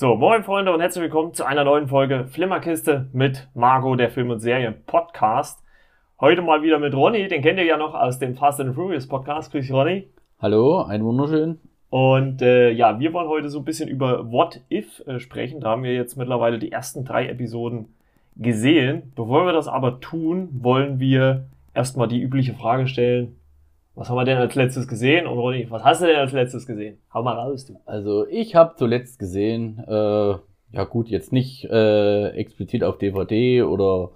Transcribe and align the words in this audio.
So, 0.00 0.14
moin 0.14 0.44
Freunde 0.44 0.72
und 0.72 0.80
herzlich 0.80 1.02
willkommen 1.02 1.34
zu 1.34 1.44
einer 1.44 1.62
neuen 1.62 1.86
Folge 1.86 2.24
Flimmerkiste 2.24 3.10
mit 3.12 3.50
Margot, 3.52 4.00
der 4.00 4.08
Film- 4.08 4.30
und 4.30 4.40
Serien-Podcast. 4.40 5.62
Heute 6.18 6.40
mal 6.40 6.62
wieder 6.62 6.78
mit 6.78 6.94
Ronny, 6.94 7.28
den 7.28 7.42
kennt 7.42 7.58
ihr 7.58 7.66
ja 7.66 7.76
noch 7.76 7.92
aus 7.92 8.18
dem 8.18 8.34
Fast 8.34 8.60
and 8.60 8.74
Furious 8.74 9.06
Podcast. 9.06 9.52
Grüß 9.52 9.66
dich, 9.66 9.74
Ronny. 9.74 10.08
Hallo, 10.40 10.84
ein 10.84 11.04
wunderschön. 11.04 11.58
Und 11.90 12.40
äh, 12.40 12.70
ja, 12.70 12.98
wir 12.98 13.12
wollen 13.12 13.28
heute 13.28 13.50
so 13.50 13.58
ein 13.58 13.66
bisschen 13.66 13.90
über 13.90 14.32
What 14.32 14.62
If 14.70 15.06
äh, 15.06 15.20
sprechen. 15.20 15.60
Da 15.60 15.68
haben 15.68 15.82
wir 15.82 15.92
jetzt 15.92 16.16
mittlerweile 16.16 16.58
die 16.58 16.72
ersten 16.72 17.04
drei 17.04 17.28
Episoden 17.28 17.94
gesehen. 18.36 19.12
Bevor 19.14 19.44
wir 19.44 19.52
das 19.52 19.68
aber 19.68 20.00
tun, 20.00 20.48
wollen 20.62 20.98
wir 20.98 21.44
erstmal 21.74 22.08
die 22.08 22.22
übliche 22.22 22.54
Frage 22.54 22.86
stellen. 22.86 23.36
Was 24.00 24.08
haben 24.08 24.16
wir 24.16 24.24
denn 24.24 24.38
als 24.38 24.54
letztes 24.54 24.88
gesehen? 24.88 25.26
Und 25.26 25.36
Ronny, 25.36 25.66
was 25.68 25.84
hast 25.84 26.00
du 26.00 26.06
denn 26.06 26.16
als 26.16 26.32
letztes 26.32 26.66
gesehen? 26.66 26.96
Hau 27.12 27.22
mal 27.22 27.34
raus, 27.34 27.66
du. 27.66 27.78
Also 27.84 28.26
ich 28.28 28.54
habe 28.54 28.72
zuletzt 28.76 29.18
gesehen, 29.18 29.84
äh, 29.86 30.36
ja 30.72 30.84
gut, 30.88 31.08
jetzt 31.08 31.34
nicht 31.34 31.66
äh, 31.66 32.28
explizit 32.30 32.82
auf 32.82 32.96
DVD 32.96 33.62
oder 33.62 34.12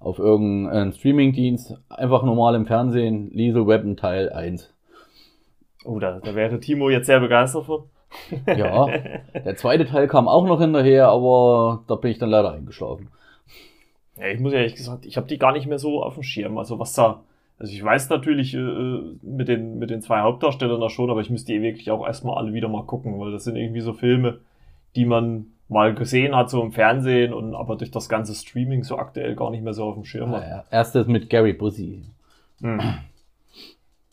auf 0.00 0.18
irgendeinen 0.18 0.92
Streamingdienst, 0.92 1.76
einfach 1.88 2.24
normal 2.24 2.56
im 2.56 2.66
Fernsehen, 2.66 3.30
Lethal 3.32 3.68
Weapon 3.68 3.96
Teil 3.96 4.28
1. 4.28 4.74
Oh, 5.84 6.00
da, 6.00 6.18
da 6.18 6.34
wäre 6.34 6.58
Timo 6.58 6.90
jetzt 6.90 7.06
sehr 7.06 7.20
begeistert 7.20 7.66
von. 7.66 7.84
Ja, 8.44 8.88
der 8.88 9.54
zweite 9.54 9.86
Teil 9.86 10.08
kam 10.08 10.26
auch 10.26 10.46
noch 10.46 10.60
hinterher, 10.60 11.10
aber 11.10 11.84
da 11.86 11.94
bin 11.94 12.10
ich 12.10 12.18
dann 12.18 12.30
leider 12.30 12.50
eingeschlafen. 12.50 13.08
Ja, 14.16 14.26
ich 14.26 14.40
muss 14.40 14.52
ehrlich 14.52 14.74
gesagt, 14.74 15.06
ich 15.06 15.16
habe 15.16 15.28
die 15.28 15.38
gar 15.38 15.52
nicht 15.52 15.68
mehr 15.68 15.78
so 15.78 16.02
auf 16.02 16.14
dem 16.14 16.24
Schirm. 16.24 16.58
Also 16.58 16.80
was 16.80 16.92
da, 16.94 17.20
also 17.58 17.72
ich 17.72 17.82
weiß 17.82 18.08
natürlich 18.10 18.54
äh, 18.54 19.00
mit, 19.22 19.48
den, 19.48 19.78
mit 19.78 19.90
den 19.90 20.00
zwei 20.00 20.20
Hauptdarstellern 20.20 20.80
da 20.80 20.88
schon, 20.88 21.10
aber 21.10 21.20
ich 21.20 21.30
müsste 21.30 21.52
die 21.52 21.62
wirklich 21.62 21.90
auch 21.90 22.06
erstmal 22.06 22.36
alle 22.38 22.52
wieder 22.52 22.68
mal 22.68 22.84
gucken, 22.84 23.18
weil 23.18 23.32
das 23.32 23.44
sind 23.44 23.56
irgendwie 23.56 23.80
so 23.80 23.92
Filme, 23.92 24.38
die 24.94 25.04
man 25.04 25.46
mal 25.68 25.94
gesehen 25.94 26.34
hat, 26.34 26.50
so 26.50 26.62
im 26.62 26.72
Fernsehen 26.72 27.32
und 27.32 27.54
aber 27.54 27.76
durch 27.76 27.90
das 27.90 28.08
ganze 28.08 28.34
Streaming 28.34 28.84
so 28.84 28.96
aktuell 28.96 29.34
gar 29.34 29.50
nicht 29.50 29.62
mehr 29.62 29.74
so 29.74 29.84
auf 29.84 29.94
dem 29.94 30.04
Schirm 30.04 30.30
hat. 30.30 30.42
Ja, 30.42 30.64
erstes 30.70 31.06
mit 31.08 31.28
Gary 31.28 31.52
Busey. 31.52 32.02
Hm. 32.60 32.80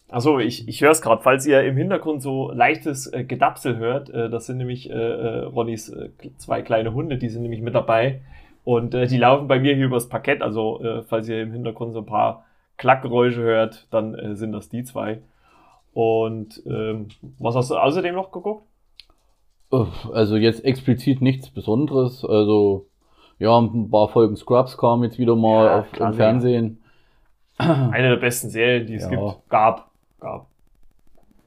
Achso, 0.10 0.40
ich, 0.40 0.68
ich 0.68 0.82
höre 0.82 0.92
es 0.92 1.02
gerade, 1.02 1.22
falls 1.22 1.46
ihr 1.46 1.64
im 1.64 1.78
Hintergrund 1.78 2.22
so 2.22 2.52
leichtes 2.52 3.08
äh, 3.08 3.24
Gedapsel 3.24 3.78
hört, 3.78 4.10
äh, 4.10 4.30
das 4.30 4.48
sind 4.48 4.58
nämlich 4.58 4.90
äh, 4.90 4.94
äh, 4.94 5.44
Ronnys 5.46 5.90
äh, 5.90 6.10
zwei 6.38 6.62
kleine 6.62 6.94
Hunde, 6.94 7.18
die 7.18 7.30
sind 7.30 7.42
nämlich 7.42 7.62
mit 7.62 7.74
dabei 7.74 8.22
und 8.64 8.94
äh, 8.94 9.08
die 9.08 9.18
laufen 9.18 9.48
bei 9.48 9.60
mir 9.60 9.76
hier 9.76 9.86
übers 9.86 10.10
Parkett, 10.10 10.42
also 10.42 10.82
äh, 10.84 11.04
falls 11.04 11.30
ihr 11.30 11.42
im 11.42 11.52
Hintergrund 11.52 11.94
so 11.94 12.00
ein 12.00 12.06
paar 12.06 12.46
Klackgeräusche 12.78 13.42
hört, 13.42 13.88
dann 13.92 14.16
äh, 14.16 14.36
sind 14.36 14.52
das 14.52 14.70
die 14.70 14.84
zwei. 14.84 15.22
Und 15.94 16.62
ähm, 16.66 17.08
was 17.40 17.56
hast 17.56 17.72
du 17.72 17.76
außerdem 17.78 18.14
noch 18.16 18.32
geguckt? 18.32 18.66
Also 20.14 20.36
jetzt 20.38 20.64
explizit 20.64 21.22
nichts 21.22 21.50
Besonderes. 21.50 22.24
Also 22.26 22.88
ja, 23.40 23.58
ein 23.58 23.90
paar 23.90 24.10
Folgen 24.10 24.36
Scrubs 24.36 24.78
kamen 24.78 25.04
jetzt 25.04 25.18
wieder 25.18 25.36
mal 25.36 25.66
Ja, 25.66 25.80
auf, 25.80 26.00
im 26.00 26.14
Fernsehen. 26.14 26.82
Eine 27.58 28.10
der 28.10 28.16
besten 28.18 28.50
Serien, 28.50 28.88
die 28.88 28.96
es 28.96 29.04
Ja. 29.04 29.10
gibt. 29.10 29.50
Gab. 29.50 29.90
Gab. 30.20 30.48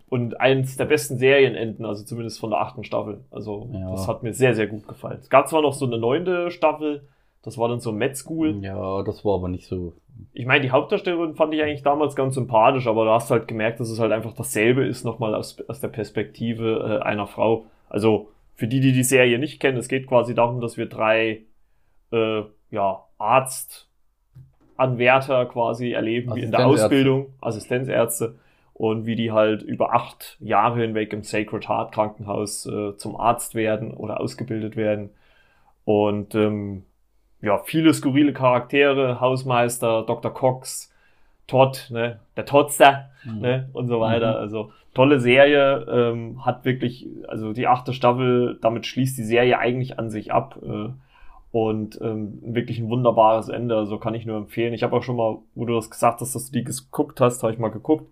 Und 0.09 0.41
eins 0.41 0.77
der 0.79 0.87
besten 0.87 1.19
Serienenden, 1.19 1.85
also 1.85 2.03
zumindest 2.05 2.41
von 2.41 2.51
der 2.51 2.61
achten 2.61 2.83
Staffel. 2.85 3.25
Also 3.31 3.69
Ja. 3.73 3.91
das 3.91 4.09
hat 4.09 4.23
mir 4.23 4.33
sehr, 4.33 4.55
sehr 4.55 4.67
gut 4.67 4.89
gefallen. 4.89 5.19
Es 5.21 5.29
gab 5.29 5.49
zwar 5.49 5.61
noch 5.61 5.75
so 5.75 5.85
eine 5.85 5.99
neunte 5.99 6.51
Staffel, 6.51 7.07
das 7.43 7.59
war 7.59 7.69
dann 7.69 7.81
so 7.81 7.93
Med 7.93 8.17
School. 8.17 8.63
Ja, 8.63 9.03
das 9.03 9.25
war 9.25 9.35
aber 9.35 9.49
nicht 9.49 9.67
so. 9.67 9.93
Ich 10.33 10.47
meine, 10.47 10.63
die 10.63 10.71
Hauptdarstellerin 10.71 11.35
fand 11.35 11.53
ich 11.55 11.63
eigentlich 11.63 11.83
damals 11.83 12.17
ganz 12.17 12.35
sympathisch, 12.35 12.87
aber 12.87 13.05
du 13.05 13.11
hast 13.11 13.31
halt 13.31 13.49
gemerkt, 13.49 13.81
dass 13.81 13.91
es 13.91 13.99
halt 13.99 14.13
einfach 14.13 14.33
dasselbe 14.33 14.87
ist, 14.87 15.05
nochmal 15.05 15.35
aus, 15.35 15.61
aus 15.69 15.81
der 15.81 15.89
Perspektive 15.89 17.01
äh, 17.01 17.05
einer 17.05 17.27
Frau. 17.27 17.67
Also 17.89 18.31
für 18.55 18.67
die, 18.67 18.81
die 18.81 18.93
die 18.93 19.05
Serie 19.05 19.39
nicht 19.39 19.61
kennen, 19.61 19.79
es 19.79 19.89
geht 19.89 20.07
quasi 20.07 20.35
darum, 20.35 20.61
dass 20.61 20.77
wir 20.77 20.85
drei 20.87 21.43
äh, 22.13 22.43
ja, 22.71 23.05
Arztanwärter 23.19 25.47
quasi 25.47 25.93
erleben, 25.93 26.35
wie 26.35 26.43
in 26.43 26.51
der. 26.51 26.67
Ausbildung, 26.67 27.33
Assistenzärzte, 27.41 28.35
und 28.75 29.07
wie 29.07 29.17
die 29.17 29.33
halt 29.33 29.63
über 29.63 29.95
acht 29.95 30.37
Jahre 30.41 30.81
hinweg 30.81 31.13
im 31.13 31.25
Sacred 31.25 31.69
Heart 31.69 31.93
Krankenhaus 31.93 32.67
äh, 32.67 32.97
zum 32.97 33.17
Arzt 33.17 33.55
werden 33.55 33.93
oder 33.93 34.21
ausgebildet 34.21 34.77
werden. 34.77 35.11
Und 35.85 36.35
ähm, 36.35 36.85
ja, 37.41 37.59
viele 37.65 37.93
skurrile 37.95 38.33
Charaktere, 38.33 39.21
Hausmeister, 39.21 40.03
Dr. 40.03 40.33
Cox, 40.33 40.93
Todd, 41.47 41.89
ne, 41.91 42.21
der 42.37 42.45
Toddster, 42.45 43.11
ne, 43.41 43.69
und 43.73 43.89
so 43.89 44.01
weiter. 44.01 44.33
Mhm. 44.35 44.41
Also 44.41 44.73
tolle 44.95 45.21
Serie, 45.21 45.87
ähm, 45.91 46.45
hat 46.45 46.65
wirklich, 46.65 47.07
also 47.29 47.53
die 47.53 47.67
achte 47.67 47.93
Staffel, 47.93 48.59
damit 48.61 48.87
schließt 48.87 49.17
die 49.19 49.25
Serie 49.25 49.59
eigentlich 49.59 49.99
an 49.99 50.11
sich 50.11 50.33
ab. 50.33 50.59
Äh, 50.63 50.89
und 51.51 51.99
ähm, 52.03 52.39
wirklich 52.43 52.79
ein 52.79 52.91
wunderbares 52.91 53.49
Ende, 53.49 53.75
also 53.77 53.97
kann 53.99 54.15
ich 54.15 54.27
nur 54.27 54.37
empfehlen. 54.37 54.75
Ich 54.75 54.83
habe 54.83 54.95
auch 54.95 55.03
schon 55.03 55.17
mal, 55.17 55.39
wo 55.55 55.65
du 55.65 55.75
das 55.75 55.91
gesagt 55.91 56.21
hast, 56.21 56.35
dass 56.35 56.51
du 56.51 56.59
die 56.59 56.65
geguckt 56.65 57.21
hast, 57.23 57.43
habe 57.43 57.53
ich 57.53 57.59
mal 57.59 57.71
geguckt. 57.71 58.07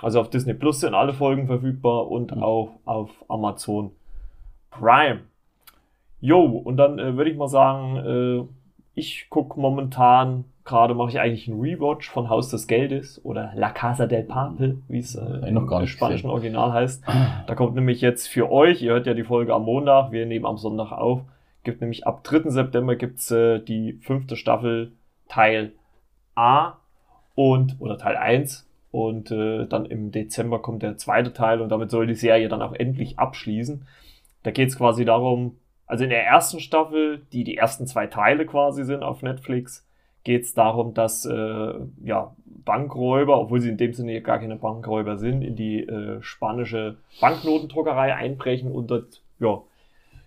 Also 0.00 0.20
auf 0.20 0.30
Disney 0.30 0.54
Plus 0.54 0.80
sind 0.80 0.94
alle 0.94 1.12
Folgen 1.12 1.46
verfügbar 1.48 2.08
und 2.10 2.34
Mhm. 2.34 2.42
auch 2.42 2.70
auf 2.86 3.10
Amazon 3.28 3.90
Prime. 4.70 5.20
Jo, 6.20 6.44
und 6.44 6.76
dann 6.78 6.98
äh, 6.98 7.16
würde 7.16 7.30
ich 7.30 7.36
mal 7.36 7.48
sagen, 7.48 7.96
äh, 7.96 8.44
ich 8.98 9.30
gucke 9.30 9.58
momentan, 9.60 10.44
gerade 10.64 10.94
mache 10.94 11.10
ich 11.10 11.20
eigentlich 11.20 11.48
einen 11.48 11.60
Rewatch 11.60 12.10
von 12.10 12.28
Haus 12.28 12.50
des 12.50 12.66
Geldes 12.66 13.24
oder 13.24 13.52
La 13.54 13.70
Casa 13.70 14.06
del 14.06 14.24
Papel, 14.24 14.82
wie 14.88 14.98
es 14.98 15.14
äh, 15.14 15.48
im 15.48 15.86
spanischen. 15.86 16.28
Original 16.28 16.72
heißt. 16.72 17.04
Da 17.46 17.54
kommt 17.54 17.74
nämlich 17.74 18.00
jetzt 18.00 18.26
für 18.26 18.50
euch, 18.50 18.82
ihr 18.82 18.92
hört 18.92 19.06
ja 19.06 19.14
die 19.14 19.24
Folge 19.24 19.54
am 19.54 19.64
Montag, 19.64 20.12
wir 20.12 20.26
nehmen 20.26 20.44
am 20.44 20.58
Sonntag 20.58 20.92
auf, 20.92 21.22
gibt 21.64 21.80
nämlich 21.80 22.06
ab 22.06 22.24
3. 22.24 22.50
September 22.50 22.96
gibt's 22.96 23.30
äh, 23.30 23.60
die 23.60 23.94
fünfte 24.02 24.36
Staffel 24.36 24.92
Teil 25.28 25.72
A 26.34 26.74
und 27.34 27.76
oder 27.78 27.96
Teil 27.96 28.16
1 28.16 28.68
und 28.90 29.30
äh, 29.30 29.66
dann 29.66 29.86
im 29.86 30.10
Dezember 30.10 30.60
kommt 30.60 30.82
der 30.82 30.96
zweite 30.96 31.32
Teil 31.32 31.60
und 31.60 31.68
damit 31.70 31.90
soll 31.90 32.06
die 32.06 32.14
Serie 32.14 32.48
dann 32.48 32.62
auch 32.62 32.74
endlich 32.74 33.18
abschließen. 33.18 33.86
Da 34.42 34.50
geht's 34.50 34.76
quasi 34.76 35.04
darum, 35.04 35.56
also 35.88 36.04
in 36.04 36.10
der 36.10 36.24
ersten 36.24 36.60
Staffel, 36.60 37.22
die 37.32 37.44
die 37.44 37.56
ersten 37.56 37.86
zwei 37.86 38.06
Teile 38.06 38.46
quasi 38.46 38.84
sind 38.84 39.02
auf 39.02 39.22
Netflix, 39.22 39.86
geht's 40.22 40.52
darum, 40.52 40.92
dass 40.92 41.24
äh, 41.24 41.74
ja, 42.04 42.36
Bankräuber, 42.44 43.40
obwohl 43.40 43.62
sie 43.62 43.70
in 43.70 43.78
dem 43.78 43.94
Sinne 43.94 44.20
gar 44.20 44.38
keine 44.38 44.56
Bankräuber 44.56 45.16
sind, 45.16 45.40
in 45.40 45.56
die 45.56 45.80
äh, 45.80 46.20
spanische 46.20 46.98
Banknotendruckerei 47.20 48.14
einbrechen 48.14 48.70
und 48.70 48.90
dort 48.90 49.22
ja, 49.40 49.62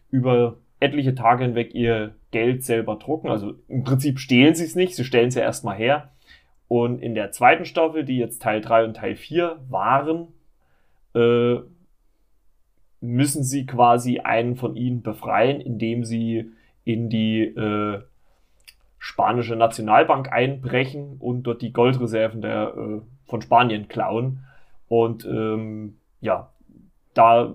über 0.09 0.57
etliche 0.79 1.13
Tage 1.13 1.43
hinweg 1.43 1.75
ihr 1.75 2.15
Geld 2.31 2.63
selber 2.63 2.95
drucken. 2.95 3.29
Also 3.29 3.53
im 3.67 3.83
Prinzip 3.83 4.17
stehlen 4.17 4.55
sie 4.55 4.65
es 4.65 4.75
nicht, 4.75 4.95
sie 4.95 5.05
stellen 5.05 5.27
es 5.27 5.35
ja 5.35 5.43
erstmal 5.43 5.77
her. 5.77 6.09
Und 6.67 7.03
in 7.03 7.13
der 7.13 7.31
zweiten 7.31 7.65
Staffel, 7.65 8.03
die 8.03 8.17
jetzt 8.17 8.41
Teil 8.41 8.61
3 8.61 8.85
und 8.85 8.95
Teil 8.95 9.15
4 9.15 9.59
waren, 9.69 10.29
äh, 11.13 11.57
müssen 13.01 13.43
sie 13.43 13.65
quasi 13.65 14.19
einen 14.19 14.55
von 14.55 14.75
ihnen 14.75 15.01
befreien, 15.01 15.59
indem 15.59 16.05
sie 16.05 16.51
in 16.83 17.09
die 17.09 17.41
äh, 17.41 18.01
spanische 18.99 19.55
Nationalbank 19.55 20.31
einbrechen 20.31 21.17
und 21.19 21.43
dort 21.43 21.63
die 21.63 21.73
Goldreserven 21.73 22.41
der, 22.41 22.73
äh, 22.77 23.01
von 23.25 23.41
Spanien 23.41 23.87
klauen. 23.87 24.45
Und 24.87 25.25
ähm, 25.25 25.97
ja, 26.21 26.49
da 27.15 27.53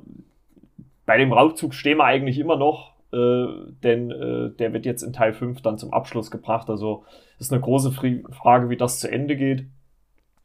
bei 1.06 1.18
dem 1.18 1.32
Raubzug 1.32 1.72
stehen 1.74 1.98
wir 1.98 2.04
eigentlich 2.04 2.38
immer 2.38 2.56
noch, 2.56 2.94
äh, 3.12 3.46
denn 3.84 4.10
äh, 4.10 4.50
der 4.56 4.72
wird 4.72 4.84
jetzt 4.84 5.02
in 5.02 5.12
Teil 5.12 5.32
5 5.32 5.62
dann 5.62 5.78
zum 5.78 5.92
Abschluss 5.92 6.32
gebracht. 6.32 6.68
Also 6.68 7.04
ist 7.38 7.52
eine 7.52 7.62
große 7.62 7.92
Fri 7.92 8.24
Frage, 8.30 8.68
wie 8.68 8.76
das 8.76 8.98
zu 8.98 9.10
Ende 9.10 9.36
geht. 9.36 9.66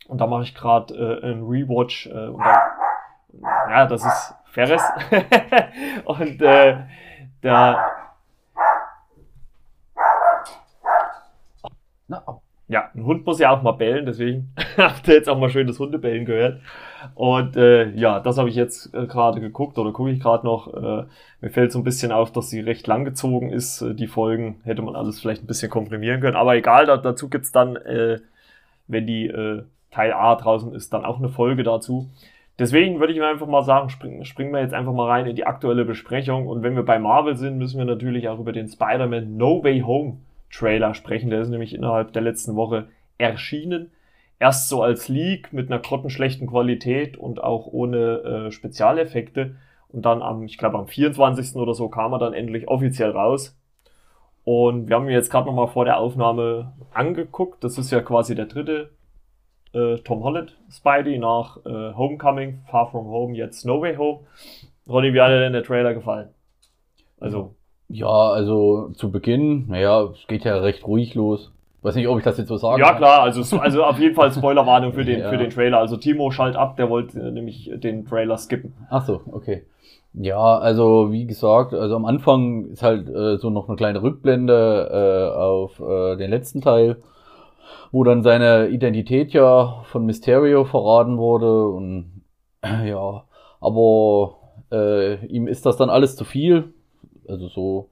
Und 0.07 0.19
da 0.19 0.27
mache 0.27 0.43
ich 0.43 0.53
gerade 0.53 0.93
äh, 0.93 1.25
einen 1.25 1.43
Rewatch. 1.43 2.07
Äh, 2.07 2.27
und 2.27 2.41
da, 2.41 2.61
ja, 3.69 3.85
das 3.87 4.05
ist 4.05 4.35
Ferris. 4.51 4.81
und 6.05 6.41
äh, 6.41 6.77
da, 7.41 7.87
Na, 12.07 12.23
au. 12.27 12.41
ja, 12.67 12.89
ein 12.93 13.05
Hund 13.05 13.25
muss 13.25 13.39
ja 13.39 13.51
auch 13.51 13.61
mal 13.61 13.71
bellen, 13.71 14.05
deswegen 14.05 14.53
habt 14.77 15.07
ihr 15.07 15.15
jetzt 15.15 15.29
auch 15.29 15.37
mal 15.37 15.49
schön 15.49 15.67
das 15.67 15.79
Hundebellen 15.79 16.25
gehört. 16.25 16.61
Und 17.15 17.55
äh, 17.55 17.89
ja, 17.91 18.19
das 18.19 18.37
habe 18.37 18.49
ich 18.49 18.55
jetzt 18.55 18.93
äh, 18.93 19.07
gerade 19.07 19.39
geguckt 19.39 19.77
oder 19.77 19.91
gucke 19.91 20.11
ich 20.11 20.19
gerade 20.19 20.45
noch. 20.45 20.73
Äh, 20.73 21.05
mir 21.41 21.49
fällt 21.49 21.71
so 21.71 21.79
ein 21.79 21.83
bisschen 21.83 22.11
auf, 22.11 22.31
dass 22.31 22.49
sie 22.49 22.59
recht 22.59 22.85
lang 22.87 23.05
gezogen 23.05 23.49
ist. 23.49 23.81
Äh, 23.81 23.95
die 23.95 24.07
Folgen 24.07 24.59
hätte 24.63 24.81
man 24.81 24.95
alles 24.95 25.19
vielleicht 25.19 25.43
ein 25.43 25.47
bisschen 25.47 25.71
komprimieren 25.71 26.21
können. 26.21 26.35
Aber 26.35 26.55
egal, 26.55 26.85
da, 26.85 26.97
dazu 26.97 27.29
gibt's 27.29 27.51
dann, 27.51 27.77
äh, 27.77 28.19
wenn 28.87 29.07
die 29.07 29.27
äh, 29.27 29.63
Teil 29.91 30.13
A 30.13 30.35
draußen 30.35 30.73
ist, 30.75 30.93
dann 30.93 31.05
auch 31.05 31.17
eine 31.17 31.29
Folge 31.29 31.63
dazu. 31.63 32.09
Deswegen 32.61 32.99
würde 32.99 33.11
ich 33.11 33.17
mir 33.17 33.27
einfach 33.27 33.47
mal 33.47 33.63
sagen, 33.63 33.89
springen, 33.89 34.23
springen 34.23 34.53
wir 34.53 34.61
jetzt 34.61 34.75
einfach 34.75 34.93
mal 34.93 35.09
rein 35.09 35.25
in 35.25 35.35
die 35.35 35.47
aktuelle 35.47 35.83
Besprechung. 35.83 36.45
Und 36.45 36.61
wenn 36.61 36.75
wir 36.75 36.85
bei 36.85 36.99
Marvel 36.99 37.35
sind, 37.35 37.57
müssen 37.57 37.79
wir 37.79 37.85
natürlich 37.85 38.29
auch 38.29 38.37
über 38.37 38.51
den 38.51 38.67
Spider-Man 38.67 39.35
No 39.35 39.63
Way 39.63 39.79
Home 39.79 40.17
Trailer 40.51 40.93
sprechen. 40.93 41.31
Der 41.31 41.41
ist 41.41 41.49
nämlich 41.49 41.73
innerhalb 41.73 42.13
der 42.13 42.21
letzten 42.21 42.55
Woche 42.55 42.89
erschienen. 43.17 43.89
Erst 44.37 44.69
so 44.69 44.83
als 44.83 45.07
Leak 45.07 45.51
mit 45.51 45.71
einer 45.71 45.81
grottenschlechten 45.81 46.45
Qualität 46.45 47.17
und 47.17 47.43
auch 47.43 47.65
ohne 47.65 47.97
äh, 47.97 48.51
Spezialeffekte. 48.51 49.55
Und 49.89 50.05
dann 50.05 50.21
am, 50.21 50.43
ich 50.43 50.59
glaube 50.59 50.77
am 50.77 50.85
24. 50.85 51.55
oder 51.55 51.73
so 51.73 51.89
kam 51.89 52.13
er 52.13 52.19
dann 52.19 52.35
endlich 52.35 52.67
offiziell 52.67 53.09
raus. 53.09 53.57
Und 54.43 54.87
wir 54.87 54.97
haben 54.97 55.05
ihn 55.05 55.13
jetzt 55.13 55.31
gerade 55.31 55.47
nochmal 55.47 55.69
vor 55.69 55.85
der 55.85 55.97
Aufnahme 55.97 56.73
angeguckt. 56.93 57.63
Das 57.63 57.79
ist 57.79 57.89
ja 57.89 58.01
quasi 58.01 58.35
der 58.35 58.45
dritte 58.45 58.91
äh, 59.73 59.97
Tom 59.99 60.23
Holland 60.23 60.57
Spidey 60.71 61.17
nach 61.17 61.57
äh, 61.65 61.93
Homecoming, 61.93 62.61
Far 62.69 62.89
From 62.91 63.07
Home, 63.07 63.35
jetzt 63.35 63.65
No 63.65 63.81
Way 63.81 63.95
Home. 63.97 64.19
Ronny, 64.87 65.13
wie 65.13 65.21
hat 65.21 65.29
dir 65.29 65.39
denn 65.39 65.53
der 65.53 65.63
Trailer 65.63 65.93
gefallen? 65.93 66.29
Also. 67.19 67.55
Ja, 67.87 68.07
also 68.07 68.89
zu 68.93 69.11
Beginn, 69.11 69.67
naja, 69.67 70.03
es 70.05 70.25
geht 70.27 70.45
ja 70.45 70.57
recht 70.57 70.87
ruhig 70.87 71.13
los. 71.13 71.51
Weiß 71.81 71.95
nicht, 71.95 72.07
ob 72.07 72.17
ich 72.19 72.23
das 72.23 72.37
jetzt 72.37 72.47
so 72.47 72.57
sagen 72.57 72.79
Ja, 72.79 72.89
kann. 72.89 72.97
klar, 72.97 73.21
also, 73.23 73.57
also 73.57 73.83
auf 73.83 73.99
jeden 73.99 74.15
Fall 74.15 74.31
Spoilerwarnung 74.31 74.93
für 74.93 75.03
den, 75.05 75.19
ja. 75.19 75.29
für 75.29 75.37
den 75.37 75.49
Trailer. 75.49 75.79
Also 75.79 75.97
Timo 75.97 76.31
schalt 76.31 76.55
ab, 76.55 76.77
der 76.77 76.89
wollte 76.89 77.19
äh, 77.19 77.31
nämlich 77.31 77.71
den 77.75 78.05
Trailer 78.05 78.37
skippen. 78.37 78.73
Ach 78.89 79.05
so, 79.05 79.21
okay. 79.31 79.63
Ja, 80.13 80.57
also 80.57 81.11
wie 81.11 81.25
gesagt, 81.25 81.73
also 81.73 81.95
am 81.95 82.05
Anfang 82.05 82.65
ist 82.71 82.83
halt 82.83 83.09
äh, 83.09 83.37
so 83.37 83.49
noch 83.49 83.67
eine 83.67 83.77
kleine 83.77 84.03
Rückblende 84.03 85.31
äh, 85.33 85.37
auf 85.37 85.79
äh, 85.79 86.17
den 86.17 86.29
letzten 86.29 86.61
Teil, 86.61 86.97
wo 87.91 88.03
dann 88.03 88.23
seine 88.23 88.67
Identität 88.67 89.33
ja 89.33 89.81
von 89.83 90.05
Mysterio 90.05 90.65
verraten 90.65 91.17
wurde 91.17 91.67
und 91.67 92.23
ja, 92.63 93.23
aber 93.59 94.35
äh, 94.71 95.25
ihm 95.27 95.47
ist 95.47 95.65
das 95.65 95.77
dann 95.77 95.89
alles 95.89 96.15
zu 96.15 96.23
viel. 96.23 96.73
Also 97.27 97.47
so, 97.47 97.89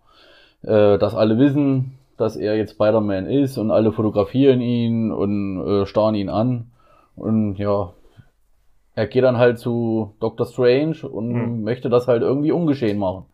äh, 0.63 0.97
dass 0.97 1.15
alle 1.15 1.37
wissen, 1.37 1.97
dass 2.17 2.35
er 2.35 2.57
jetzt 2.57 2.73
Spider-Man 2.73 3.27
ist 3.27 3.57
und 3.57 3.71
alle 3.71 3.91
fotografieren 3.91 4.61
ihn 4.61 5.11
und 5.11 5.65
äh, 5.65 5.85
starren 5.85 6.15
ihn 6.15 6.29
an. 6.29 6.71
Und 7.15 7.55
ja, 7.57 7.93
er 8.95 9.07
geht 9.07 9.23
dann 9.23 9.37
halt 9.37 9.59
zu 9.59 10.13
Doctor 10.19 10.45
Strange 10.45 11.07
und 11.09 11.33
hm. 11.33 11.63
möchte 11.63 11.89
das 11.89 12.07
halt 12.07 12.21
irgendwie 12.21 12.51
ungeschehen 12.51 12.97
machen. 12.97 13.25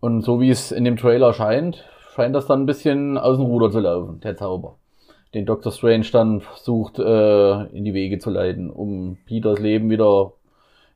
Und 0.00 0.22
so 0.22 0.40
wie 0.40 0.50
es 0.50 0.70
in 0.72 0.84
dem 0.84 0.96
Trailer 0.96 1.32
scheint, 1.32 1.84
scheint 2.14 2.34
das 2.34 2.46
dann 2.46 2.62
ein 2.62 2.66
bisschen 2.66 3.18
aus 3.18 3.38
dem 3.38 3.46
Ruder 3.46 3.70
zu 3.70 3.80
laufen, 3.80 4.20
der 4.20 4.36
Zauber. 4.36 4.76
Den 5.34 5.46
Doctor 5.46 5.72
Strange 5.72 6.06
dann 6.12 6.40
versucht 6.40 6.98
äh, 6.98 7.64
in 7.76 7.84
die 7.84 7.94
Wege 7.94 8.18
zu 8.18 8.30
leiten, 8.30 8.70
um 8.70 9.18
Peters 9.26 9.58
Leben 9.58 9.90
wieder, 9.90 10.32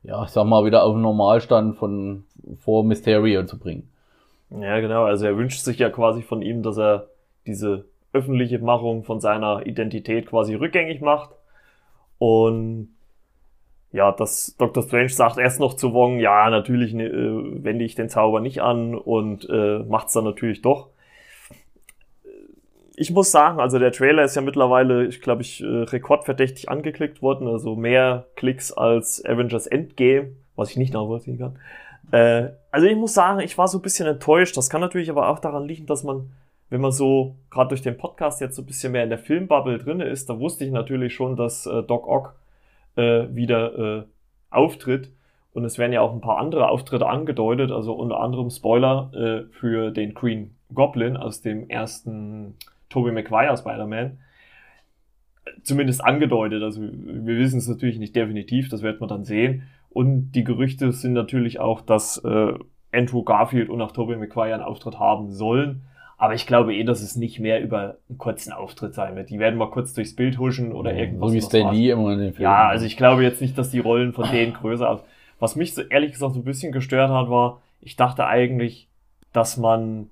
ja, 0.03 0.23
ich 0.23 0.29
sag 0.29 0.45
mal, 0.45 0.65
wieder 0.65 0.83
auf 0.83 0.93
den 0.93 1.01
Normalstand 1.01 1.77
von 1.77 2.23
vor 2.59 2.83
Mysterio 2.83 3.45
zu 3.45 3.59
bringen. 3.59 3.89
Ja, 4.49 4.79
genau. 4.79 5.03
Also 5.03 5.25
er 5.25 5.37
wünscht 5.37 5.61
sich 5.61 5.79
ja 5.79 5.89
quasi 5.89 6.21
von 6.21 6.41
ihm, 6.41 6.63
dass 6.63 6.77
er 6.77 7.07
diese 7.45 7.85
öffentliche 8.13 8.59
Machung 8.59 9.03
von 9.03 9.19
seiner 9.19 9.65
Identität 9.65 10.27
quasi 10.27 10.55
rückgängig 10.55 11.01
macht. 11.01 11.31
Und 12.17 12.89
ja, 13.91 14.11
dass 14.11 14.55
Dr. 14.57 14.83
Strange 14.83 15.09
sagt 15.09 15.37
erst 15.37 15.59
noch 15.59 15.73
zu 15.73 15.93
Wong, 15.93 16.19
ja, 16.19 16.49
natürlich 16.49 16.93
ne, 16.93 17.05
äh, 17.07 17.63
wende 17.63 17.83
ich 17.83 17.95
den 17.95 18.09
Zauber 18.09 18.39
nicht 18.39 18.61
an 18.61 18.95
und 18.95 19.49
äh, 19.49 19.79
macht's 19.79 20.13
dann 20.13 20.23
natürlich 20.23 20.61
doch. 20.61 20.89
Ich 23.01 23.09
muss 23.09 23.31
sagen, 23.31 23.59
also 23.59 23.79
der 23.79 23.91
Trailer 23.91 24.23
ist 24.25 24.35
ja 24.35 24.43
mittlerweile, 24.43 25.07
ich 25.07 25.21
glaube, 25.21 25.41
ich 25.41 25.63
äh, 25.63 25.65
rekordverdächtig 25.65 26.69
angeklickt 26.69 27.23
worden, 27.23 27.47
also 27.47 27.75
mehr 27.75 28.27
Klicks 28.35 28.71
als 28.71 29.25
Avengers 29.25 29.65
Endgame, 29.65 30.35
was 30.55 30.69
ich 30.69 30.77
nicht 30.77 30.93
nachvollziehen 30.93 31.39
kann. 31.39 31.57
Äh, 32.11 32.51
also 32.69 32.85
ich 32.85 32.95
muss 32.95 33.15
sagen, 33.15 33.39
ich 33.39 33.57
war 33.57 33.67
so 33.67 33.79
ein 33.79 33.81
bisschen 33.81 34.05
enttäuscht. 34.07 34.55
Das 34.55 34.69
kann 34.69 34.81
natürlich 34.81 35.09
aber 35.09 35.29
auch 35.29 35.39
daran 35.39 35.65
liegen, 35.65 35.87
dass 35.87 36.03
man, 36.03 36.29
wenn 36.69 36.79
man 36.79 36.91
so 36.91 37.37
gerade 37.49 37.69
durch 37.69 37.81
den 37.81 37.97
Podcast 37.97 38.39
jetzt 38.39 38.55
so 38.55 38.61
ein 38.61 38.67
bisschen 38.67 38.91
mehr 38.91 39.03
in 39.03 39.09
der 39.09 39.17
Filmbubble 39.17 39.79
drin 39.79 39.99
ist, 39.99 40.29
da 40.29 40.37
wusste 40.37 40.63
ich 40.63 40.71
natürlich 40.71 41.15
schon, 41.15 41.35
dass 41.35 41.65
äh, 41.65 41.81
Doc 41.81 42.07
Ock 42.07 42.35
äh, 42.97 43.25
wieder 43.31 43.79
äh, 43.79 44.03
auftritt. 44.51 45.09
Und 45.53 45.65
es 45.65 45.79
werden 45.79 45.91
ja 45.91 46.01
auch 46.01 46.13
ein 46.13 46.21
paar 46.21 46.37
andere 46.37 46.69
Auftritte 46.69 47.07
angedeutet, 47.07 47.71
also 47.71 47.93
unter 47.93 48.19
anderem 48.19 48.51
Spoiler 48.51 49.11
äh, 49.15 49.51
für 49.51 49.89
den 49.89 50.13
Green 50.13 50.55
Goblin 50.71 51.17
aus 51.17 51.41
dem 51.41 51.67
ersten 51.67 52.57
Tobey 52.91 53.11
Maguire 53.11 53.57
Spider-Man. 53.57 54.19
Zumindest 55.63 56.03
angedeutet, 56.03 56.61
also 56.61 56.81
wir 56.81 57.37
wissen 57.37 57.57
es 57.57 57.67
natürlich 57.67 57.97
nicht 57.97 58.15
definitiv, 58.15 58.69
das 58.69 58.83
wird 58.83 58.99
man 58.99 59.09
dann 59.09 59.23
sehen. 59.23 59.63
Und 59.89 60.31
die 60.33 60.43
Gerüchte 60.43 60.91
sind 60.91 61.13
natürlich 61.13 61.59
auch, 61.59 61.81
dass 61.81 62.17
äh, 62.23 62.53
Andrew 62.91 63.23
Garfield 63.23 63.69
und 63.69 63.81
auch 63.81 63.91
Tobey 63.91 64.15
Maguire 64.15 64.53
einen 64.53 64.63
Auftritt 64.63 64.99
haben 64.99 65.31
sollen. 65.31 65.81
Aber 66.17 66.35
ich 66.35 66.45
glaube 66.45 66.75
eh, 66.75 66.83
dass 66.83 67.01
es 67.01 67.15
nicht 67.15 67.39
mehr 67.39 67.61
über 67.63 67.97
einen 68.07 68.19
kurzen 68.19 68.53
Auftritt 68.53 68.93
sein 68.93 69.15
wird. 69.15 69.31
Die 69.31 69.39
werden 69.39 69.57
mal 69.57 69.71
kurz 69.71 69.93
durchs 69.93 70.15
Bild 70.15 70.37
huschen 70.37 70.71
oder 70.71 70.93
irgendwas. 70.93 71.31
So 71.31 71.35
wie 71.35 71.41
Stan 71.41 71.73
Lee 71.73 71.89
immer 71.89 72.13
in 72.13 72.19
den 72.19 72.33
Filmen. 72.33 72.43
Ja, 72.43 72.67
also 72.67 72.85
ich 72.85 72.95
glaube 72.95 73.23
jetzt 73.23 73.41
nicht, 73.41 73.57
dass 73.57 73.71
die 73.71 73.79
Rollen 73.79 74.13
von 74.13 74.29
denen 74.31 74.53
größer 74.53 74.87
aus. 74.87 75.03
Was 75.39 75.55
mich 75.55 75.73
so 75.73 75.81
ehrlich 75.81 76.11
gesagt 76.11 76.35
so 76.35 76.39
ein 76.39 76.45
bisschen 76.45 76.71
gestört 76.71 77.09
hat, 77.09 77.29
war, 77.31 77.63
ich 77.79 77.95
dachte 77.95 78.27
eigentlich, 78.27 78.87
dass 79.33 79.57
man 79.57 80.09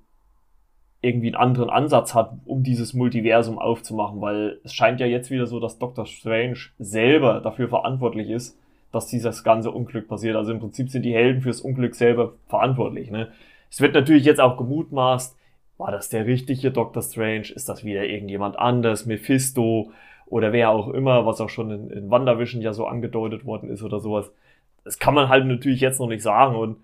irgendwie 1.02 1.28
einen 1.28 1.36
anderen 1.36 1.70
Ansatz 1.70 2.14
hat, 2.14 2.32
um 2.44 2.62
dieses 2.62 2.92
Multiversum 2.92 3.58
aufzumachen, 3.58 4.20
weil 4.20 4.58
es 4.64 4.74
scheint 4.74 5.00
ja 5.00 5.06
jetzt 5.06 5.30
wieder 5.30 5.46
so, 5.46 5.58
dass 5.58 5.78
Doctor 5.78 6.06
Strange 6.06 6.58
selber 6.78 7.40
dafür 7.40 7.68
verantwortlich 7.68 8.28
ist, 8.28 8.58
dass 8.92 9.06
dieses 9.06 9.42
ganze 9.42 9.70
Unglück 9.70 10.08
passiert. 10.08 10.36
Also 10.36 10.52
im 10.52 10.60
Prinzip 10.60 10.90
sind 10.90 11.02
die 11.02 11.14
Helden 11.14 11.40
fürs 11.40 11.62
Unglück 11.62 11.94
selber 11.94 12.34
verantwortlich. 12.48 13.10
Ne? 13.10 13.28
Es 13.70 13.80
wird 13.80 13.94
natürlich 13.94 14.24
jetzt 14.24 14.40
auch 14.40 14.58
gemutmaßt, 14.58 15.36
war 15.78 15.90
das 15.90 16.10
der 16.10 16.26
richtige 16.26 16.70
Doctor 16.70 17.02
Strange? 17.02 17.52
Ist 17.54 17.70
das 17.70 17.84
wieder 17.84 18.04
irgendjemand 18.04 18.58
anders? 18.58 19.06
Mephisto 19.06 19.92
oder 20.26 20.52
wer 20.52 20.68
auch 20.70 20.88
immer, 20.88 21.24
was 21.24 21.40
auch 21.40 21.48
schon 21.48 21.70
in, 21.70 21.90
in 21.90 22.10
WandaVision 22.10 22.60
ja 22.60 22.74
so 22.74 22.86
angedeutet 22.86 23.46
worden 23.46 23.70
ist 23.70 23.82
oder 23.82 23.98
sowas. 23.98 24.30
Das 24.84 24.98
kann 24.98 25.14
man 25.14 25.30
halt 25.30 25.46
natürlich 25.46 25.80
jetzt 25.80 25.98
noch 25.98 26.08
nicht 26.08 26.22
sagen. 26.22 26.56
Und 26.56 26.76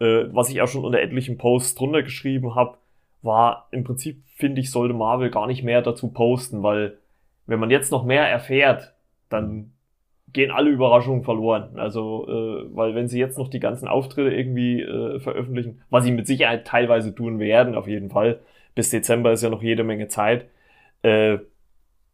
äh, 0.00 0.24
was 0.32 0.50
ich 0.50 0.60
auch 0.60 0.66
schon 0.66 0.84
unter 0.84 1.00
etlichen 1.00 1.38
Posts 1.38 1.76
drunter 1.76 2.02
geschrieben 2.02 2.56
habe, 2.56 2.78
war 3.22 3.68
im 3.70 3.84
Prinzip, 3.84 4.22
finde 4.34 4.60
ich, 4.60 4.70
sollte 4.70 4.94
Marvel 4.94 5.30
gar 5.30 5.46
nicht 5.46 5.62
mehr 5.62 5.82
dazu 5.82 6.08
posten, 6.08 6.62
weil 6.62 6.98
wenn 7.46 7.60
man 7.60 7.70
jetzt 7.70 7.90
noch 7.90 8.04
mehr 8.04 8.28
erfährt, 8.28 8.94
dann 9.28 9.72
gehen 10.32 10.50
alle 10.50 10.70
Überraschungen 10.70 11.24
verloren. 11.24 11.78
Also, 11.78 12.26
äh, 12.28 12.76
weil 12.76 12.94
wenn 12.94 13.08
sie 13.08 13.18
jetzt 13.18 13.38
noch 13.38 13.48
die 13.48 13.60
ganzen 13.60 13.88
Auftritte 13.88 14.34
irgendwie 14.34 14.80
äh, 14.82 15.18
veröffentlichen, 15.20 15.82
was 15.90 16.04
sie 16.04 16.12
mit 16.12 16.26
Sicherheit 16.26 16.66
teilweise 16.66 17.14
tun 17.14 17.38
werden, 17.38 17.74
auf 17.74 17.88
jeden 17.88 18.10
Fall, 18.10 18.40
bis 18.74 18.90
Dezember 18.90 19.32
ist 19.32 19.42
ja 19.42 19.50
noch 19.50 19.62
jede 19.62 19.82
Menge 19.84 20.08
Zeit, 20.08 20.46
äh, 21.02 21.38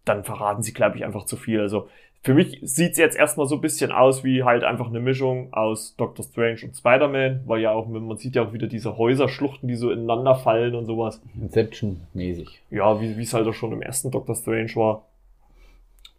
dann 0.05 0.25
verraten 0.25 0.63
sie, 0.63 0.73
glaube 0.73 0.97
ich, 0.97 1.05
einfach 1.05 1.25
zu 1.27 1.37
viel. 1.37 1.61
Also 1.61 1.89
für 2.27 2.35
mich 2.35 2.59
sieht's 2.63 2.99
jetzt 2.99 3.17
erstmal 3.17 3.47
so 3.47 3.55
ein 3.55 3.61
bisschen 3.61 3.93
aus 3.93 4.25
wie 4.25 4.43
halt 4.43 4.65
einfach 4.65 4.89
eine 4.89 4.99
Mischung 4.99 5.53
aus 5.53 5.95
Doctor 5.95 6.25
Strange 6.25 6.59
und 6.65 6.75
Spider-Man, 6.75 7.43
weil 7.47 7.61
ja 7.61 7.71
auch, 7.71 7.87
man 7.87 8.17
sieht 8.17 8.35
ja 8.35 8.43
auch 8.43 8.53
wieder 8.53 8.67
diese 8.67 8.99
Häuserschluchten, 8.99 9.69
die 9.69 9.77
so 9.77 9.93
ineinander 9.93 10.35
fallen 10.35 10.75
und 10.75 10.87
sowas. 10.87 11.23
Inception-mäßig. 11.41 12.49
Ja, 12.71 13.01
wie 13.01 13.23
es 13.23 13.33
halt 13.33 13.47
auch 13.47 13.55
schon 13.55 13.71
im 13.71 13.81
ersten 13.81 14.11
Doctor 14.11 14.35
Strange 14.35 14.75
war. 14.75 15.05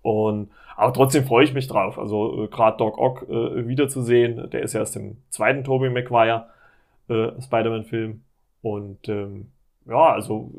Und 0.01 0.49
aber 0.77 0.93
trotzdem 0.93 1.25
freue 1.25 1.43
ich 1.43 1.53
mich 1.53 1.67
drauf. 1.67 1.99
Also 1.99 2.45
äh, 2.45 2.47
gerade 2.47 2.77
Doc 2.77 2.97
Ock 2.97 3.27
äh, 3.27 3.67
wiederzusehen. 3.67 4.49
Der 4.49 4.61
ist 4.61 4.71
ja 4.71 4.81
aus 4.81 4.93
dem 4.93 5.17
zweiten 5.29 5.65
Tobey 5.65 5.89
Maguire 5.89 6.45
äh, 7.09 7.31
Spider-Man-Film. 7.41 8.21
Und 8.61 9.09
ähm, 9.09 9.47
ja, 9.87 10.13
also 10.13 10.51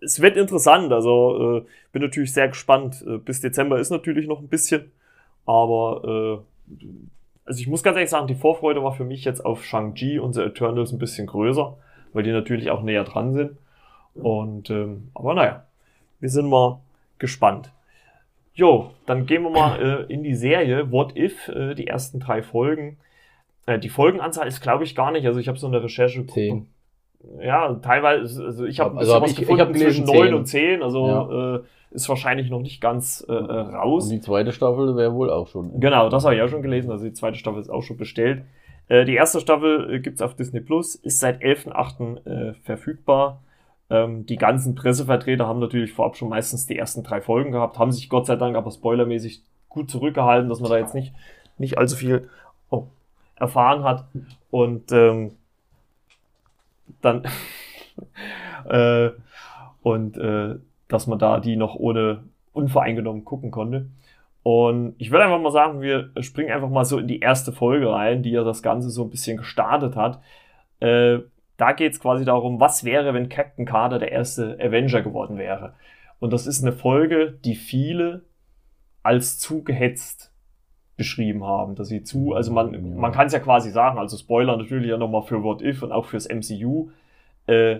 es 0.00 0.20
wird 0.20 0.36
interessant. 0.36 0.92
Also 0.92 1.58
äh, 1.58 1.66
bin 1.92 2.02
natürlich 2.02 2.32
sehr 2.32 2.48
gespannt. 2.48 3.04
Äh, 3.06 3.18
bis 3.18 3.40
Dezember 3.40 3.78
ist 3.78 3.90
natürlich 3.90 4.26
noch 4.26 4.40
ein 4.40 4.48
bisschen. 4.48 4.90
Aber 5.46 6.42
äh, 6.68 6.84
also 7.44 7.60
ich 7.60 7.66
muss 7.66 7.82
ganz 7.82 7.96
ehrlich 7.96 8.10
sagen, 8.10 8.26
die 8.26 8.34
Vorfreude 8.34 8.82
war 8.82 8.92
für 8.92 9.04
mich 9.04 9.24
jetzt 9.24 9.44
auf 9.44 9.64
Shang-Chi 9.64 10.18
und 10.18 10.34
The 10.34 10.42
Eternals 10.42 10.92
ein 10.92 10.98
bisschen 10.98 11.26
größer, 11.26 11.76
weil 12.12 12.22
die 12.22 12.32
natürlich 12.32 12.70
auch 12.70 12.82
näher 12.82 13.04
dran 13.04 13.32
sind. 13.32 13.56
Und 14.14 14.70
ähm, 14.70 15.10
aber 15.14 15.34
naja, 15.34 15.64
wir 16.20 16.28
sind 16.28 16.48
mal 16.48 16.80
gespannt. 17.18 17.72
Jo, 18.54 18.90
dann 19.06 19.26
gehen 19.26 19.42
wir 19.42 19.50
mal 19.50 20.06
äh, 20.08 20.12
in 20.12 20.22
die 20.22 20.34
Serie 20.34 20.90
What 20.90 21.16
If, 21.16 21.48
äh, 21.48 21.74
die 21.74 21.86
ersten 21.86 22.20
drei 22.20 22.42
Folgen. 22.42 22.98
Äh, 23.66 23.78
die 23.78 23.88
Folgenanzahl 23.88 24.46
ist, 24.48 24.60
glaube 24.60 24.84
ich, 24.84 24.94
gar 24.94 25.12
nicht. 25.12 25.26
Also 25.26 25.38
ich 25.38 25.48
habe 25.48 25.58
so 25.58 25.66
eine 25.66 25.82
Recherche 25.82 26.20
geguckt. 26.20 26.36
Ja, 27.42 27.74
teilweise, 27.74 28.44
also 28.44 28.64
ich 28.64 28.80
habe 28.80 28.98
also 28.98 29.14
hab 29.14 29.26
ich, 29.26 29.36
gefunden 29.36 29.60
ich 29.60 29.66
hab 29.66 29.76
zwischen 29.76 30.06
neun 30.06 30.34
und 30.34 30.46
zehn, 30.46 30.82
also 30.82 31.06
ja. 31.06 31.56
äh, 31.56 31.60
ist 31.90 32.08
wahrscheinlich 32.08 32.50
noch 32.50 32.60
nicht 32.60 32.80
ganz 32.80 33.24
äh, 33.28 33.32
äh, 33.32 33.36
raus. 33.36 34.04
Und 34.04 34.10
die 34.10 34.20
zweite 34.20 34.52
Staffel 34.52 34.96
wäre 34.96 35.12
wohl 35.12 35.30
auch 35.30 35.48
schon. 35.48 35.80
Genau, 35.80 36.08
das 36.08 36.24
habe 36.24 36.36
ich 36.36 36.42
auch 36.42 36.48
schon 36.48 36.62
gelesen, 36.62 36.90
also 36.90 37.04
die 37.04 37.12
zweite 37.12 37.36
Staffel 37.36 37.60
ist 37.60 37.68
auch 37.68 37.82
schon 37.82 37.96
bestellt. 37.96 38.42
Äh, 38.88 39.04
die 39.04 39.14
erste 39.14 39.40
Staffel 39.40 39.94
äh, 39.94 40.00
gibt's 40.00 40.22
auf 40.22 40.34
Disney 40.34 40.60
Plus, 40.60 40.94
ist 40.94 41.20
seit 41.20 41.42
11.8. 41.42 42.26
Äh, 42.26 42.54
verfügbar. 42.62 43.42
Ähm, 43.90 44.24
die 44.24 44.36
ganzen 44.36 44.74
Pressevertreter 44.74 45.46
haben 45.46 45.60
natürlich 45.60 45.92
vorab 45.92 46.16
schon 46.16 46.28
meistens 46.28 46.66
die 46.66 46.78
ersten 46.78 47.02
drei 47.02 47.20
Folgen 47.20 47.52
gehabt, 47.52 47.78
haben 47.78 47.92
sich 47.92 48.08
Gott 48.08 48.26
sei 48.26 48.36
Dank 48.36 48.56
aber 48.56 48.70
spoilermäßig 48.70 49.42
gut 49.68 49.90
zurückgehalten, 49.90 50.48
dass 50.48 50.60
man 50.60 50.70
da 50.70 50.78
jetzt 50.78 50.94
nicht, 50.94 51.12
nicht 51.58 51.76
allzu 51.76 51.96
viel 51.96 52.28
oh, 52.70 52.86
erfahren 53.36 53.84
hat. 53.84 54.06
Und 54.50 54.90
ähm, 54.92 55.32
dann 57.00 57.24
äh, 58.68 59.10
und 59.82 60.16
äh, 60.16 60.56
dass 60.88 61.06
man 61.06 61.18
da 61.18 61.40
die 61.40 61.56
noch 61.56 61.76
ohne 61.76 62.24
unvoreingenommen 62.52 63.24
gucken 63.24 63.50
konnte. 63.50 63.90
Und 64.42 64.94
ich 64.98 65.10
würde 65.10 65.24
einfach 65.24 65.40
mal 65.40 65.52
sagen, 65.52 65.80
wir 65.82 66.10
springen 66.20 66.50
einfach 66.50 66.70
mal 66.70 66.84
so 66.84 66.98
in 66.98 67.06
die 67.06 67.20
erste 67.20 67.52
Folge 67.52 67.90
rein, 67.90 68.22
die 68.22 68.30
ja 68.30 68.42
das 68.42 68.62
Ganze 68.62 68.90
so 68.90 69.04
ein 69.04 69.10
bisschen 69.10 69.36
gestartet 69.36 69.96
hat. 69.96 70.20
Äh, 70.80 71.18
da 71.56 71.72
geht 71.72 71.92
es 71.92 72.00
quasi 72.00 72.24
darum, 72.24 72.58
was 72.58 72.84
wäre, 72.84 73.12
wenn 73.12 73.28
Captain 73.28 73.66
Carter 73.66 73.98
der 73.98 74.12
erste 74.12 74.58
Avenger 74.58 75.02
geworden 75.02 75.36
wäre. 75.36 75.74
Und 76.18 76.32
das 76.32 76.46
ist 76.46 76.62
eine 76.62 76.72
Folge, 76.72 77.38
die 77.44 77.54
viele 77.54 78.24
als 79.02 79.38
zu 79.38 79.62
gehetzt 79.62 80.29
beschrieben 81.00 81.44
haben, 81.44 81.76
dass 81.76 81.88
sie 81.88 82.02
zu, 82.02 82.34
also 82.34 82.52
man, 82.52 82.74
ja. 82.74 82.80
man 82.80 83.10
kann 83.10 83.26
es 83.28 83.32
ja 83.32 83.38
quasi 83.38 83.70
sagen, 83.70 83.98
also 83.98 84.18
Spoiler 84.18 84.58
natürlich 84.58 84.90
ja 84.90 84.98
nochmal 84.98 85.22
für 85.22 85.42
What 85.42 85.62
If 85.62 85.82
und 85.82 85.92
auch 85.92 86.04
fürs 86.04 86.28
MCU. 86.28 86.90
Äh, 87.46 87.78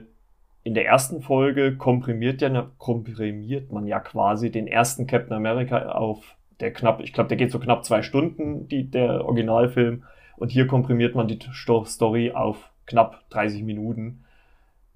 in 0.63 0.73
der 0.73 0.87
ersten 0.87 1.21
Folge 1.21 1.77
komprimiert, 1.77 2.41
ja, 2.41 2.71
komprimiert 2.79 3.73
man 3.73 3.87
ja 3.87 4.01
quasi 4.01 4.51
den 4.51 4.67
ersten 4.67 5.07
Captain 5.07 5.35
America 5.35 5.91
auf 5.91 6.37
der 6.61 6.73
knapp, 6.73 7.03
ich 7.03 7.13
glaube, 7.13 7.29
der 7.29 7.37
geht 7.37 7.51
so 7.51 7.59
knapp 7.59 7.85
zwei 7.85 8.01
Stunden, 8.01 8.67
die, 8.69 8.91
der 8.91 9.27
Originalfilm. 9.27 10.05
Und 10.39 10.51
hier 10.51 10.67
komprimiert 10.67 11.15
man 11.15 11.29
die 11.29 11.39
Story 11.85 12.33
auf 12.33 12.71
knapp 12.87 13.29
30 13.29 13.63
Minuten. 13.63 14.25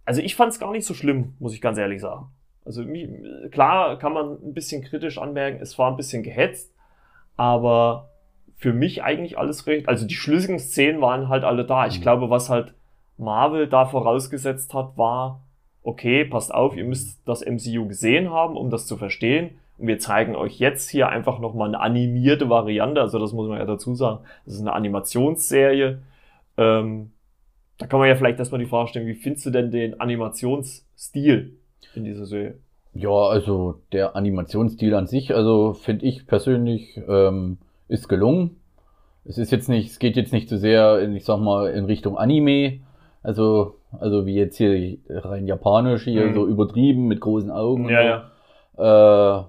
Also 0.07 0.23
ich 0.23 0.35
fand 0.35 0.53
es 0.53 0.59
gar 0.59 0.73
nicht 0.73 0.87
so 0.87 0.95
schlimm, 0.95 1.35
muss 1.39 1.53
ich 1.53 1.61
ganz 1.61 1.77
ehrlich 1.77 2.01
sagen. 2.01 2.29
Also 2.65 2.83
klar 3.51 3.99
kann 3.99 4.15
man 4.15 4.39
ein 4.43 4.55
bisschen 4.55 4.83
kritisch 4.83 5.19
anmerken, 5.19 5.61
es 5.61 5.79
war 5.79 5.91
ein 5.91 5.99
bisschen 5.99 6.23
gehetzt, 6.23 6.75
aber 7.37 8.09
für 8.57 8.73
mich 8.73 9.03
eigentlich 9.03 9.39
alles 9.39 9.67
recht. 9.67 9.89
Also 9.89 10.07
die 10.07 10.15
schlüssigen 10.15 10.59
Szenen 10.59 11.01
waren 11.01 11.29
halt 11.29 11.45
alle 11.45 11.65
da. 11.65 11.87
Ich 11.87 11.99
mhm. 11.99 12.03
glaube, 12.03 12.31
was 12.31 12.51
halt 12.51 12.75
Marvel 13.17 13.69
da 13.69 13.85
vorausgesetzt 13.87 14.75
hat, 14.75 14.97
war, 14.97 15.43
okay, 15.83 16.25
passt 16.25 16.53
auf, 16.53 16.77
ihr 16.77 16.85
müsst 16.85 17.21
das 17.27 17.45
MCU 17.45 17.87
gesehen 17.87 18.31
haben, 18.31 18.57
um 18.57 18.71
das 18.71 18.87
zu 18.87 18.97
verstehen. 18.97 19.59
Und 19.77 19.89
wir 19.89 19.99
zeigen 19.99 20.37
euch 20.37 20.59
jetzt 20.59 20.89
hier 20.89 21.09
einfach 21.09 21.41
nochmal 21.41 21.69
eine 21.69 21.81
animierte 21.81 22.49
Variante. 22.49 23.01
Also 23.01 23.19
das 23.19 23.33
muss 23.33 23.49
man 23.49 23.59
ja 23.59 23.65
dazu 23.65 23.95
sagen. 23.95 24.21
Das 24.45 24.55
ist 24.55 24.61
eine 24.61 24.73
Animationsserie. 24.73 25.99
Ähm, 26.57 27.11
da 27.79 27.87
kann 27.87 27.99
man 27.99 28.09
ja 28.09 28.15
vielleicht 28.15 28.39
erstmal 28.39 28.61
die 28.61 28.67
Frage 28.67 28.89
stellen, 28.89 29.07
wie 29.07 29.15
findest 29.15 29.47
du 29.47 29.51
denn 29.51 29.71
den 29.71 30.01
Animationsstil 30.01 31.59
in 31.95 32.05
dieser 32.05 32.27
Serie? 32.27 32.59
Ja, 32.95 33.11
also 33.11 33.81
der 33.91 34.15
Animationsstil 34.15 34.95
an 34.95 35.09
sich, 35.09 35.35
also 35.35 35.73
finde 35.73 36.07
ich 36.07 36.29
persönlich, 36.29 37.01
ähm, 37.09 37.59
ist 37.95 38.09
gelungen. 38.09 38.57
Es 39.25 39.39
ist 39.39 39.51
jetzt 39.51 39.69
nicht, 39.69 39.91
es 39.91 39.99
geht 39.99 40.17
jetzt 40.17 40.33
nicht 40.33 40.49
so 40.49 40.57
sehr, 40.59 40.99
in, 41.01 41.17
ich 41.17 41.25
sag 41.25 41.39
mal, 41.41 41.71
in 41.71 41.87
Richtung 41.87 42.19
Anime. 42.19 42.81
Also, 43.23 43.77
also 43.99 44.27
wie 44.27 44.35
jetzt 44.35 44.59
hier 44.59 44.99
rein 45.09 45.47
japanisch 45.47 46.05
hier, 46.05 46.27
mhm. 46.27 46.35
so 46.35 46.47
übertrieben 46.47 47.07
mit 47.07 47.21
großen 47.21 47.51
Augen. 47.51 47.89
Ja, 47.89 48.03
ja. 48.03 49.41
Äh, 49.41 49.45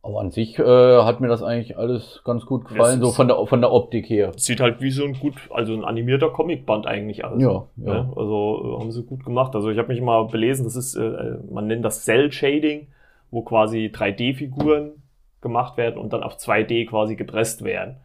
aber 0.00 0.20
an 0.20 0.30
sich 0.30 0.58
äh, 0.58 1.02
hat 1.02 1.20
mir 1.20 1.26
das 1.26 1.42
eigentlich 1.42 1.76
alles 1.76 2.22
ganz 2.24 2.46
gut 2.46 2.66
gefallen, 2.66 3.00
so 3.00 3.10
von 3.10 3.26
der, 3.26 3.44
von 3.46 3.60
der 3.60 3.72
Optik 3.72 4.08
her. 4.08 4.32
Sieht 4.36 4.60
halt 4.60 4.80
wie 4.80 4.90
so 4.90 5.04
ein 5.04 5.14
gut, 5.14 5.34
also 5.50 5.74
ein 5.74 5.84
animierter 5.84 6.30
Comicband 6.30 6.86
eigentlich 6.86 7.24
aus. 7.24 7.40
Ja, 7.42 7.66
ja. 7.76 7.94
ja 7.94 8.12
also 8.16 8.62
äh, 8.76 8.80
haben 8.80 8.92
sie 8.92 9.02
gut 9.02 9.24
gemacht. 9.24 9.56
Also 9.56 9.70
ich 9.70 9.78
habe 9.78 9.88
mich 9.88 10.00
mal 10.00 10.26
belesen, 10.28 10.64
das 10.64 10.76
ist, 10.76 10.94
äh, 10.94 11.38
man 11.50 11.66
nennt 11.66 11.84
das 11.84 12.04
Cell 12.04 12.30
Shading, 12.30 12.86
wo 13.32 13.42
quasi 13.42 13.90
3D-Figuren 13.92 14.92
gemacht 15.40 15.76
werden 15.76 15.98
und 15.98 16.12
dann 16.12 16.22
auf 16.22 16.36
2D 16.36 16.86
quasi 16.88 17.16
gepresst 17.16 17.64
werden. 17.64 17.96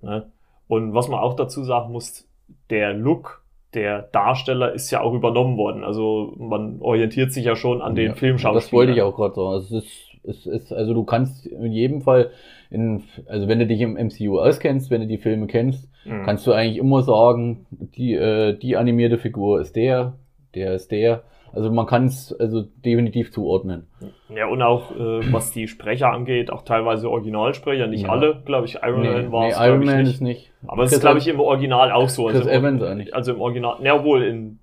Ne? 0.00 0.30
Und 0.68 0.94
was 0.94 1.08
man 1.08 1.20
auch 1.20 1.34
dazu 1.34 1.64
sagen 1.64 1.92
muss, 1.92 2.28
der 2.70 2.92
Look 2.92 3.42
der 3.74 4.02
Darsteller 4.02 4.72
ist 4.72 4.90
ja 4.90 5.00
auch 5.00 5.14
übernommen 5.14 5.56
worden. 5.56 5.82
Also 5.82 6.34
man 6.36 6.80
orientiert 6.80 7.32
sich 7.32 7.46
ja 7.46 7.56
schon 7.56 7.80
an 7.80 7.94
den 7.94 8.08
ja, 8.08 8.14
Filmschauspielern. 8.14 8.62
Das 8.62 8.72
wollte 8.72 8.92
ich 8.92 9.00
auch 9.00 9.16
gerade 9.16 9.34
sagen. 9.34 9.48
Also 9.48 9.78
es 9.78 9.84
ist 9.84 10.12
es 10.24 10.46
ist, 10.46 10.72
also 10.72 10.94
du 10.94 11.04
kannst 11.04 11.46
in 11.46 11.72
jedem 11.72 12.00
Fall, 12.02 12.30
in, 12.70 13.02
also 13.26 13.48
wenn 13.48 13.58
du 13.58 13.66
dich 13.66 13.80
im 13.80 13.94
MCU 13.94 14.38
auskennst, 14.38 14.90
wenn 14.90 15.00
du 15.02 15.06
die 15.06 15.18
Filme 15.18 15.46
kennst, 15.46 15.88
mhm. 16.04 16.22
kannst 16.24 16.46
du 16.46 16.52
eigentlich 16.52 16.78
immer 16.78 17.02
sagen, 17.02 17.66
die, 17.70 18.14
äh, 18.14 18.56
die 18.56 18.76
animierte 18.76 19.18
Figur 19.18 19.60
ist 19.60 19.76
der, 19.76 20.14
der 20.54 20.74
ist 20.74 20.90
der. 20.90 21.24
Also 21.54 21.70
man 21.70 21.86
kann 21.86 22.06
es 22.06 22.34
also 22.38 22.62
definitiv 22.62 23.30
zuordnen. 23.30 23.86
Ja, 24.34 24.46
und 24.46 24.62
auch 24.62 24.90
äh, 24.92 25.32
was 25.32 25.50
die 25.52 25.68
Sprecher 25.68 26.10
angeht, 26.10 26.50
auch 26.50 26.62
teilweise 26.62 27.10
Originalsprecher, 27.10 27.86
nicht 27.88 28.04
ja. 28.04 28.08
alle, 28.08 28.40
glaube 28.44 28.66
ich. 28.66 28.78
Iron 28.82 29.02
nee, 29.02 29.10
Man 29.10 29.32
war 29.32 29.48
es. 29.48 29.58
Nee, 29.58 29.66
Iron 29.66 29.84
Man 29.84 29.98
nicht. 29.98 30.14
ist 30.14 30.20
nicht. 30.22 30.52
Aber 30.66 30.84
es 30.84 30.92
ist, 30.92 31.00
glaube 31.00 31.18
ich, 31.18 31.28
im 31.28 31.40
Original 31.40 31.92
auch 31.92 32.08
so. 32.08 32.26
Chris 32.26 32.38
also, 32.38 32.50
Evans 32.50 32.82
eigentlich. 32.82 33.14
Also 33.14 33.34
im 33.34 33.40
Original, 33.40 33.76
na 33.82 34.02
wohl 34.02 34.22
in. 34.22 34.60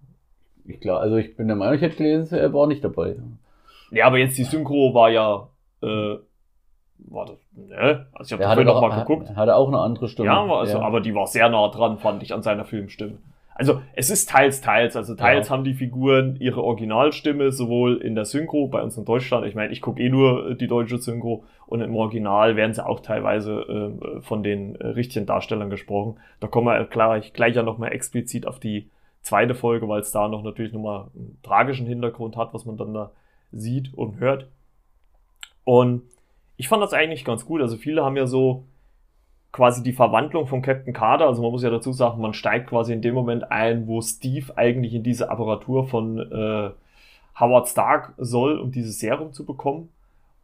Ich 0.66 0.80
glaube, 0.80 1.02
also 1.02 1.18
ich 1.18 1.36
bin 1.36 1.48
der 1.48 1.56
Meinung, 1.56 1.76
ich 1.76 1.82
hätte 1.82 1.98
gelesen, 1.98 2.38
er 2.38 2.54
war 2.54 2.68
nicht 2.68 2.84
dabei. 2.84 3.16
Ja, 3.92 4.06
aber 4.06 4.18
jetzt 4.18 4.38
die 4.38 4.44
Synchro 4.44 4.94
war 4.94 5.10
ja, 5.10 5.48
äh, 5.82 6.18
war 7.08 7.26
das, 7.26 7.38
ne? 7.56 8.08
Also 8.14 8.36
ich 8.36 8.42
habe 8.42 8.44
vorhin 8.44 8.66
noch 8.66 8.82
mal 8.82 9.00
geguckt. 9.00 9.36
Hatte 9.36 9.56
auch 9.56 9.68
eine 9.68 9.80
andere 9.80 10.08
Stimme. 10.08 10.28
Ja, 10.28 10.44
also, 10.44 10.78
ja, 10.78 10.84
aber 10.84 11.02
die 11.02 11.14
war 11.14 11.28
sehr 11.28 11.50
nah 11.50 11.68
dran, 11.70 11.98
fand 11.98 12.24
ich, 12.24 12.34
an 12.34 12.42
seiner 12.42 12.66
Filmstimme. 12.66 13.18
Also 13.60 13.82
es 13.92 14.10
ist 14.10 14.30
teils, 14.30 14.62
teils. 14.62 14.96
Also 14.96 15.16
teils 15.16 15.50
ja. 15.50 15.54
haben 15.54 15.66
die 15.66 15.74
Figuren 15.74 16.38
ihre 16.40 16.64
Originalstimme, 16.64 17.52
sowohl 17.52 17.98
in 17.98 18.16
der 18.16 18.24
Synchro 18.24 18.70
bei 18.70 18.82
uns 18.82 18.96
in 18.96 19.04
Deutschland. 19.04 19.46
Ich 19.46 19.54
meine, 19.54 19.74
ich 19.74 19.82
gucke 19.82 20.02
eh 20.02 20.08
nur 20.08 20.56
die 20.56 20.68
deutsche 20.68 20.98
Synchro 20.98 21.44
und 21.66 21.82
im 21.82 21.94
Original 21.94 22.56
werden 22.56 22.74
sie 22.74 22.86
auch 22.86 23.02
teilweise 23.02 23.60
äh, 23.60 24.22
von 24.22 24.44
den 24.44 24.76
äh, 24.76 24.88
richtigen 24.88 25.26
Darstellern 25.26 25.70
gesprochen. 25.70 26.22
Da 26.40 26.48
kommen 26.48 26.68
wir 26.68 26.86
gleich, 26.86 27.34
gleich 27.34 27.54
ja 27.54 27.62
nochmal 27.62 27.92
explizit 27.92 28.48
auf 28.48 28.62
die 28.62 28.90
zweite 29.24 29.56
Folge, 29.56 29.90
weil 29.90 30.00
es 30.00 30.14
da 30.14 30.30
noch 30.30 30.42
natürlich 30.42 30.72
nochmal 30.72 31.08
einen 31.14 31.38
tragischen 31.44 31.86
Hintergrund 31.86 32.38
hat, 32.38 32.54
was 32.54 32.64
man 32.64 32.78
dann 32.78 32.94
da 32.94 33.12
sieht 33.52 33.94
und 33.94 34.22
hört. 34.22 34.48
Und 35.66 36.04
ich 36.56 36.70
fand 36.70 36.82
das 36.82 36.94
eigentlich 36.94 37.26
ganz 37.26 37.46
gut. 37.46 37.60
Also 37.60 37.76
viele 37.76 38.06
haben 38.06 38.16
ja 38.16 38.26
so 38.26 38.64
quasi 39.52 39.84
die 39.84 39.94
Verwandlung 39.94 40.48
von 40.48 40.62
Captain 40.62 40.94
Carter, 40.94 41.28
also 41.28 41.42
man 41.42 41.52
muss 41.52 41.64
ja 41.64 41.70
dazu 41.70 41.92
sagen, 41.92 42.22
man 42.22 42.34
steigt 42.34 42.70
quasi 42.70 42.94
in 42.94 43.02
dem 43.02 43.16
Moment 43.16 43.52
ein, 43.52 43.88
wo 43.88 44.02
Steve 44.02 44.58
eigentlich 44.58 44.94
in 44.94 45.04
diese 45.04 45.30
Apparatur 45.30 45.88
von 45.88 46.20
äh, 46.20 46.70
Howard 47.40 47.68
Stark 47.68 48.14
soll, 48.18 48.60
um 48.60 48.72
dieses 48.72 49.00
Serum 49.00 49.34
zu 49.34 49.46
bekommen. 49.46 49.90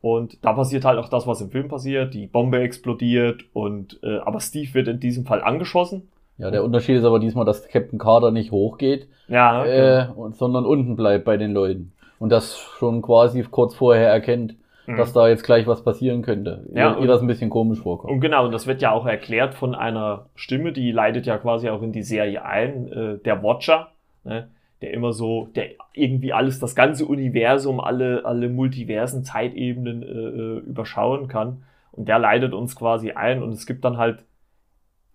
Und 0.02 0.44
da 0.44 0.54
passiert 0.54 0.86
halt 0.86 1.00
auch 1.00 1.10
das, 1.10 1.26
was 1.26 1.42
im 1.42 1.50
Film 1.50 1.68
passiert. 1.68 2.14
Die 2.14 2.28
Bombe 2.28 2.60
explodiert 2.60 3.44
und 3.54 4.00
äh, 4.04 4.20
aber 4.20 4.40
Steve 4.40 4.74
wird 4.74 4.88
in 4.88 5.00
diesem 5.00 5.26
Fall 5.26 5.42
angeschossen. 5.42 6.10
Ja, 6.38 6.52
der 6.52 6.64
Unterschied 6.64 6.98
ist 6.98 7.06
aber 7.06 7.20
diesmal, 7.20 7.46
dass 7.46 7.68
Captain 7.68 7.98
Carter 7.98 8.30
nicht 8.32 8.52
hochgeht, 8.52 9.08
ja, 9.28 9.66
äh, 9.66 10.08
genau. 10.08 10.30
sondern 10.32 10.66
unten 10.66 10.96
bleibt 10.96 11.26
bei 11.26 11.38
den 11.38 11.54
Leuten 11.54 11.94
und 12.20 12.30
das 12.30 12.58
schon 12.58 13.02
quasi 13.02 13.42
kurz 13.44 13.74
vorher 13.74 14.10
erkennt, 14.10 14.56
mhm. 14.88 14.98
dass 14.98 15.14
da 15.14 15.28
jetzt 15.28 15.44
gleich 15.44 15.68
was 15.68 15.84
passieren 15.84 16.22
könnte. 16.22 16.66
Ja, 16.74 16.98
ihr 17.00 17.08
das 17.08 17.22
ein 17.22 17.28
bisschen 17.28 17.50
komisch 17.50 17.82
vorkommt. 17.82 18.14
Und 18.14 18.20
genau, 18.20 18.46
und 18.46 18.52
das 18.52 18.68
wird 18.68 18.82
ja 18.82 18.92
auch 18.92 19.06
erklärt 19.06 19.56
von 19.56 19.76
einer 19.76 20.28
Stimme, 20.36 20.72
die 20.72 20.92
leitet 20.92 21.26
ja 21.26 21.38
quasi 21.38 21.70
auch 21.70 21.82
in 21.82 21.92
die 21.92 22.04
Serie 22.04 22.44
ein, 22.44 22.92
äh, 22.92 23.18
der 23.20 23.44
Watcher, 23.44 23.90
ne? 24.24 24.50
der 24.82 24.92
immer 24.92 25.14
so, 25.14 25.48
der 25.56 25.70
irgendwie 25.94 26.34
alles, 26.34 26.60
das 26.60 26.76
ganze 26.76 27.06
Universum, 27.06 27.80
alle, 27.80 28.26
alle 28.26 28.50
Multiversen, 28.50 29.24
Zeitebenen 29.24 30.04
äh, 30.04 30.06
äh 30.06 30.60
überschauen 30.60 31.28
kann. 31.28 31.64
Und 31.92 32.10
der 32.10 32.20
leitet 32.20 32.54
uns 32.54 32.76
quasi 32.76 33.12
ein 33.12 33.42
und 33.42 33.52
es 33.52 33.66
gibt 33.66 33.86
dann 33.86 33.98
halt 33.98 34.26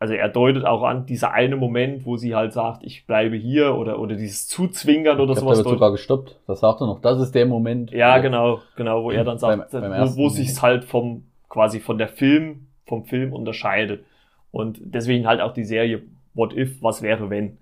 also 0.00 0.14
er 0.14 0.30
deutet 0.30 0.64
auch 0.64 0.82
an, 0.82 1.04
dieser 1.04 1.32
eine 1.32 1.56
Moment, 1.56 2.06
wo 2.06 2.16
sie 2.16 2.34
halt 2.34 2.54
sagt, 2.54 2.82
ich 2.84 3.06
bleibe 3.06 3.36
hier 3.36 3.74
oder, 3.74 3.98
oder 3.98 4.16
dieses 4.16 4.48
Zuzwingern 4.48 5.20
oder 5.20 5.34
ich 5.34 5.38
sowas. 5.38 5.58
Der 5.58 5.66
wird 5.66 5.74
sogar 5.74 5.92
gestoppt. 5.92 6.40
Das 6.46 6.60
sagt 6.60 6.80
er 6.80 6.86
noch. 6.86 7.02
Das 7.02 7.20
ist 7.20 7.34
der 7.34 7.44
Moment. 7.44 7.92
Ja, 7.92 8.16
genau, 8.18 8.60
genau, 8.76 9.04
wo 9.04 9.10
er 9.10 9.24
dann 9.24 9.38
sagt, 9.38 9.70
beim, 9.70 9.82
beim 9.82 10.16
wo, 10.16 10.24
wo 10.24 10.28
sich 10.30 10.60
halt 10.62 10.86
vom, 10.86 11.24
quasi 11.50 11.80
von 11.80 11.98
der 11.98 12.08
Film, 12.08 12.68
vom 12.86 13.04
Film 13.04 13.34
unterscheidet. 13.34 14.02
Und 14.50 14.78
deswegen 14.80 15.26
halt 15.26 15.42
auch 15.42 15.52
die 15.52 15.64
Serie 15.64 16.02
What 16.32 16.56
If, 16.56 16.82
was 16.82 17.02
wäre 17.02 17.28
wenn. 17.28 17.58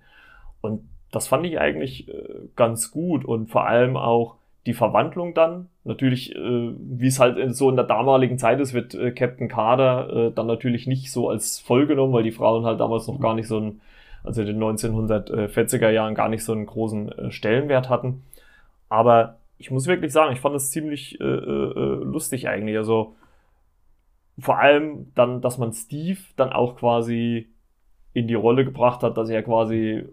Und 0.61 0.87
das 1.11 1.27
fand 1.27 1.45
ich 1.45 1.59
eigentlich 1.59 2.07
äh, 2.07 2.47
ganz 2.55 2.89
gut 2.89 3.25
und 3.25 3.49
vor 3.49 3.67
allem 3.67 3.97
auch, 3.97 4.35
die 4.69 4.75
Verwandlung 4.75 5.33
dann. 5.33 5.67
Natürlich, 5.83 6.35
äh, 6.35 6.73
wie 6.77 7.07
es 7.07 7.19
halt 7.19 7.55
so 7.55 7.71
in 7.71 7.75
der 7.75 7.85
damaligen 7.85 8.37
Zeit 8.37 8.59
ist, 8.59 8.75
wird 8.75 8.93
äh, 8.93 9.11
Captain 9.11 9.47
Carter 9.47 10.27
äh, 10.27 10.31
dann 10.31 10.45
natürlich 10.45 10.85
nicht 10.85 11.11
so 11.11 11.27
als 11.27 11.57
voll 11.57 11.87
genommen, 11.87 12.13
weil 12.13 12.21
die 12.21 12.31
Frauen 12.31 12.65
halt 12.65 12.79
damals 12.79 13.07
noch 13.07 13.19
gar 13.19 13.33
nicht 13.33 13.47
so 13.47 13.57
einen, 13.57 13.81
also 14.23 14.41
in 14.41 14.47
den 14.47 14.61
1940er 14.61 15.89
Jahren 15.89 16.13
gar 16.13 16.29
nicht 16.29 16.43
so 16.43 16.53
einen 16.53 16.67
großen 16.67 17.11
äh, 17.11 17.31
Stellenwert 17.31 17.89
hatten. 17.89 18.23
Aber 18.89 19.39
ich 19.57 19.71
muss 19.71 19.87
wirklich 19.87 20.13
sagen, 20.13 20.33
ich 20.33 20.39
fand 20.39 20.55
es 20.55 20.69
ziemlich 20.69 21.19
äh, 21.19 21.23
äh, 21.23 22.03
lustig 22.03 22.47
eigentlich. 22.47 22.77
Also 22.77 23.15
vor 24.37 24.59
allem 24.59 25.11
dann, 25.15 25.41
dass 25.41 25.57
man 25.57 25.73
Steve 25.73 26.19
dann 26.35 26.53
auch 26.53 26.75
quasi 26.75 27.49
in 28.13 28.27
die 28.27 28.35
Rolle 28.35 28.65
gebracht 28.65 29.01
hat, 29.01 29.17
dass 29.17 29.29
er 29.29 29.41
quasi 29.41 30.03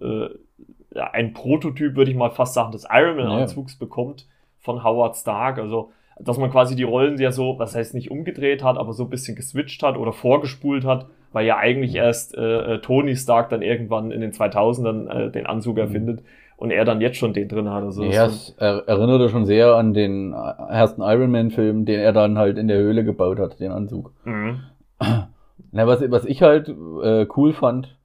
ein 0.95 1.33
Prototyp, 1.33 1.95
würde 1.95 2.11
ich 2.11 2.17
mal 2.17 2.31
fast 2.31 2.55
sagen, 2.55 2.73
des 2.73 2.87
Iron 2.91 3.17
Man-Anzugs 3.17 3.75
ja. 3.75 3.79
bekommt 3.79 4.27
von 4.67 4.85
Howard 4.85 5.17
Stark. 5.17 5.59
Also, 5.59 5.93
dass 6.21 6.37
man 6.37 6.51
quasi 6.51 6.77
die 6.77 6.83
Rollen 6.83 7.19
ja 7.19 7.33
so, 7.33 7.59
was 7.59 7.75
heißt 7.75 7.95
nicht 7.95 8.11
umgedreht 8.11 8.63
hat, 8.63 8.77
aber 8.77 8.93
so 8.93 9.05
ein 9.05 9.11
bisschen 9.11 9.35
geswitcht 9.35 9.83
hat 9.83 9.97
oder 9.97 10.13
vorgespult 10.13 10.85
hat, 10.85 11.07
weil 11.33 11.47
ja 11.47 11.57
eigentlich 11.57 11.95
erst 11.95 12.37
äh, 12.37 12.75
äh 12.75 12.79
Tony 12.81 13.17
Stark 13.17 13.49
dann 13.49 13.63
irgendwann 13.63 14.11
in 14.11 14.21
den 14.21 14.33
2000ern 14.33 15.09
äh, 15.09 15.31
den 15.31 15.47
Anzug 15.47 15.77
mhm. 15.77 15.81
erfindet 15.81 16.23
und 16.59 16.71
er 16.71 16.85
dann 16.85 17.01
jetzt 17.01 17.17
schon 17.17 17.33
den 17.33 17.49
drin 17.49 17.71
hat. 17.71 17.85
Also 17.85 18.05
ja, 18.05 18.27
es 18.27 18.55
er, 18.59 18.85
erinnerte 18.87 19.29
schon 19.29 19.47
sehr 19.47 19.75
an 19.75 19.95
den 19.95 20.33
ersten 20.33 21.03
Iron 21.03 21.31
Man-Film, 21.31 21.85
den 21.85 22.01
er 22.01 22.13
dann 22.13 22.39
halt 22.39 22.59
in 22.59 22.69
der 22.69 22.79
Höhle 22.79 23.05
gebaut 23.05 23.39
hat, 23.39 23.61
den 23.61 23.73
Anzug. 23.73 24.13
Mhm. 24.25 24.61
Na, 25.73 25.87
was, 25.87 26.11
was 26.11 26.25
ich 26.25 26.43
halt 26.43 26.69
äh, 26.69 27.27
cool 27.37 27.53
fand 27.53 27.97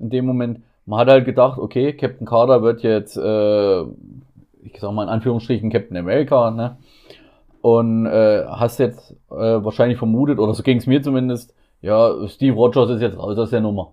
in 0.00 0.10
dem 0.10 0.26
Moment, 0.26 0.60
man 0.86 1.00
hat 1.00 1.08
halt 1.08 1.24
gedacht, 1.24 1.58
okay, 1.58 1.92
Captain 1.92 2.26
Carter 2.26 2.62
wird 2.62 2.82
jetzt, 2.82 3.16
äh, 3.16 3.84
ich 4.64 4.78
sag 4.80 4.92
mal 4.92 5.04
in 5.04 5.08
Anführungsstrichen 5.08 5.70
Captain 5.70 5.96
America, 5.96 6.50
ne? 6.50 6.76
Und 7.62 8.06
äh, 8.06 8.44
hast 8.46 8.78
jetzt 8.78 9.12
äh, 9.30 9.34
wahrscheinlich 9.34 9.98
vermutet, 9.98 10.38
oder 10.38 10.54
so 10.54 10.62
ging 10.62 10.78
es 10.78 10.86
mir 10.86 11.02
zumindest, 11.02 11.54
ja, 11.82 12.26
Steve 12.28 12.54
Rogers 12.54 12.90
ist 12.90 13.02
jetzt 13.02 13.18
raus 13.18 13.36
aus 13.38 13.50
der 13.50 13.60
Nummer. 13.60 13.92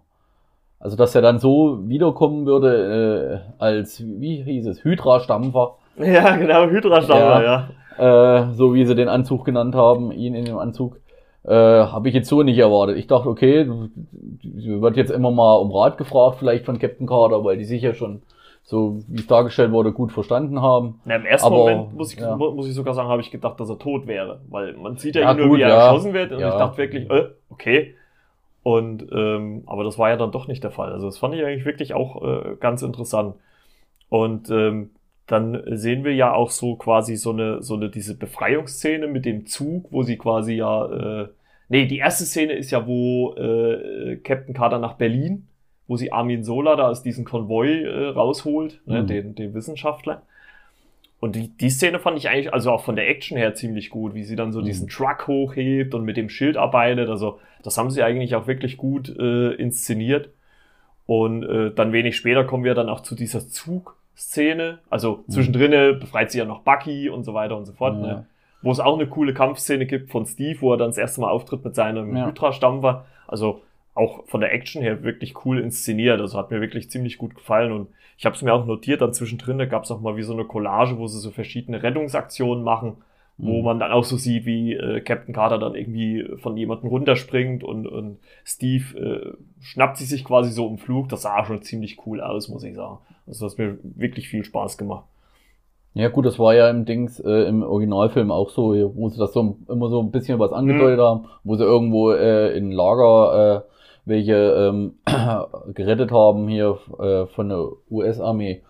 Also, 0.80 0.96
dass 0.96 1.16
er 1.16 1.22
dann 1.22 1.40
so 1.40 1.80
wiederkommen 1.88 2.46
würde 2.46 3.44
äh, 3.60 3.62
als, 3.62 4.04
wie 4.06 4.44
hieß 4.44 4.68
es, 4.68 4.84
Hydra-Stampfer. 4.84 5.76
Ja, 5.98 6.36
genau, 6.36 6.68
Hydra-Stampfer, 6.68 7.44
ja. 7.44 7.70
ja. 7.98 8.50
Äh, 8.50 8.54
so 8.54 8.76
wie 8.76 8.86
sie 8.86 8.94
den 8.94 9.10
Anzug 9.10 9.46
genannt 9.46 9.74
haben, 9.74 10.12
ihn 10.12 10.36
in 10.36 10.46
dem 10.46 10.60
Anzug. 10.60 11.00
Äh, 11.44 11.56
Habe 11.56 12.10
ich 12.10 12.14
jetzt 12.14 12.30
so 12.30 12.44
nicht 12.44 12.60
erwartet. 12.60 12.98
Ich 12.98 13.08
dachte, 13.08 13.28
okay, 13.28 13.68
wird 14.44 14.96
jetzt 14.96 15.10
immer 15.10 15.32
mal 15.32 15.56
um 15.56 15.72
Rat 15.72 15.98
gefragt, 15.98 16.38
vielleicht 16.38 16.66
von 16.66 16.78
Captain 16.78 17.08
Carter, 17.08 17.44
weil 17.44 17.58
die 17.58 17.66
sich 17.66 17.82
ja 17.82 17.96
schon 17.96 18.22
so 18.70 19.02
wie 19.08 19.22
es 19.22 19.28
dargestellt 19.28 19.72
wurde, 19.72 19.94
gut 19.94 20.12
verstanden 20.12 20.62
haben. 20.62 21.00
Na, 21.06 21.16
Im 21.16 21.26
ersten 21.26 21.48
Aber, 21.48 21.56
Moment 21.56 21.94
muss 21.94 22.12
ich, 22.12 22.20
ja. 22.20 22.36
muss 22.36 22.68
ich 22.68 22.74
sogar 22.74 22.94
sagen, 22.94 23.08
habe 23.08 23.22
ich 23.22 23.32
gedacht, 23.32 23.58
dass 23.62 23.70
er 23.70 23.80
tot 23.80 24.08
wäre. 24.08 24.42
Weil 24.50 24.74
man 24.74 24.98
sieht 24.98 25.16
ja, 25.16 25.22
ja 25.22 25.34
nur, 25.34 25.48
gut, 25.48 25.60
wie 25.60 25.62
er 25.62 25.70
ja. 25.70 25.86
erschossen 25.86 26.14
wird 26.14 26.34
und 26.34 26.40
ich 26.40 26.44
dachte 26.44 26.78
wirklich, 26.78 27.10
äh, 27.10 27.30
okay. 27.50 27.96
Und 28.64 29.08
ähm, 29.10 29.64
aber 29.68 29.86
das 29.86 29.98
war 29.98 30.10
ja 30.10 30.18
dann 30.18 30.34
doch 30.34 30.50
nicht 30.50 30.66
der 30.66 30.72
Fall. 30.72 30.92
Also 30.92 31.06
das 31.06 31.18
fand 31.18 31.34
ich 31.34 31.46
eigentlich 31.46 31.64
wirklich 31.64 31.94
auch 31.94 32.22
äh, 32.22 32.58
ganz 32.60 32.82
interessant. 32.82 33.36
Und 34.10 34.50
ähm, 34.50 34.90
dann 35.28 35.64
sehen 35.78 36.04
wir 36.04 36.14
ja 36.14 36.34
auch 36.34 36.52
so 36.52 36.76
quasi 36.76 37.16
so 37.16 37.32
eine, 37.32 37.64
so 37.64 37.76
eine 37.76 37.90
diese 37.90 38.18
Befreiungsszene 38.18 39.08
mit 39.08 39.24
dem 39.24 39.46
Zug, 39.46 39.94
wo 39.94 40.04
sie 40.04 40.18
quasi 40.18 40.56
ja, 40.56 41.22
äh, 41.22 41.30
nee, 41.70 41.86
die 41.86 42.00
erste 42.00 42.26
Szene 42.26 42.52
ist 42.52 42.72
ja, 42.72 42.86
wo 42.86 43.34
äh, 43.36 44.18
Captain 44.18 44.54
Carter 44.54 44.80
nach 44.80 44.96
Berlin 44.96 45.48
wo 45.88 45.96
sie 45.96 46.12
Armin 46.12 46.44
Sola 46.44 46.76
da 46.76 46.90
aus 46.90 47.02
diesem 47.02 47.26
Konvoi 47.26 47.84
äh, 47.84 48.08
rausholt, 48.10 48.82
ne, 48.86 49.02
mhm. 49.02 49.06
ne, 49.06 49.06
den, 49.06 49.36
den 49.36 49.54
Wissenschaftler. 49.54 50.22
Und 51.20 51.36
die, 51.36 51.50
die 51.50 51.70
Szene 51.70 52.00
fand 52.00 52.18
ich 52.18 52.30
eigentlich, 52.30 52.54
also 52.54 52.72
auch 52.72 52.84
von 52.84 52.96
der 52.96 53.10
Action 53.10 53.38
her 53.38 53.56
ziemlich 53.56 53.90
gut, 53.90 54.14
wie 54.14 54.24
sie 54.24 54.36
dann 54.36 54.52
so 54.52 54.62
mhm. 54.62 54.66
diesen 54.66 54.88
Truck 54.88 55.28
hochhebt 55.28 55.96
und 55.96 56.04
mit 56.04 56.18
dem 56.18 56.30
Schild 56.30 56.58
arbeitet. 56.58 57.10
Also 57.10 57.40
das 57.64 57.78
haben 57.78 57.90
sie 57.90 58.04
eigentlich 58.04 58.36
auch 58.36 58.48
wirklich 58.48 58.78
gut 58.78 59.10
äh, 59.18 59.54
inszeniert. 59.54 60.30
Und 61.08 61.44
äh, 61.44 61.72
dann 61.74 61.94
wenig 61.94 62.18
später 62.18 62.44
kommen 62.44 62.64
wir 62.64 62.76
dann 62.76 62.90
auch 62.90 63.00
zu 63.00 63.16
dieser 63.16 63.48
Zugszene. 63.48 64.80
Also 64.90 65.24
mhm. 65.26 65.32
zwischendrin 65.32 66.00
befreit 66.00 66.32
sie 66.32 66.38
ja 66.38 66.46
noch 66.46 66.62
Bucky 66.62 67.10
und 67.10 67.24
so 67.24 67.34
weiter 67.34 67.58
und 67.58 67.66
so 67.66 67.74
fort. 67.74 67.96
Ja. 67.96 68.02
Ne? 68.02 68.26
Wo 68.62 68.72
es 68.72 68.80
auch 68.80 68.96
eine 68.96 69.08
coole 69.08 69.34
Kampfszene 69.34 69.86
gibt 69.86 70.12
von 70.12 70.26
Steve, 70.26 70.62
wo 70.62 70.74
er 70.74 70.78
dann 70.78 70.90
das 70.90 70.98
erste 70.98 71.22
Mal 71.22 71.30
auftritt 71.30 71.64
mit 71.64 71.76
seinem 71.76 72.16
ja. 72.16 72.28
Hydra-Stampfer. 72.28 73.06
Also 73.28 73.62
auch 73.98 74.26
von 74.28 74.42
der 74.42 74.54
Action 74.54 74.82
her 74.82 75.04
wirklich 75.04 75.46
cool 75.46 75.60
inszeniert. 75.60 76.20
Also 76.20 76.38
hat 76.38 76.52
mir 76.52 76.62
wirklich 76.62 76.90
ziemlich 76.90 77.18
gut 77.18 77.36
gefallen 77.36 77.72
und 77.72 77.88
ich 78.18 78.26
habe 78.26 78.36
es 78.36 78.42
mir 78.42 78.54
auch 78.54 78.66
notiert, 78.66 79.02
dann 79.02 79.14
zwischendrin, 79.14 79.60
da 79.60 79.66
gab 79.66 79.84
es 79.84 79.92
auch 79.92 80.02
mal 80.02 80.18
wie 80.18 80.24
so 80.24 80.34
eine 80.34 80.46
Collage, 80.46 80.98
wo 80.98 81.08
sie 81.08 81.20
so 81.20 81.30
verschiedene 81.30 81.84
Rettungsaktionen 81.84 82.64
machen, 82.64 82.98
wo 83.38 83.60
mhm. 83.60 83.64
man 83.64 83.80
dann 83.80 83.92
auch 83.92 84.04
so 84.04 84.18
sieht, 84.18 84.46
wie 84.46 84.74
äh, 84.74 85.02
Captain 85.02 85.36
Carter 85.36 85.60
dann 85.60 85.76
irgendwie 85.76 86.26
von 86.38 86.58
jemandem 86.58 86.90
runterspringt 86.90 87.64
und, 87.64 87.86
und 87.86 88.18
Steve 88.44 88.98
äh, 88.98 89.38
schnappt 89.62 89.98
sie 89.98 90.06
sich 90.06 90.26
quasi 90.26 90.52
so 90.52 90.68
im 90.68 90.80
Flug. 90.80 91.10
Das 91.10 91.22
sah 91.22 91.46
schon 91.46 91.62
ziemlich 91.62 92.00
cool 92.08 92.22
aus, 92.22 92.50
muss 92.50 92.64
ich 92.64 92.76
sagen. 92.76 92.98
Also 93.28 93.46
das 93.46 93.54
hat 93.54 93.60
mir 93.60 93.78
wirklich 93.84 94.30
viel 94.30 94.44
Spaß 94.44 94.80
gemacht. 94.80 95.06
Ja 95.94 96.10
gut, 96.10 96.26
das 96.26 96.38
war 96.38 96.54
ja 96.54 96.70
im 96.70 96.86
Dings 96.86 97.20
äh, 97.20 97.48
im 97.48 97.64
Originalfilm 97.64 98.32
auch 98.32 98.50
so, 98.50 98.74
wo 98.96 99.10
sie 99.10 99.18
das 99.18 99.34
so 99.34 99.58
immer 99.68 99.90
so 99.90 100.00
ein 100.00 100.12
bisschen 100.12 100.40
was 100.40 100.52
angedeutet 100.52 101.00
mhm. 101.00 101.04
haben, 101.04 101.26
wo 101.44 101.56
sie 101.56 101.64
irgendwo 101.64 102.12
äh, 102.12 102.56
in 102.56 102.72
Lager 102.72 103.66
äh, 103.66 103.77
welche 104.08 104.36
ähm, 104.36 104.94
gerettet 105.74 106.12
haben 106.12 106.48
hier 106.48 106.78
äh, 107.00 107.26
von 107.28 107.50
der 107.50 107.68
US-Armee. 107.92 108.62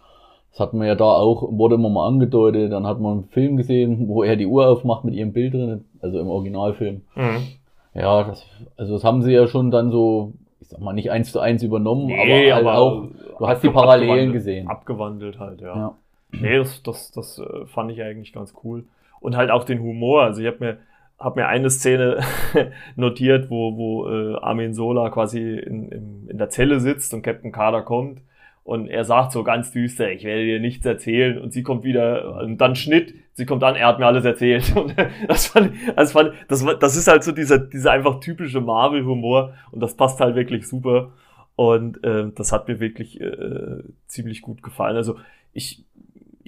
Das 0.51 0.59
hat 0.59 0.73
man 0.73 0.87
ja 0.87 0.95
da 0.95 1.05
auch, 1.05 1.43
wurde 1.51 1.75
immer 1.75 1.89
mal 1.89 2.07
angedeutet. 2.07 2.71
Dann 2.71 2.87
hat 2.87 2.99
man 2.99 3.11
einen 3.11 3.23
Film 3.25 3.57
gesehen, 3.57 4.07
wo 4.07 4.23
er 4.23 4.35
die 4.35 4.47
Uhr 4.47 4.67
aufmacht 4.67 5.05
mit 5.05 5.13
ihrem 5.13 5.33
Bild 5.33 5.53
drin, 5.53 5.85
also 6.01 6.19
im 6.19 6.27
Originalfilm. 6.27 7.01
Mhm. 7.15 7.47
Ja, 7.93 8.23
das, 8.23 8.45
also 8.75 8.93
das 8.93 9.03
haben 9.03 9.21
sie 9.21 9.31
ja 9.31 9.47
schon 9.47 9.71
dann 9.71 9.91
so, 9.91 10.33
ich 10.59 10.67
sag 10.67 10.79
mal, 10.79 10.93
nicht 10.93 11.11
eins 11.11 11.31
zu 11.31 11.39
eins 11.39 11.63
übernommen, 11.63 12.07
nee, 12.07 12.51
aber, 12.51 12.55
halt 12.55 12.65
aber 12.65 12.77
auch, 12.77 13.07
du 13.39 13.47
hast 13.47 13.63
die 13.63 13.69
Parallelen 13.69 14.33
gesehen. 14.33 14.67
Abgewandelt 14.67 15.39
halt, 15.39 15.61
ja. 15.61 15.75
ja. 15.75 15.95
Nee, 16.31 16.57
das, 16.57 16.83
das, 16.83 17.11
das 17.11 17.39
äh, 17.39 17.65
fand 17.65 17.91
ich 17.91 18.01
eigentlich 18.01 18.33
ganz 18.33 18.53
cool. 18.63 18.85
Und 19.19 19.35
halt 19.35 19.49
auch 19.49 19.63
den 19.63 19.81
Humor. 19.81 20.23
Also 20.23 20.41
ich 20.41 20.47
habe 20.47 20.57
mir, 20.59 20.77
habe 21.19 21.41
mir 21.41 21.47
eine 21.47 21.69
Szene 21.69 22.19
notiert, 22.95 23.49
wo, 23.49 23.75
wo 23.75 24.09
äh, 24.09 24.35
Armin 24.35 24.73
Sola 24.73 25.09
quasi 25.09 25.39
in, 25.39 25.89
in, 25.89 26.27
in 26.29 26.37
der 26.37 26.49
Zelle 26.49 26.79
sitzt 26.79 27.13
und 27.13 27.23
Captain 27.23 27.51
Carter 27.51 27.81
kommt 27.81 28.21
und 28.67 28.89
er 28.89 29.05
sagt 29.05 29.31
so 29.31 29.45
ganz 29.45 29.71
düster, 29.71 30.11
ich 30.11 30.25
werde 30.25 30.43
dir 30.43 30.59
nichts 30.59 30.85
erzählen. 30.85 31.37
Und 31.37 31.53
sie 31.53 31.63
kommt 31.63 31.85
wieder 31.85 32.41
und 32.41 32.57
dann 32.57 32.75
Schnitt, 32.75 33.15
sie 33.31 33.45
kommt 33.45 33.63
an, 33.63 33.77
er 33.77 33.87
hat 33.87 33.97
mir 33.97 34.05
alles 34.05 34.25
erzählt. 34.25 34.75
Und 34.75 34.93
das 35.25 35.47
fand, 35.47 35.71
das 35.95 36.11
fand, 36.11 36.33
das, 36.49 36.65
das 36.77 36.97
ist 36.97 37.07
halt 37.07 37.23
so 37.23 37.31
dieser, 37.31 37.59
dieser 37.59 37.93
einfach 37.93 38.19
typische 38.19 38.59
Marvel-Humor 38.59 39.53
und 39.71 39.79
das 39.79 39.95
passt 39.95 40.19
halt 40.19 40.35
wirklich 40.35 40.67
super. 40.67 41.13
Und 41.55 42.03
äh, 42.03 42.29
das 42.35 42.51
hat 42.51 42.67
mir 42.67 42.81
wirklich 42.81 43.21
äh, 43.21 43.83
ziemlich 44.05 44.41
gut 44.41 44.61
gefallen. 44.61 44.97
Also 44.97 45.15
ich 45.53 45.85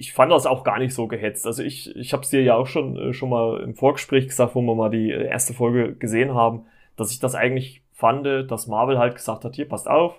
ich 0.00 0.14
fand 0.14 0.32
das 0.32 0.46
auch 0.46 0.64
gar 0.64 0.78
nicht 0.78 0.94
so 0.94 1.06
gehetzt. 1.06 1.46
Also 1.46 1.62
ich, 1.62 1.94
ich 1.94 2.12
habe 2.14 2.22
es 2.22 2.30
dir 2.30 2.42
ja 2.42 2.56
auch 2.56 2.66
schon, 2.66 2.96
äh, 2.96 3.12
schon 3.12 3.28
mal 3.28 3.60
im 3.60 3.74
Vorgespräch 3.74 4.26
gesagt, 4.26 4.54
wo 4.54 4.62
wir 4.62 4.74
mal 4.74 4.90
die 4.90 5.10
äh, 5.10 5.26
erste 5.26 5.52
Folge 5.52 5.94
gesehen 5.94 6.34
haben, 6.34 6.64
dass 6.96 7.12
ich 7.12 7.20
das 7.20 7.34
eigentlich 7.34 7.82
fand, 7.92 8.26
dass 8.50 8.66
Marvel 8.66 8.98
halt 8.98 9.14
gesagt 9.14 9.44
hat, 9.44 9.54
hier 9.54 9.68
passt 9.68 9.88
auf, 9.88 10.18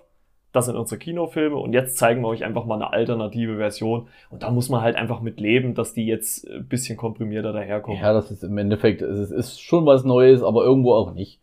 das 0.51 0.67
sind 0.67 0.75
unsere 0.75 0.99
Kinofilme 0.99 1.55
und 1.55 1.73
jetzt 1.73 1.97
zeigen 1.97 2.21
wir 2.21 2.27
euch 2.27 2.43
einfach 2.43 2.65
mal 2.65 2.75
eine 2.75 2.93
alternative 2.93 3.57
Version. 3.57 4.07
Und 4.29 4.43
da 4.43 4.51
muss 4.51 4.69
man 4.69 4.81
halt 4.81 4.95
einfach 4.95 5.19
mit 5.21 5.39
leben, 5.39 5.73
dass 5.73 5.93
die 5.93 6.05
jetzt 6.05 6.47
ein 6.47 6.67
bisschen 6.67 6.95
komprimierter 6.95 7.51
daherkommen. 7.51 7.99
Ja, 7.99 8.13
das 8.13 8.29
ist 8.29 8.43
im 8.43 8.57
Endeffekt, 8.57 9.01
es 9.01 9.31
ist 9.31 9.59
schon 9.61 9.85
was 9.87 10.03
Neues, 10.03 10.43
aber 10.43 10.63
irgendwo 10.63 10.93
auch 10.93 11.13
nicht. 11.13 11.39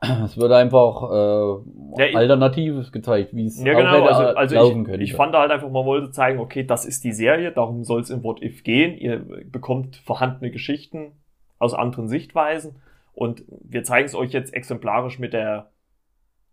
Es 0.24 0.36
wird 0.36 0.52
einfach 0.52 1.10
äh, 1.10 2.06
ja, 2.06 2.16
Alternatives 2.18 2.92
gezeigt, 2.92 3.34
wie 3.34 3.46
es 3.46 3.62
ja, 3.62 3.74
genau, 3.74 4.04
also, 4.04 4.22
also 4.36 4.54
laufen 4.54 4.80
ich, 4.80 4.86
könnte. 4.86 5.02
Ich 5.02 5.14
fand 5.14 5.34
halt 5.34 5.50
einfach, 5.50 5.68
man 5.68 5.84
wollte 5.84 6.10
zeigen, 6.10 6.38
okay, 6.38 6.64
das 6.64 6.84
ist 6.84 7.04
die 7.04 7.12
Serie, 7.12 7.52
darum 7.52 7.84
soll 7.84 8.00
es 8.00 8.10
im 8.10 8.22
What 8.22 8.42
If 8.42 8.62
gehen. 8.62 8.96
Ihr 8.96 9.24
bekommt 9.44 9.96
vorhandene 9.96 10.50
Geschichten 10.50 11.12
aus 11.58 11.74
anderen 11.74 12.08
Sichtweisen 12.08 12.76
und 13.12 13.42
wir 13.48 13.82
zeigen 13.82 14.06
es 14.06 14.14
euch 14.14 14.32
jetzt 14.32 14.54
exemplarisch 14.54 15.18
mit 15.18 15.32
der 15.32 15.70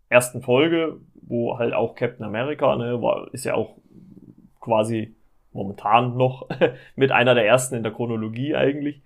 ersten 0.08 0.42
Folge, 0.42 0.96
wo 1.14 1.58
halt 1.58 1.74
auch 1.74 1.94
Captain 1.94 2.24
America, 2.24 2.74
ne, 2.76 3.00
war, 3.00 3.32
ist 3.32 3.44
ja 3.44 3.54
auch 3.54 3.76
quasi 4.60 5.14
momentan 5.52 6.16
noch 6.16 6.48
mit 6.96 7.12
einer 7.12 7.34
der 7.34 7.46
ersten 7.46 7.76
in 7.76 7.82
der 7.82 7.92
Chronologie 7.92 8.54
eigentlich. 8.54 9.02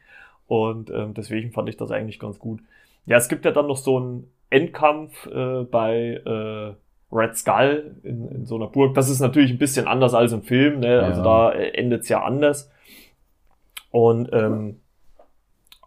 Und 0.46 0.90
ähm, 0.90 1.14
deswegen 1.14 1.52
fand 1.52 1.68
ich 1.68 1.76
das 1.76 1.90
eigentlich 1.90 2.18
ganz 2.18 2.38
gut. 2.38 2.60
Ja, 3.06 3.16
es 3.16 3.28
gibt 3.28 3.44
ja 3.44 3.50
dann 3.50 3.66
noch 3.66 3.76
so 3.76 3.96
einen 3.96 4.32
Endkampf 4.50 5.26
äh, 5.26 5.62
bei 5.64 6.20
äh, 6.24 6.74
Red 7.12 7.36
Skull 7.36 7.96
in, 8.02 8.28
in 8.28 8.46
so 8.46 8.56
einer 8.56 8.66
Burg. 8.66 8.94
Das 8.94 9.08
ist 9.08 9.20
natürlich 9.20 9.50
ein 9.50 9.58
bisschen 9.58 9.86
anders 9.86 10.14
als 10.14 10.32
im 10.32 10.42
Film, 10.42 10.80
ne? 10.80 11.00
Also 11.00 11.22
da 11.22 11.52
äh, 11.52 11.70
endet 11.70 12.02
es 12.02 12.08
ja 12.08 12.22
anders. 12.22 12.70
Und 13.90 14.30
ähm, 14.32 14.76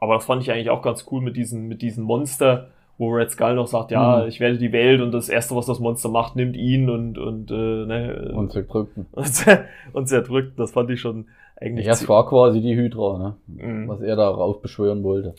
aber 0.03 0.15
das 0.15 0.25
fand 0.25 0.41
ich 0.41 0.51
eigentlich 0.51 0.69
auch 0.69 0.81
ganz 0.81 1.05
cool 1.11 1.21
mit 1.21 1.37
diesen, 1.37 1.69
mit 1.69 1.81
diesen 1.81 2.03
Monster, 2.03 2.67
wo 2.97 3.09
Red 3.09 3.31
Skull 3.31 3.55
noch 3.55 3.67
sagt, 3.67 3.91
ja, 3.91 4.17
mhm. 4.17 4.27
ich 4.27 4.41
werde 4.41 4.57
die 4.57 4.73
Welt 4.73 4.99
und 4.99 5.13
das 5.13 5.29
erste, 5.29 5.55
was 5.55 5.65
das 5.65 5.79
Monster 5.79 6.09
macht, 6.09 6.35
nimmt 6.35 6.57
ihn 6.57 6.89
und 6.89 7.17
und 7.17 7.49
äh, 7.51 7.53
ne, 7.55 8.33
und 8.35 8.51
zerdrückt 8.51 8.97
und 9.93 10.07
zerdrückt. 10.07 10.59
Das 10.59 10.71
fand 10.71 10.89
ich 10.89 10.99
schon 10.99 11.27
eigentlich. 11.55 11.85
Ja, 11.85 11.93
es 11.93 12.07
war 12.09 12.27
quasi 12.27 12.59
die 12.59 12.75
Hydra, 12.75 13.17
ne? 13.17 13.35
Mhm. 13.47 13.87
Was 13.87 14.01
er 14.01 14.17
darauf 14.17 14.61
beschwören 14.61 15.03
wollte. 15.03 15.35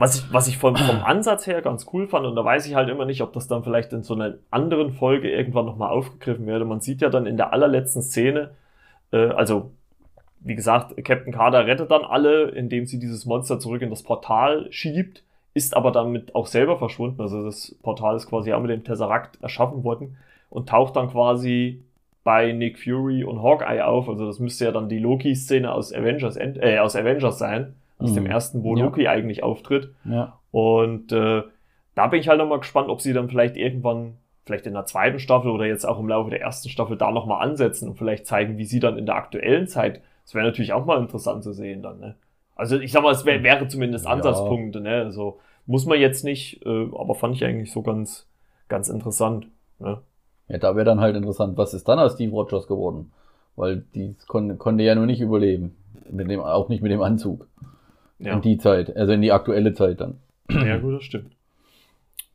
Was 0.00 0.16
ich, 0.16 0.32
was 0.32 0.48
ich 0.48 0.56
vom, 0.56 0.76
vom 0.76 1.02
Ansatz 1.04 1.46
her 1.46 1.60
ganz 1.60 1.86
cool 1.92 2.08
fand, 2.08 2.24
und 2.24 2.34
da 2.34 2.42
weiß 2.42 2.66
ich 2.66 2.74
halt 2.74 2.88
immer 2.88 3.04
nicht, 3.04 3.20
ob 3.20 3.34
das 3.34 3.48
dann 3.48 3.62
vielleicht 3.62 3.92
in 3.92 4.02
so 4.02 4.14
einer 4.14 4.36
anderen 4.50 4.92
Folge 4.92 5.30
irgendwann 5.30 5.66
nochmal 5.66 5.90
aufgegriffen 5.90 6.46
werde. 6.46 6.64
Man 6.64 6.80
sieht 6.80 7.02
ja 7.02 7.10
dann 7.10 7.26
in 7.26 7.36
der 7.36 7.52
allerletzten 7.52 8.00
Szene, 8.00 8.52
äh, 9.12 9.28
also 9.28 9.72
wie 10.40 10.54
gesagt, 10.54 10.96
Captain 11.04 11.34
Carter 11.34 11.66
rettet 11.66 11.90
dann 11.90 12.02
alle, 12.02 12.48
indem 12.48 12.86
sie 12.86 12.98
dieses 12.98 13.26
Monster 13.26 13.60
zurück 13.60 13.82
in 13.82 13.90
das 13.90 14.02
Portal 14.02 14.72
schiebt, 14.72 15.22
ist 15.52 15.76
aber 15.76 15.92
damit 15.92 16.34
auch 16.34 16.46
selber 16.46 16.78
verschwunden. 16.78 17.20
Also 17.20 17.44
das 17.44 17.76
Portal 17.82 18.16
ist 18.16 18.26
quasi 18.26 18.54
auch 18.54 18.62
mit 18.62 18.70
dem 18.70 18.84
Tesseract 18.84 19.42
erschaffen 19.42 19.84
worden 19.84 20.16
und 20.48 20.70
taucht 20.70 20.96
dann 20.96 21.10
quasi 21.10 21.82
bei 22.24 22.52
Nick 22.52 22.78
Fury 22.78 23.22
und 23.22 23.42
Hawkeye 23.42 23.84
auf. 23.84 24.08
Also 24.08 24.24
das 24.24 24.38
müsste 24.38 24.64
ja 24.64 24.72
dann 24.72 24.88
die 24.88 24.98
Loki-Szene 24.98 25.70
aus 25.70 25.92
Avengers, 25.92 26.38
äh, 26.38 26.78
aus 26.78 26.96
Avengers 26.96 27.38
sein 27.38 27.74
aus 28.00 28.10
mhm. 28.10 28.16
dem 28.16 28.26
ersten, 28.26 28.64
wo 28.64 28.76
ja. 28.76 28.84
Loki 28.84 29.08
eigentlich 29.08 29.42
auftritt. 29.42 29.94
Ja. 30.04 30.38
Und 30.50 31.12
äh, 31.12 31.42
da 31.94 32.06
bin 32.06 32.20
ich 32.20 32.28
halt 32.28 32.38
nochmal 32.38 32.60
gespannt, 32.60 32.88
ob 32.88 33.00
sie 33.00 33.12
dann 33.12 33.28
vielleicht 33.28 33.56
irgendwann 33.56 34.14
vielleicht 34.44 34.66
in 34.66 34.72
der 34.72 34.86
zweiten 34.86 35.18
Staffel 35.18 35.50
oder 35.50 35.66
jetzt 35.66 35.84
auch 35.86 36.00
im 36.00 36.08
Laufe 36.08 36.30
der 36.30 36.40
ersten 36.40 36.68
Staffel 36.68 36.96
da 36.96 37.12
nochmal 37.12 37.46
ansetzen 37.46 37.88
und 37.88 37.96
vielleicht 37.96 38.26
zeigen, 38.26 38.58
wie 38.58 38.64
sie 38.64 38.80
dann 38.80 38.98
in 38.98 39.06
der 39.06 39.14
aktuellen 39.14 39.68
Zeit, 39.68 40.00
das 40.24 40.34
wäre 40.34 40.44
natürlich 40.44 40.72
auch 40.72 40.84
mal 40.86 40.98
interessant 40.98 41.44
zu 41.44 41.52
sehen 41.52 41.82
dann, 41.82 42.00
ne? 42.00 42.16
Also 42.56 42.78
ich 42.78 42.92
sag 42.92 43.02
mal, 43.02 43.12
es 43.12 43.24
wär, 43.24 43.42
wäre 43.42 43.68
zumindest 43.68 44.06
Ansatzpunkte, 44.06 44.80
ne? 44.80 45.02
Also 45.02 45.38
muss 45.66 45.86
man 45.86 46.00
jetzt 46.00 46.24
nicht, 46.24 46.64
äh, 46.66 46.88
aber 46.94 47.14
fand 47.14 47.36
ich 47.36 47.44
eigentlich 47.44 47.72
so 47.72 47.82
ganz, 47.82 48.26
ganz 48.68 48.88
interessant, 48.88 49.46
ne? 49.78 49.98
Ja, 50.48 50.58
da 50.58 50.74
wäre 50.74 50.84
dann 50.84 51.00
halt 51.00 51.16
interessant, 51.16 51.56
was 51.56 51.74
ist 51.74 51.88
dann 51.88 52.00
aus 52.00 52.14
Steve 52.14 52.32
Rogers 52.32 52.66
geworden? 52.66 53.12
Weil 53.54 53.84
die 53.94 54.16
kon 54.26 54.58
konnte 54.58 54.82
ja 54.82 54.94
nur 54.94 55.06
nicht 55.06 55.20
überleben. 55.20 55.76
Mit 56.10 56.28
dem, 56.28 56.40
auch 56.40 56.68
nicht 56.68 56.82
mit 56.82 56.90
dem 56.90 57.02
Anzug. 57.02 57.46
Ja. 58.20 58.34
In 58.34 58.42
die 58.42 58.58
Zeit, 58.58 58.94
also 58.96 59.12
in 59.12 59.22
die 59.22 59.32
aktuelle 59.32 59.72
Zeit 59.72 60.00
dann. 60.00 60.18
Ja, 60.50 60.76
gut, 60.78 60.94
das 60.96 61.04
stimmt. 61.04 61.32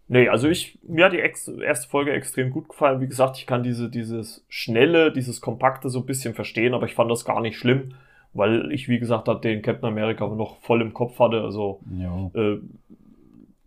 Nee, 0.08 0.30
also 0.30 0.48
ich, 0.48 0.78
mir 0.88 1.06
hat 1.06 1.13
die 1.13 1.17
erste 1.19 1.89
Folge 1.89 2.12
extrem 2.12 2.52
gut 2.52 2.69
gefallen. 2.69 3.02
Wie 3.02 3.08
gesagt, 3.08 3.38
ich 3.38 3.48
kann 3.48 3.63
diese, 3.63 3.89
dieses 3.89 4.45
schnelle, 4.50 5.12
dieses 5.12 5.41
kompakte 5.41 5.89
so 5.89 6.00
ein 6.00 6.06
bisschen 6.06 6.36
verstehen, 6.36 6.74
aber 6.74 6.86
ich 6.86 6.93
fand 6.93 7.10
das 7.10 7.26
gar 7.26 7.41
nicht 7.41 7.58
schlimm, 7.58 7.93
weil 8.34 8.71
ich, 8.71 8.88
wie 8.88 9.00
gesagt, 9.00 9.28
den 9.43 9.62
Captain 9.63 9.89
America 9.89 10.28
noch 10.28 10.58
voll 10.62 10.82
im 10.82 10.93
Kopf 10.93 11.17
hatte. 11.19 11.41
Also, 11.41 11.80
Ja. 11.91 12.30
äh, 12.36 12.60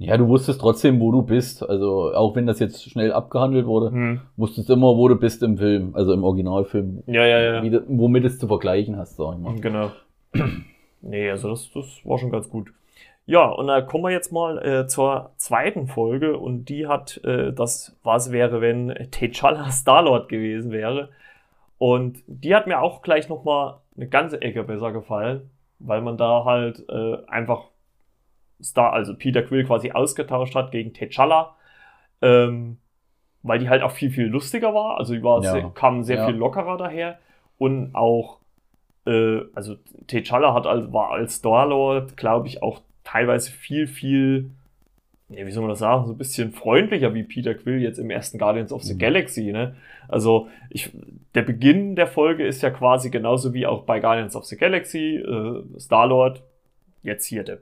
ja, 0.01 0.17
du 0.17 0.29
wusstest 0.29 0.61
trotzdem, 0.61 1.01
wo 1.01 1.11
du 1.11 1.23
bist. 1.23 1.69
Also 1.69 2.13
auch 2.15 2.37
wenn 2.37 2.47
das 2.47 2.61
jetzt 2.61 2.89
schnell 2.89 3.13
abgehandelt 3.13 3.67
wurde, 3.67 3.91
hm. 3.91 4.21
wusstest 4.37 4.71
immer, 4.71 4.97
wo 4.97 5.09
du 5.09 5.17
bist 5.17 5.43
im 5.43 5.59
Film, 5.59 5.97
also 5.97 6.13
im 6.13 6.23
Originalfilm, 6.23 7.03
ja, 7.09 7.27
ja, 7.27 7.41
ja. 7.41 7.63
wie, 7.65 7.81
womit 7.89 8.25
es 8.25 8.39
zu 8.39 8.47
vergleichen 8.47 8.97
hast, 8.97 9.17
sag 9.17 9.35
ich 9.35 9.41
mal. 9.41 9.61
Genau. 9.61 9.91
Nee, 11.01 11.31
also 11.31 11.51
das, 11.51 11.71
das 11.73 12.01
war 12.05 12.19
schon 12.19 12.31
ganz 12.31 12.49
gut. 12.49 12.73
Ja, 13.27 13.47
und 13.47 13.67
da 13.67 13.83
kommen 13.83 14.05
wir 14.05 14.11
jetzt 14.11 14.33
mal 14.33 14.59
äh, 14.65 14.87
zur 14.87 15.33
zweiten 15.37 15.87
Folge 15.87 16.39
und 16.39 16.67
die 16.67 16.87
hat 16.87 17.21
äh, 17.25 17.53
das, 17.53 17.97
was 18.03 18.33
wäre, 18.33 18.61
wenn 18.61 18.91
T'Challa 18.91 19.71
Starlord 19.81 20.29
gewesen 20.29 20.71
wäre. 20.71 21.11
Und 21.77 22.23
die 22.27 22.55
hat 22.55 22.67
mir 22.67 22.81
auch 22.81 23.03
gleich 23.03 23.29
nochmal 23.29 23.77
eine 23.97 24.09
ganze 24.09 24.41
Ecke 24.41 24.63
besser 24.65 24.93
gefallen, 24.93 25.51
weil 25.79 26.01
man 26.01 26.17
da 26.17 26.45
halt 26.45 26.85
äh, 26.89 27.19
einfach 27.27 27.67
Star, 28.63 28.93
also 28.93 29.15
Peter 29.15 29.43
Quill 29.43 29.65
quasi 29.65 29.93
ausgetauscht 29.93 30.55
hat 30.55 30.73
gegen 30.73 30.91
T'Challa. 30.91 31.51
Ähm, 32.23 32.79
weil 33.43 33.61
die 33.61 33.69
halt 33.69 33.83
auch 33.83 33.93
viel, 33.93 34.11
viel 34.11 34.27
lustiger 34.27 34.75
war. 34.75 34.99
Also 34.99 35.15
die 35.15 35.23
war 35.23 35.43
Ja. 35.43 35.71
kam 35.75 36.03
sehr 36.03 36.17
Ja. 36.17 36.27
viel 36.27 36.35
lockerer 36.35 36.77
daher. 36.77 37.19
Und 37.59 37.95
auch, 37.95 38.38
äh, 39.09 39.43
also 39.55 39.77
T'Challa 40.09 40.55
hat 40.55 40.67
als, 40.67 40.93
war 40.93 41.11
als 41.11 41.35
Star-Lord, 41.37 42.17
glaube 42.17 42.47
ich, 42.49 42.63
auch 42.63 42.81
teilweise 43.05 43.51
viel, 43.51 43.87
viel, 43.87 44.51
ja, 45.31 45.47
wie 45.47 45.51
soll 45.51 45.63
man 45.63 45.71
das 45.71 45.79
sagen, 45.81 46.07
so 46.07 46.13
ein 46.13 46.19
bisschen 46.19 46.53
freundlicher 46.53 47.15
wie 47.15 47.23
Peter 47.23 47.55
Quill 47.55 47.81
jetzt 47.81 47.99
im 47.99 48.11
ersten 48.11 48.39
Guardians 48.39 48.73
of 48.73 48.83
the 48.83 48.95
Mhm. 48.95 48.99
Galaxy, 48.99 49.53
ne? 49.53 49.77
Also, 50.09 50.49
ich, 50.71 50.91
der 51.35 51.43
Beginn 51.43 51.97
der 51.97 52.07
Folge 52.07 52.47
ist 52.47 52.63
ja 52.63 52.71
quasi 52.71 53.11
genauso 53.11 53.53
wie 53.53 53.67
auch 53.67 53.83
bei 53.85 54.01
Guardians 54.01 54.35
of 54.37 54.45
the 54.45 54.57
Galaxy, 54.57 55.17
äh, 55.17 55.63
Star-Lord, 55.79 56.43
jetzt 57.03 57.27
hier 57.27 57.45
der 57.45 57.59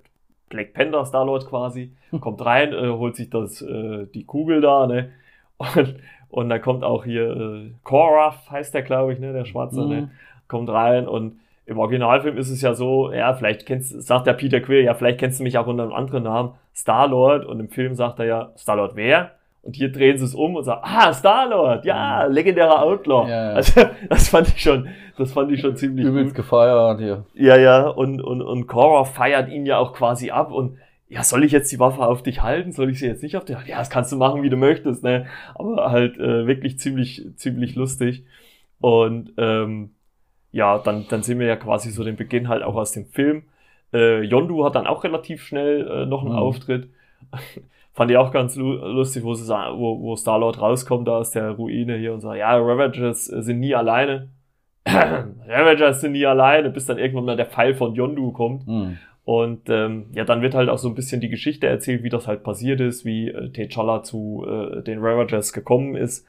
Black 0.49 0.75
Panther 0.75 1.05
Star-Lord 1.05 1.47
quasi, 1.49 1.91
kommt 2.21 2.45
rein, 2.45 2.73
äh, 2.73 2.89
holt 2.89 3.17
sich 3.17 3.31
das, 3.31 3.63
äh, 3.63 4.07
die 4.15 4.25
Kugel 4.25 4.61
da, 4.61 4.87
ne? 4.87 5.11
Und, 5.59 5.97
und 6.29 6.49
dann 6.51 6.61
kommt 6.61 6.85
auch 6.85 7.05
hier, 7.05 7.31
äh, 7.35 7.71
Korath 7.83 8.51
heißt 8.51 8.75
der, 8.75 8.83
glaube 8.83 9.13
ich, 9.15 9.19
ne, 9.21 9.33
der 9.33 9.45
Schwarze, 9.47 9.81
Mhm. 9.81 9.89
ne? 9.89 10.11
Kommt 10.49 10.69
rein 10.69 11.09
und 11.09 11.41
im 11.67 11.79
Originalfilm 11.79 12.39
ist 12.39 12.51
es 12.51 12.63
ja 12.63 12.75
so, 12.75 13.13
ja, 13.13 13.35
vielleicht 13.35 13.67
kennst, 13.67 14.03
sagt 14.07 14.27
der 14.29 14.35
Peter 14.35 14.61
Quill, 14.61 14.85
ja, 14.85 14.95
vielleicht 14.95 15.19
kennst 15.19 15.41
du 15.41 15.43
mich 15.43 15.59
auch 15.59 15.67
unter 15.67 15.83
einem 15.83 15.93
anderen 15.93 16.23
Namen, 16.23 16.53
Star-Lord, 16.75 17.45
und 17.45 17.59
im 17.59 17.69
Film 17.69 17.95
sagt 17.95 18.21
er 18.21 18.25
ja, 18.25 18.53
Star-Lord 18.57 18.95
wer? 18.95 19.33
Und 19.63 19.75
hier 19.75 19.91
drehen 19.91 20.17
sie 20.17 20.25
es 20.25 20.35
um 20.37 20.55
und 20.55 20.63
sagen, 20.63 20.83
ah, 20.85 21.13
Star-Lord, 21.13 21.85
ja, 21.85 22.27
legendärer 22.27 22.83
Outlaw. 22.83 23.29
Ja, 23.29 23.51
ja. 23.51 23.55
Also, 23.57 23.81
das 24.09 24.29
fand 24.29 24.47
ich 24.49 24.63
schon, 24.63 24.89
das 25.19 25.33
fand 25.33 25.51
ich 25.51 25.61
schon 25.61 25.75
ziemlich 25.75 26.07
Übelst 26.07 26.37
gut. 26.37 26.45
gefeiert 26.45 27.01
hier. 27.01 27.25
Ja, 27.35 27.57
ja, 27.57 27.89
und, 27.89 28.21
und, 28.21 28.43
und 28.43 28.69
Cora 28.69 29.03
feiert 29.03 29.51
ihn 29.51 29.67
ja 29.67 29.79
auch 29.79 29.93
quasi 29.93 30.31
ab 30.31 30.53
und 30.53 30.79
ja, 31.09 31.23
soll 31.25 31.45
ich 31.45 31.53
jetzt 31.53 31.71
die 31.73 31.81
Waffe 31.81 32.03
auf 32.03 32.23
dich 32.23 32.43
halten? 32.43 32.73
Soll 32.73 32.91
ich 32.91 32.99
sie 32.99 33.07
jetzt 33.07 33.23
nicht 33.23 33.37
auf 33.37 33.45
dich 33.45 33.57
halten? 33.57 33.71
Ja, 33.71 33.79
das 33.79 33.91
kannst 33.91 34.13
du 34.13 34.17
machen, 34.17 34.43
wie 34.43 34.51
du 34.51 34.57
möchtest, 34.57 35.05
ne? 35.05 35.27
Aber 35.55 35.91
halt 35.91 36.17
äh, 36.19 36.47
wirklich 36.47 36.79
ziemlich, 36.79 37.25
ziemlich 37.37 37.77
lustig. 37.77 38.25
Und 38.81 39.33
ähm, 39.37 39.91
ja, 40.57 40.79
dann, 40.79 41.07
dann 41.09 41.23
sehen 41.23 41.39
wir 41.39 41.47
ja 41.47 41.57
quasi 41.57 41.91
so 41.91 42.03
den 42.03 42.17
Beginn 42.17 42.49
halt 42.49 42.63
auch 42.63 42.75
aus 42.75 42.93
dem 42.93 43.07
Film. 43.07 43.43
Äh, 43.93 44.23
Yondu 44.23 44.65
hat 44.65 44.75
dann 44.75 44.87
auch 44.87 45.05
relativ 45.05 45.43
schnell 45.43 45.87
äh, 45.87 46.07
noch 46.07 46.23
einen 46.23 46.33
Mhm. 46.33 46.39
Auftritt. 46.39 46.89
Fand 47.93 48.11
ich 48.11 48.17
auch 48.17 48.33
ganz 48.33 48.57
lu 48.57 48.73
lustig, 48.75 49.23
wo, 49.23 49.35
sie 49.35 49.47
wo, 49.49 50.01
wo 50.01 50.17
Star-Lord 50.17 50.61
rauskommt 50.61 51.09
da 51.09 51.19
aus 51.19 51.31
der 51.31 51.51
Ruine 51.51 51.97
hier 51.97 52.13
und 52.13 52.21
sagt, 52.21 52.39
ja, 52.39 52.57
Ravagers 52.57 53.31
äh, 53.31 53.43
sind 53.43 53.61
nie 53.61 53.75
alleine. 53.75 54.29
Ravagers 54.87 56.01
sind 56.01 56.13
nie 56.13 56.27
alleine, 56.27 56.71
bis 56.71 56.87
dann 56.87 56.99
irgendwann 56.99 57.25
mal 57.25 57.37
der 57.37 57.47
Pfeil 57.47 57.75
von 57.75 57.95
Yondu 57.95 58.33
kommt. 58.33 58.67
Mhm. 58.67 58.99
Und 59.25 59.69
ähm, 59.69 60.07
ja, 60.15 60.25
dann 60.25 60.41
wird 60.41 60.55
halt 60.55 60.69
auch 60.69 60.79
so 60.79 60.89
ein 60.89 60.95
bisschen 60.95 61.21
die 61.21 61.29
Geschichte 61.29 61.67
erzählt, 61.67 62.03
wie 62.03 62.11
das 62.11 62.27
halt 62.29 62.45
passiert 62.45 62.81
ist, 62.81 63.05
wie 63.05 63.29
äh, 63.29 63.49
T'Challa 63.49 64.03
zu 64.03 64.47
äh, 64.49 64.83
den 64.83 65.01
Ravagers 65.01 65.53
gekommen 65.53 65.97
ist, 65.97 66.25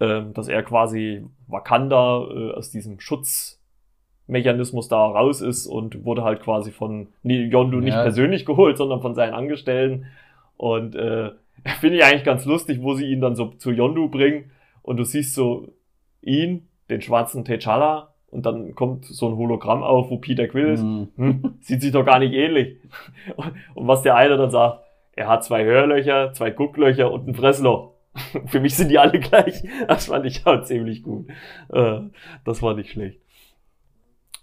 ähm, 0.00 0.34
dass 0.34 0.48
er 0.48 0.62
quasi 0.64 1.24
Wakanda 1.46 2.24
äh, 2.28 2.52
aus 2.52 2.70
diesem 2.70 2.98
Schutzmechanismus 4.30 4.88
da 4.88 5.06
raus 5.06 5.40
ist 5.40 5.66
und 5.66 6.04
wurde 6.04 6.22
halt 6.22 6.40
quasi 6.40 6.70
von 6.70 7.08
Yondu 7.22 7.80
nicht 7.80 7.94
Ja. 7.94 8.02
persönlich 8.02 8.46
geholt, 8.46 8.78
sondern 8.78 9.00
von 9.02 9.14
seinen 9.14 9.34
Angestellten. 9.34 10.06
Und 10.56 10.94
äh, 10.94 11.30
finde 11.80 11.96
ich 11.96 12.04
eigentlich 12.04 12.24
ganz 12.24 12.44
lustig, 12.44 12.80
wo 12.82 12.94
sie 12.94 13.06
ihn 13.06 13.20
dann 13.20 13.34
so 13.34 13.46
zu 13.46 13.70
Yondu 13.70 14.08
bringen 14.08 14.50
und 14.82 14.96
du 14.98 15.04
siehst 15.04 15.34
so 15.34 15.68
ihn, 16.22 16.68
den 16.88 17.02
schwarzen 17.02 17.44
T'Challa, 17.44 18.08
und 18.30 18.46
dann 18.46 18.76
kommt 18.76 19.06
so 19.06 19.28
ein 19.28 19.36
Hologramm 19.36 19.82
auf, 19.82 20.08
wo 20.10 20.18
Peter 20.18 20.46
Quill 20.46 20.68
ist. 20.68 20.84
Mhm. 20.84 21.08
Hm, 21.16 21.54
sieht 21.60 21.82
sich 21.82 21.90
doch 21.90 22.04
gar 22.04 22.20
nicht 22.20 22.32
ähnlich. 22.32 22.76
Und, 23.34 23.52
und 23.74 23.88
was 23.88 24.02
der 24.02 24.14
eine 24.14 24.36
dann 24.36 24.50
sagt, 24.50 24.84
er 25.16 25.26
hat 25.26 25.44
zwei 25.44 25.64
Hörlöcher, 25.64 26.32
zwei 26.32 26.52
Gucklöcher 26.52 27.10
und 27.10 27.26
ein 27.26 27.34
Fressloch. 27.34 27.90
Für 28.46 28.60
mich 28.60 28.76
sind 28.76 28.88
die 28.90 28.98
alle 29.00 29.18
gleich. 29.18 29.62
Das 29.88 30.06
fand 30.06 30.26
ich 30.26 30.46
auch 30.46 30.62
ziemlich 30.62 31.02
gut. 31.02 31.26
Äh, 31.72 32.00
das 32.44 32.62
war 32.62 32.74
nicht 32.74 32.90
schlecht. 32.90 33.20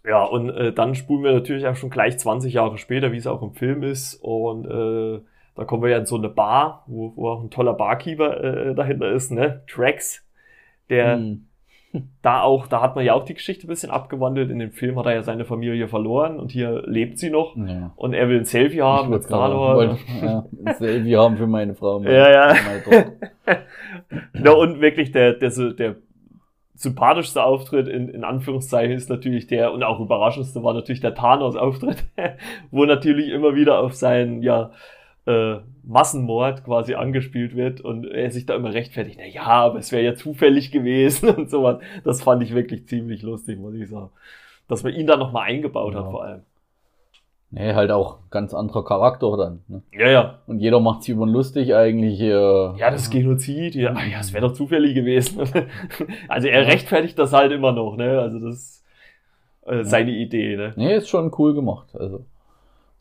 Ja, 0.07 0.23
und 0.23 0.49
äh, 0.49 0.71
dann 0.73 0.95
spulen 0.95 1.23
wir 1.23 1.33
natürlich 1.33 1.67
auch 1.67 1.75
schon 1.75 1.89
gleich 1.89 2.17
20 2.17 2.53
Jahre 2.53 2.77
später, 2.77 3.11
wie 3.11 3.17
es 3.17 3.27
auch 3.27 3.41
im 3.41 3.53
Film 3.53 3.83
ist. 3.83 4.15
Und 4.15 4.65
äh, 4.65 5.19
da 5.55 5.65
kommen 5.65 5.83
wir 5.83 5.89
ja 5.89 5.97
in 5.97 6.05
so 6.05 6.15
eine 6.17 6.29
Bar, 6.29 6.83
wo, 6.87 7.11
wo 7.15 7.29
auch 7.29 7.43
ein 7.43 7.49
toller 7.49 7.73
Barkeeper 7.73 8.43
äh, 8.43 8.75
dahinter 8.75 9.11
ist, 9.11 9.31
ne? 9.31 9.63
Trax, 9.67 10.25
der 10.89 11.17
Mhm. 11.17 11.43
da 12.21 12.41
auch, 12.41 12.67
da 12.67 12.81
hat 12.81 12.95
man 12.95 13.05
ja 13.05 13.13
auch 13.13 13.23
die 13.23 13.33
Geschichte 13.33 13.65
ein 13.65 13.69
bisschen 13.69 13.89
abgewandelt. 13.91 14.51
In 14.51 14.59
dem 14.59 14.71
Film 14.71 14.99
hat 14.99 15.05
er 15.07 15.13
ja 15.15 15.23
seine 15.23 15.45
Familie 15.45 15.87
verloren 15.87 16.37
und 16.39 16.51
hier 16.51 16.83
lebt 16.85 17.17
sie 17.17 17.29
noch. 17.29 17.55
Ja. 17.55 17.91
Und 17.95 18.13
er 18.13 18.27
will 18.29 18.37
ein 18.39 18.45
Selfie 18.45 18.81
haben 18.81 19.09
mit 19.09 19.23
Ja, 20.21 20.45
ein 20.65 20.75
Selfie 20.75 21.15
haben 21.15 21.37
für 21.37 21.47
meine 21.47 21.75
Frau. 21.75 21.99
meine- 22.01 22.13
Ja, 22.13 22.29
ja. 22.29 22.53
Tochter. 22.83 23.11
Ja, 24.43 24.51
und 24.51 24.79
wirklich 24.81 25.11
der, 25.11 25.33
der, 25.33 25.49
der 25.49 25.95
sympathischste 26.77 27.43
Auftritt 27.43 27.87
in, 27.87 28.07
in 28.09 28.23
Anführungszeichen 28.23 28.95
ist 28.95 29.09
natürlich 29.09 29.47
der, 29.47 29.73
und 29.73 29.83
auch 29.83 29.99
überraschendste 29.99 30.63
war 30.63 30.73
natürlich 30.73 31.01
der 31.01 31.15
Thanos-Auftritt, 31.15 32.05
wo 32.71 32.85
natürlich 32.85 33.29
immer 33.29 33.55
wieder 33.55 33.79
auf 33.79 33.93
seinen, 33.93 34.41
ja, 34.43 34.71
äh, 35.25 35.57
Massenmord 35.83 36.63
quasi 36.65 36.95
angespielt 36.95 37.55
wird 37.55 37.81
und 37.81 38.05
er 38.05 38.29
sich 38.31 38.45
da 38.45 38.55
immer 38.55 38.73
rechtfertigt, 38.73 39.17
na 39.19 39.25
ja, 39.25 39.43
aber 39.43 39.79
es 39.79 39.91
wäre 39.91 40.03
ja 40.03 40.15
zufällig 40.15 40.71
gewesen 40.71 41.29
und 41.35 41.49
sowas. 41.49 41.79
Das 42.03 42.21
fand 42.21 42.43
ich 42.43 42.53
wirklich 42.53 42.87
ziemlich 42.87 43.21
lustig, 43.23 43.59
muss 43.59 43.73
ich 43.73 43.89
sagen. 43.89 44.09
Dass 44.67 44.83
man 44.83 44.93
ihn 44.93 45.07
da 45.07 45.15
nochmal 45.17 45.43
eingebaut 45.49 45.95
hat 45.95 46.03
Ja. 46.03 46.11
vor 46.11 46.23
allem. 46.23 46.41
Nee, 47.49 47.73
halt 47.73 47.91
auch 47.91 48.17
ganz 48.29 48.53
anderer 48.53 48.83
Charakter 48.83 49.37
dann. 49.37 49.61
Ne? 49.69 49.81
Ja, 49.97 50.09
ja. 50.09 50.39
Und 50.47 50.59
jeder 50.59 50.81
macht 50.81 51.03
sich 51.03 51.13
über 51.15 51.25
ihn 51.25 51.29
lustig 51.31 51.73
eigentlich. 51.73 52.19
Äh, 52.19 52.27
Ja, 52.77 52.91
das 52.91 53.09
Genozid, 53.09 53.73
ja, 53.75 53.91
ah 53.93 54.03
ja, 54.05 54.19
es 54.19 54.33
wäre 54.33 54.47
doch 54.47 54.53
zufällig 54.53 54.93
gewesen. 54.95 55.39
also 56.27 56.47
er 56.47 56.61
Ja. 56.63 56.67
rechtfertigt 56.67 57.17
das 57.17 57.31
halt 57.31 57.53
immer 57.53 57.71
noch, 57.71 57.95
ne? 57.95 58.19
Also 58.19 58.39
das 58.39 58.55
ist 58.55 58.85
äh, 59.65 59.83
seine 59.85 60.11
Idee, 60.11 60.57
ne? 60.57 60.73
Nee, 60.75 60.95
ist 60.95 61.07
schon 61.07 61.31
cool 61.37 61.53
gemacht. 61.53 61.87
Also, 61.97 62.17
muss 62.17 62.25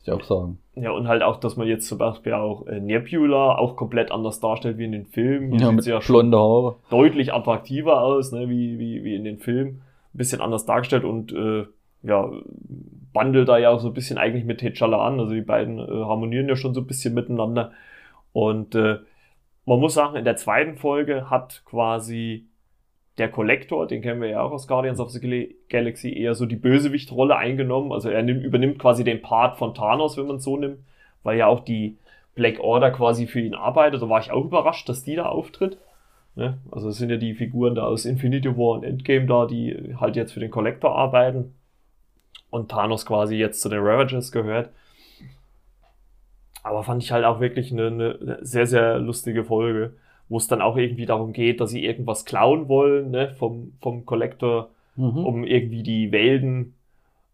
ich 0.03 0.11
auch 0.11 0.23
sagen. 0.23 0.59
Ja, 0.75 0.91
und 0.91 1.09
halt 1.09 1.23
auch, 1.23 1.37
dass 1.41 1.57
man 1.57 1.67
jetzt 1.67 1.87
zum 1.89 1.97
Beispiel 1.97 2.31
auch 2.33 2.67
äh, 2.67 2.79
Nebula 2.79 3.57
auch 3.57 3.75
komplett 3.75 4.11
anders 4.11 4.39
darstellt 4.39 4.77
wie 4.77 4.85
in 4.85 4.91
den 4.93 5.07
Filmen. 5.07 5.51
Hier 5.51 5.59
Ja, 5.59 5.67
sieht 5.67 5.75
mit 5.75 5.83
sie 5.83 5.89
ja 5.91 5.99
blonde 5.99 6.37
Haare. 6.37 6.75
deutlich 6.89 7.33
attraktiver 7.33 8.01
aus, 8.01 8.31
ne? 8.31 8.47
wie, 8.47 8.79
wie, 8.79 9.03
wie 9.03 9.15
in 9.15 9.25
den 9.25 9.39
Filmen. 9.39 9.81
Ein 10.13 10.17
bisschen 10.17 10.39
anders 10.39 10.65
dargestellt 10.65 11.03
und 11.03 11.33
äh, 11.33 11.65
ja, 12.03 12.31
bandelt 13.17 13.49
da 13.49 13.57
ja 13.57 13.71
auch 13.71 13.79
so 13.79 13.87
ein 13.87 13.95
bisschen 13.95 14.19
eigentlich 14.19 14.45
mit 14.45 14.61
T'Challa 14.61 14.99
an. 14.99 15.19
Also 15.19 15.33
die 15.33 15.41
beiden 15.41 15.79
äh, 15.79 16.05
harmonieren 16.05 16.47
ja 16.47 16.55
schon 16.55 16.75
so 16.75 16.81
ein 16.81 16.85
bisschen 16.85 17.15
miteinander. 17.15 17.71
Und 18.31 18.75
äh, 18.75 18.97
man 19.65 19.79
muss 19.79 19.95
sagen, 19.95 20.15
in 20.15 20.23
der 20.23 20.35
zweiten 20.35 20.75
Folge 20.75 21.31
hat 21.31 21.63
quasi 21.65 22.45
der 23.17 23.29
Kollektor, 23.29 23.87
den 23.87 24.03
kennen 24.03 24.21
wir 24.21 24.29
ja 24.29 24.41
auch 24.43 24.51
aus 24.51 24.67
Guardians 24.67 24.99
of 24.99 25.09
the 25.09 25.19
Gal- 25.19 25.49
Galaxy, 25.69 26.13
eher 26.13 26.35
so 26.35 26.45
die 26.45 26.55
Bösewichtrolle 26.55 27.35
eingenommen. 27.35 27.91
Also 27.91 28.09
er 28.09 28.21
nimmt, 28.21 28.43
übernimmt 28.43 28.77
quasi 28.77 29.03
den 29.03 29.23
Part 29.23 29.57
von 29.57 29.73
Thanos, 29.73 30.15
wenn 30.15 30.27
man 30.27 30.35
es 30.35 30.43
so 30.43 30.55
nimmt, 30.55 30.77
weil 31.23 31.39
ja 31.39 31.47
auch 31.47 31.61
die 31.61 31.97
Black 32.35 32.59
Order 32.59 32.91
quasi 32.91 33.25
für 33.25 33.39
ihn 33.41 33.55
arbeitet. 33.55 34.03
Da 34.03 34.09
war 34.09 34.21
ich 34.21 34.29
auch 34.29 34.45
überrascht, 34.45 34.87
dass 34.89 35.03
die 35.03 35.15
da 35.15 35.25
auftritt. 35.25 35.79
Ne? 36.35 36.59
Also 36.69 36.89
es 36.89 36.97
sind 36.97 37.09
ja 37.09 37.17
die 37.17 37.33
Figuren 37.33 37.73
da 37.73 37.87
aus 37.87 38.05
Infinity 38.05 38.55
War 38.55 38.73
und 38.73 38.83
Endgame 38.83 39.25
da, 39.25 39.47
die 39.47 39.95
halt 39.99 40.15
jetzt 40.15 40.33
für 40.33 40.39
den 40.39 40.51
Collector 40.51 40.95
arbeiten. 40.95 41.55
Und 42.49 42.69
Thanos 42.69 43.05
quasi 43.05 43.35
jetzt 43.35 43.61
zu 43.61 43.69
den 43.69 43.79
Ravagers 43.79 44.31
gehört. 44.31 44.69
Aber 46.63 46.83
fand 46.83 47.03
ich 47.03 47.11
halt 47.11 47.25
auch 47.25 47.39
wirklich 47.39 47.71
eine, 47.71 47.87
eine 47.87 48.39
sehr, 48.41 48.67
sehr 48.67 48.99
lustige 48.99 49.43
Folge, 49.43 49.93
wo 50.29 50.37
es 50.37 50.47
dann 50.47 50.61
auch 50.61 50.75
irgendwie 50.77 51.05
darum 51.05 51.33
geht, 51.33 51.61
dass 51.61 51.69
sie 51.69 51.85
irgendwas 51.85 52.25
klauen 52.25 52.67
wollen 52.67 53.11
ne, 53.11 53.33
vom, 53.37 53.73
vom 53.81 54.05
Collector, 54.05 54.69
mhm. 54.95 55.25
um 55.25 55.43
irgendwie 55.45 55.83
die 55.83 56.11
Welten 56.11 56.73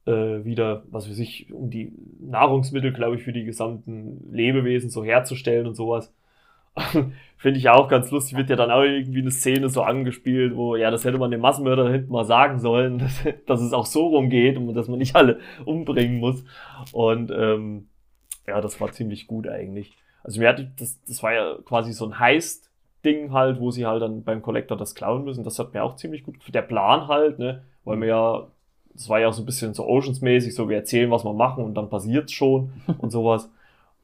äh, 0.05 0.43
wieder, 0.45 0.83
was 0.91 1.09
weiß 1.09 1.19
ich, 1.19 1.51
um 1.51 1.69
die 1.69 1.91
Nahrungsmittel, 2.19 2.93
glaube 2.93 3.15
ich, 3.15 3.23
für 3.23 3.33
die 3.33 3.45
gesamten 3.45 4.29
Lebewesen 4.31 4.89
so 4.89 5.03
herzustellen 5.03 5.65
und 5.65 5.75
sowas. 5.75 6.11
Finde 7.37 7.59
ich 7.59 7.69
auch 7.69 7.89
ganz 7.89 8.09
lustig, 8.09 8.37
wird 8.37 8.49
ja 8.49 8.55
dann 8.55 8.71
auch 8.71 8.83
irgendwie 8.83 9.19
eine 9.19 9.31
Szene 9.31 9.67
so 9.67 9.83
angespielt, 9.83 10.55
wo, 10.55 10.75
ja, 10.75 10.89
das 10.91 11.03
hätte 11.03 11.17
man 11.17 11.29
dem 11.29 11.41
Massenmörder 11.41 11.89
hinten 11.89 12.11
mal 12.11 12.25
sagen 12.25 12.59
sollen, 12.59 12.99
dass, 12.99 13.23
dass 13.45 13.61
es 13.61 13.73
auch 13.73 13.85
so 13.85 14.07
rumgeht 14.07 14.57
und 14.57 14.73
dass 14.73 14.87
man 14.87 14.99
nicht 14.99 15.15
alle 15.15 15.39
umbringen 15.65 16.19
muss. 16.19 16.43
Und 16.93 17.31
ähm, 17.31 17.89
ja, 18.47 18.61
das 18.61 18.79
war 18.79 18.91
ziemlich 18.91 19.27
gut 19.27 19.47
eigentlich. 19.47 19.93
Also 20.23 20.39
mir 20.39 20.49
hatte, 20.49 20.71
das, 20.79 21.01
das 21.03 21.21
war 21.21 21.33
ja 21.33 21.55
quasi 21.65 21.91
so 21.91 22.05
ein 22.05 22.17
Heist-Ding 22.17 23.33
halt, 23.33 23.59
wo 23.59 23.71
sie 23.71 23.85
halt 23.85 24.01
dann 24.01 24.23
beim 24.23 24.41
Collector 24.41 24.77
das 24.77 24.95
klauen 24.95 25.25
müssen. 25.25 25.43
Das 25.43 25.59
hat 25.59 25.73
mir 25.73 25.83
auch 25.83 25.97
ziemlich 25.97 26.23
gut 26.23 26.37
Der 26.53 26.61
Plan 26.61 27.07
halt, 27.09 27.39
ne, 27.39 27.63
weil 27.83 27.99
wir 27.99 28.07
ja, 28.07 28.47
das 28.93 29.09
war 29.09 29.19
ja 29.19 29.27
auch 29.27 29.33
so 29.33 29.41
ein 29.41 29.45
bisschen 29.45 29.73
so 29.73 29.85
Oceans-mäßig, 29.85 30.55
so 30.55 30.69
wir 30.69 30.77
erzählen, 30.77 31.11
was 31.11 31.25
wir 31.25 31.33
machen 31.33 31.63
und 31.65 31.73
dann 31.73 31.89
passiert's 31.89 32.31
schon 32.31 32.71
und 32.99 33.11
sowas. 33.11 33.51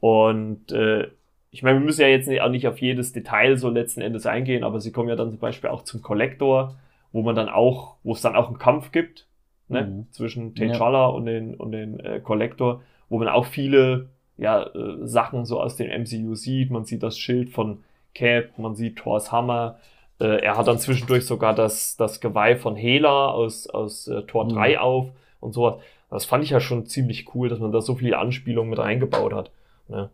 Und 0.01 0.71
äh, 0.71 1.07
ich 1.51 1.63
meine, 1.63 1.79
wir 1.79 1.85
müssen 1.85 2.01
ja 2.01 2.07
jetzt 2.07 2.27
nicht, 2.27 2.41
auch 2.41 2.49
nicht 2.49 2.67
auf 2.67 2.79
jedes 2.79 3.11
Detail 3.11 3.57
so 3.57 3.69
letzten 3.69 4.01
Endes 4.01 4.25
eingehen, 4.25 4.63
aber 4.63 4.79
sie 4.79 4.91
kommen 4.91 5.09
ja 5.09 5.15
dann 5.15 5.31
zum 5.31 5.39
Beispiel 5.39 5.69
auch 5.69 5.83
zum 5.83 6.01
Collector, 6.01 6.75
wo 7.11 7.21
man 7.21 7.35
dann 7.35 7.49
auch, 7.49 7.95
wo 8.03 8.13
es 8.13 8.21
dann 8.21 8.35
auch 8.35 8.47
einen 8.47 8.59
Kampf 8.59 8.91
gibt, 8.91 9.27
ne, 9.67 9.83
mhm. 9.83 10.07
zwischen 10.11 10.53
T'Challa 10.53 10.93
ja. 10.93 11.05
und 11.07 11.25
den, 11.25 11.55
und 11.55 11.71
den 11.71 11.99
äh, 11.99 12.19
Collector, 12.19 12.81
wo 13.09 13.17
man 13.17 13.27
auch 13.27 13.45
viele 13.45 14.09
ja, 14.37 14.63
äh, 14.63 15.07
Sachen 15.07 15.45
so 15.45 15.61
aus 15.61 15.75
dem 15.75 15.89
MCU 15.89 16.35
sieht. 16.35 16.71
Man 16.71 16.85
sieht 16.85 17.03
das 17.03 17.17
Schild 17.17 17.49
von 17.49 17.83
Cap, 18.13 18.57
man 18.57 18.75
sieht 18.75 18.97
Thors 18.97 19.31
Hammer. 19.31 19.79
Äh, 20.19 20.41
er 20.43 20.57
hat 20.57 20.67
dann 20.67 20.79
zwischendurch 20.79 21.25
sogar 21.25 21.53
das, 21.53 21.97
das 21.97 22.21
Geweih 22.21 22.55
von 22.55 22.75
Hela 22.75 23.29
aus, 23.29 23.67
aus 23.67 24.07
äh, 24.07 24.23
Tor 24.23 24.45
mhm. 24.45 24.49
3 24.49 24.79
auf 24.79 25.07
und 25.39 25.53
sowas. 25.53 25.81
Das 26.09 26.25
fand 26.25 26.43
ich 26.43 26.51
ja 26.51 26.59
schon 26.59 26.85
ziemlich 26.85 27.33
cool, 27.35 27.49
dass 27.49 27.59
man 27.59 27.71
da 27.71 27.81
so 27.81 27.95
viele 27.95 28.17
Anspielungen 28.17 28.69
mit 28.69 28.79
eingebaut 28.79 29.33
hat. 29.33 29.51
Ne? 29.87 30.09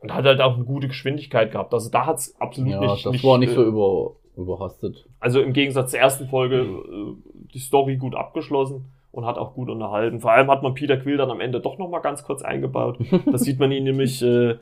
Und 0.00 0.14
hat 0.14 0.24
halt 0.24 0.40
auch 0.40 0.54
eine 0.54 0.64
gute 0.64 0.88
Geschwindigkeit 0.88 1.50
gehabt. 1.50 1.72
Also 1.72 1.90
da 1.90 2.06
hat 2.06 2.18
es 2.18 2.38
absolut 2.40 2.72
ja, 2.72 2.80
nicht. 2.80 3.06
Das 3.06 3.12
nicht, 3.12 3.24
war 3.24 3.38
nicht 3.38 3.54
so 3.54 3.62
äh, 3.62 3.66
über, 3.66 4.12
überhastet. 4.36 5.06
Also 5.20 5.40
im 5.40 5.52
Gegensatz 5.52 5.90
zur 5.92 6.00
ersten 6.00 6.28
Folge 6.28 6.60
äh, 6.60 7.14
die 7.54 7.58
Story 7.58 7.96
gut 7.96 8.14
abgeschlossen 8.14 8.86
und 9.10 9.24
hat 9.24 9.38
auch 9.38 9.54
gut 9.54 9.70
unterhalten. 9.70 10.20
Vor 10.20 10.32
allem 10.32 10.50
hat 10.50 10.62
man 10.62 10.74
Peter 10.74 10.98
Quill 10.98 11.16
dann 11.16 11.30
am 11.30 11.40
Ende 11.40 11.60
doch 11.60 11.78
noch 11.78 11.88
mal 11.88 12.00
ganz 12.00 12.22
kurz 12.24 12.42
eingebaut. 12.42 12.98
Das 13.32 13.42
sieht 13.42 13.58
man 13.58 13.72
ihn 13.72 13.84
nämlich 13.84 14.22
äh, 14.22 14.56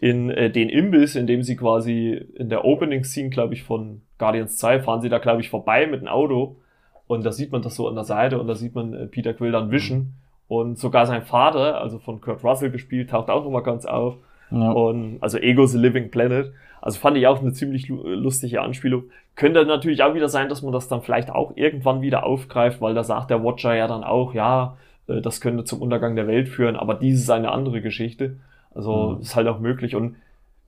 in 0.00 0.30
äh, 0.30 0.50
den 0.50 0.68
Imbiss, 0.68 1.14
in 1.14 1.26
dem 1.26 1.42
sie 1.42 1.56
quasi 1.56 2.26
in 2.34 2.48
der 2.48 2.64
Opening-Scene, 2.64 3.30
glaube 3.30 3.54
ich, 3.54 3.62
von 3.62 4.02
Guardians 4.18 4.56
2 4.56 4.80
fahren 4.80 5.00
sie 5.00 5.08
da, 5.08 5.18
glaube 5.18 5.40
ich, 5.40 5.50
vorbei 5.50 5.86
mit 5.86 6.00
dem 6.00 6.08
Auto 6.08 6.56
und 7.06 7.24
da 7.24 7.32
sieht 7.32 7.52
man 7.52 7.62
das 7.62 7.74
so 7.74 7.88
an 7.88 7.94
der 7.94 8.04
Seite 8.04 8.40
und 8.40 8.46
da 8.46 8.54
sieht 8.54 8.74
man 8.74 8.94
äh, 8.94 9.06
Peter 9.06 9.34
Quill 9.34 9.52
dann 9.52 9.70
wischen 9.70 10.14
und 10.48 10.78
sogar 10.78 11.06
sein 11.06 11.22
Vater, 11.22 11.80
also 11.80 11.98
von 11.98 12.20
Kurt 12.20 12.42
Russell 12.42 12.70
gespielt, 12.70 13.10
taucht 13.10 13.30
auch 13.30 13.44
noch 13.44 13.50
mal 13.50 13.62
ganz 13.62 13.84
auf. 13.86 14.16
Ja. 14.50 14.70
Und, 14.72 15.18
also 15.20 15.38
Ego 15.38 15.66
the 15.66 15.78
Living 15.78 16.10
Planet. 16.10 16.52
Also 16.80 16.98
fand 16.98 17.16
ich 17.16 17.26
auch 17.26 17.40
eine 17.40 17.52
ziemlich 17.52 17.88
lustige 17.88 18.62
Anspielung. 18.62 19.04
Könnte 19.36 19.64
natürlich 19.64 20.02
auch 20.02 20.14
wieder 20.14 20.28
sein, 20.28 20.48
dass 20.48 20.62
man 20.62 20.72
das 20.72 20.88
dann 20.88 21.02
vielleicht 21.02 21.30
auch 21.30 21.56
irgendwann 21.56 22.02
wieder 22.02 22.24
aufgreift, 22.24 22.80
weil 22.80 22.94
da 22.94 23.04
sagt 23.04 23.30
der 23.30 23.44
Watcher 23.44 23.74
ja 23.74 23.86
dann 23.86 24.04
auch, 24.04 24.34
ja, 24.34 24.76
äh, 25.06 25.20
das 25.20 25.40
könnte 25.40 25.64
zum 25.64 25.82
Untergang 25.82 26.16
der 26.16 26.26
Welt 26.26 26.48
führen, 26.48 26.76
aber 26.76 26.94
dies 26.94 27.20
ist 27.20 27.30
eine 27.30 27.50
andere 27.50 27.80
Geschichte. 27.80 28.36
Also 28.74 29.16
mhm. 29.16 29.20
ist 29.20 29.36
halt 29.36 29.48
auch 29.48 29.58
möglich. 29.58 29.94
Und 29.96 30.16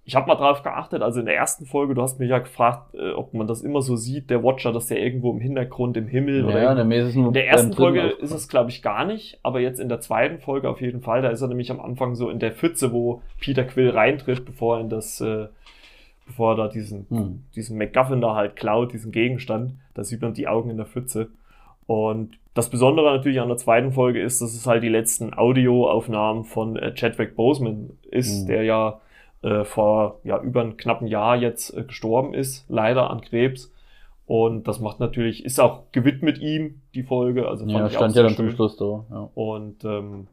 ich 0.05 0.17
habe 0.17 0.27
mal 0.27 0.35
drauf 0.35 0.63
geachtet, 0.63 1.01
also 1.01 1.21
in 1.21 1.27
der 1.27 1.37
ersten 1.37 1.65
Folge, 1.65 1.95
du 1.95 2.03
hast 2.03 2.19
mich 2.19 2.29
ja 2.29 2.39
gefragt, 2.39 2.95
äh, 2.95 3.13
ob 3.13 3.35
man 3.35 3.47
das 3.47 3.63
immer 3.63 3.83
so 3.83 3.95
sieht, 3.95 4.31
der 4.31 4.43
Watcher, 4.43 4.73
dass 4.73 4.87
der 4.87 4.99
irgendwo 4.99 5.31
im 5.31 5.41
Hintergrund, 5.41 5.97
im 5.97 6.09
Himmel 6.09 6.41
ja, 6.41 6.47
oder 6.47 6.83
in, 6.83 7.27
in 7.27 7.33
der 7.33 7.49
ersten 7.49 7.73
Folge 7.73 8.01
ist 8.01 8.33
es, 8.33 8.49
glaube 8.49 8.71
ich, 8.71 8.83
gar 8.83 9.05
nicht, 9.05 9.39
aber 9.43 9.61
jetzt 9.61 9.79
in 9.79 9.89
der 9.89 10.01
zweiten 10.01 10.41
Folge 10.41 10.69
auf 10.69 10.81
jeden 10.81 11.03
Fall, 11.03 11.23
da 11.23 11.29
ist 11.29 11.41
er 11.41 11.49
nämlich 11.49 11.71
am 11.71 11.81
Anfang 11.81 12.17
so 12.17 12.31
in 12.31 12.41
der 12.41 12.53
Pfütze, 12.53 12.93
wo 12.93 13.23
Peter 13.41 13.63
Quill 13.65 13.91
reintritt, 13.91 14.45
bevor 14.45 14.77
er 14.77 14.81
in 14.81 14.89
das 14.89 15.21
äh, 15.21 15.47
bevor 16.27 16.53
er 16.53 16.57
da 16.57 16.69
diesen, 16.69 17.07
hm. 17.09 17.45
diesen 17.55 17.79
MacGuffin 17.79 18.21
da 18.21 18.35
halt 18.35 18.57
klaut, 18.57 18.93
diesen 18.93 19.13
Gegenstand. 19.13 19.75
Da 19.95 20.05
sieht 20.05 20.23
man 20.23 20.35
die 20.35 20.49
Augen 20.49 20.71
in 20.71 20.77
der 20.77 20.87
Pfütze. 20.87 21.29
Und 21.87 22.39
das 22.55 22.71
Besondere 22.71 23.15
natürlich 23.15 23.41
an 23.41 23.49
der 23.49 23.57
zweiten 23.57 23.93
Folge 23.93 24.23
ist, 24.23 24.41
dass 24.41 24.55
es 24.55 24.67
halt 24.67 24.83
die 24.83 24.89
letzten 24.89 25.35
Audioaufnahmen 25.35 26.45
von 26.45 26.77
äh, 26.77 26.95
Chadwick 26.95 27.37
Boseman 27.37 27.91
ist, 28.11 28.41
hm. 28.41 28.47
der 28.47 28.63
ja 28.63 29.01
äh, 29.43 29.65
vor 29.65 30.21
ja, 30.25 30.41
über 30.41 30.61
einem 30.61 30.77
knappen 30.77 31.07
Jahr 31.07 31.37
jetzt 31.37 31.77
äh, 31.77 31.85
gestorben 31.85 32.35
ist, 32.35 32.65
leider 32.69 33.11
an 33.11 33.21
Krebs. 33.21 33.73
Und 34.27 34.69
das 34.69 34.81
macht 34.81 35.01
natürlich, 35.01 35.45
ist 35.45 35.61
auch 35.61 35.83
gewidmet 35.93 36.39
ihm, 36.39 36.81
die 36.95 37.03
Folge. 37.03 37.49
Also 37.49 37.65
fand 37.65 37.77
ja, 37.77 37.87
ich 37.87 37.95
stand 37.95 38.15
ja 38.15 38.23
dann 38.23 38.35
schön. 38.35 38.49
zum 38.49 38.55
Schluss 38.57 38.77
da. 38.77 39.05
Ja. 39.11 39.31
Und 39.35 39.85
ähm, 39.85 40.29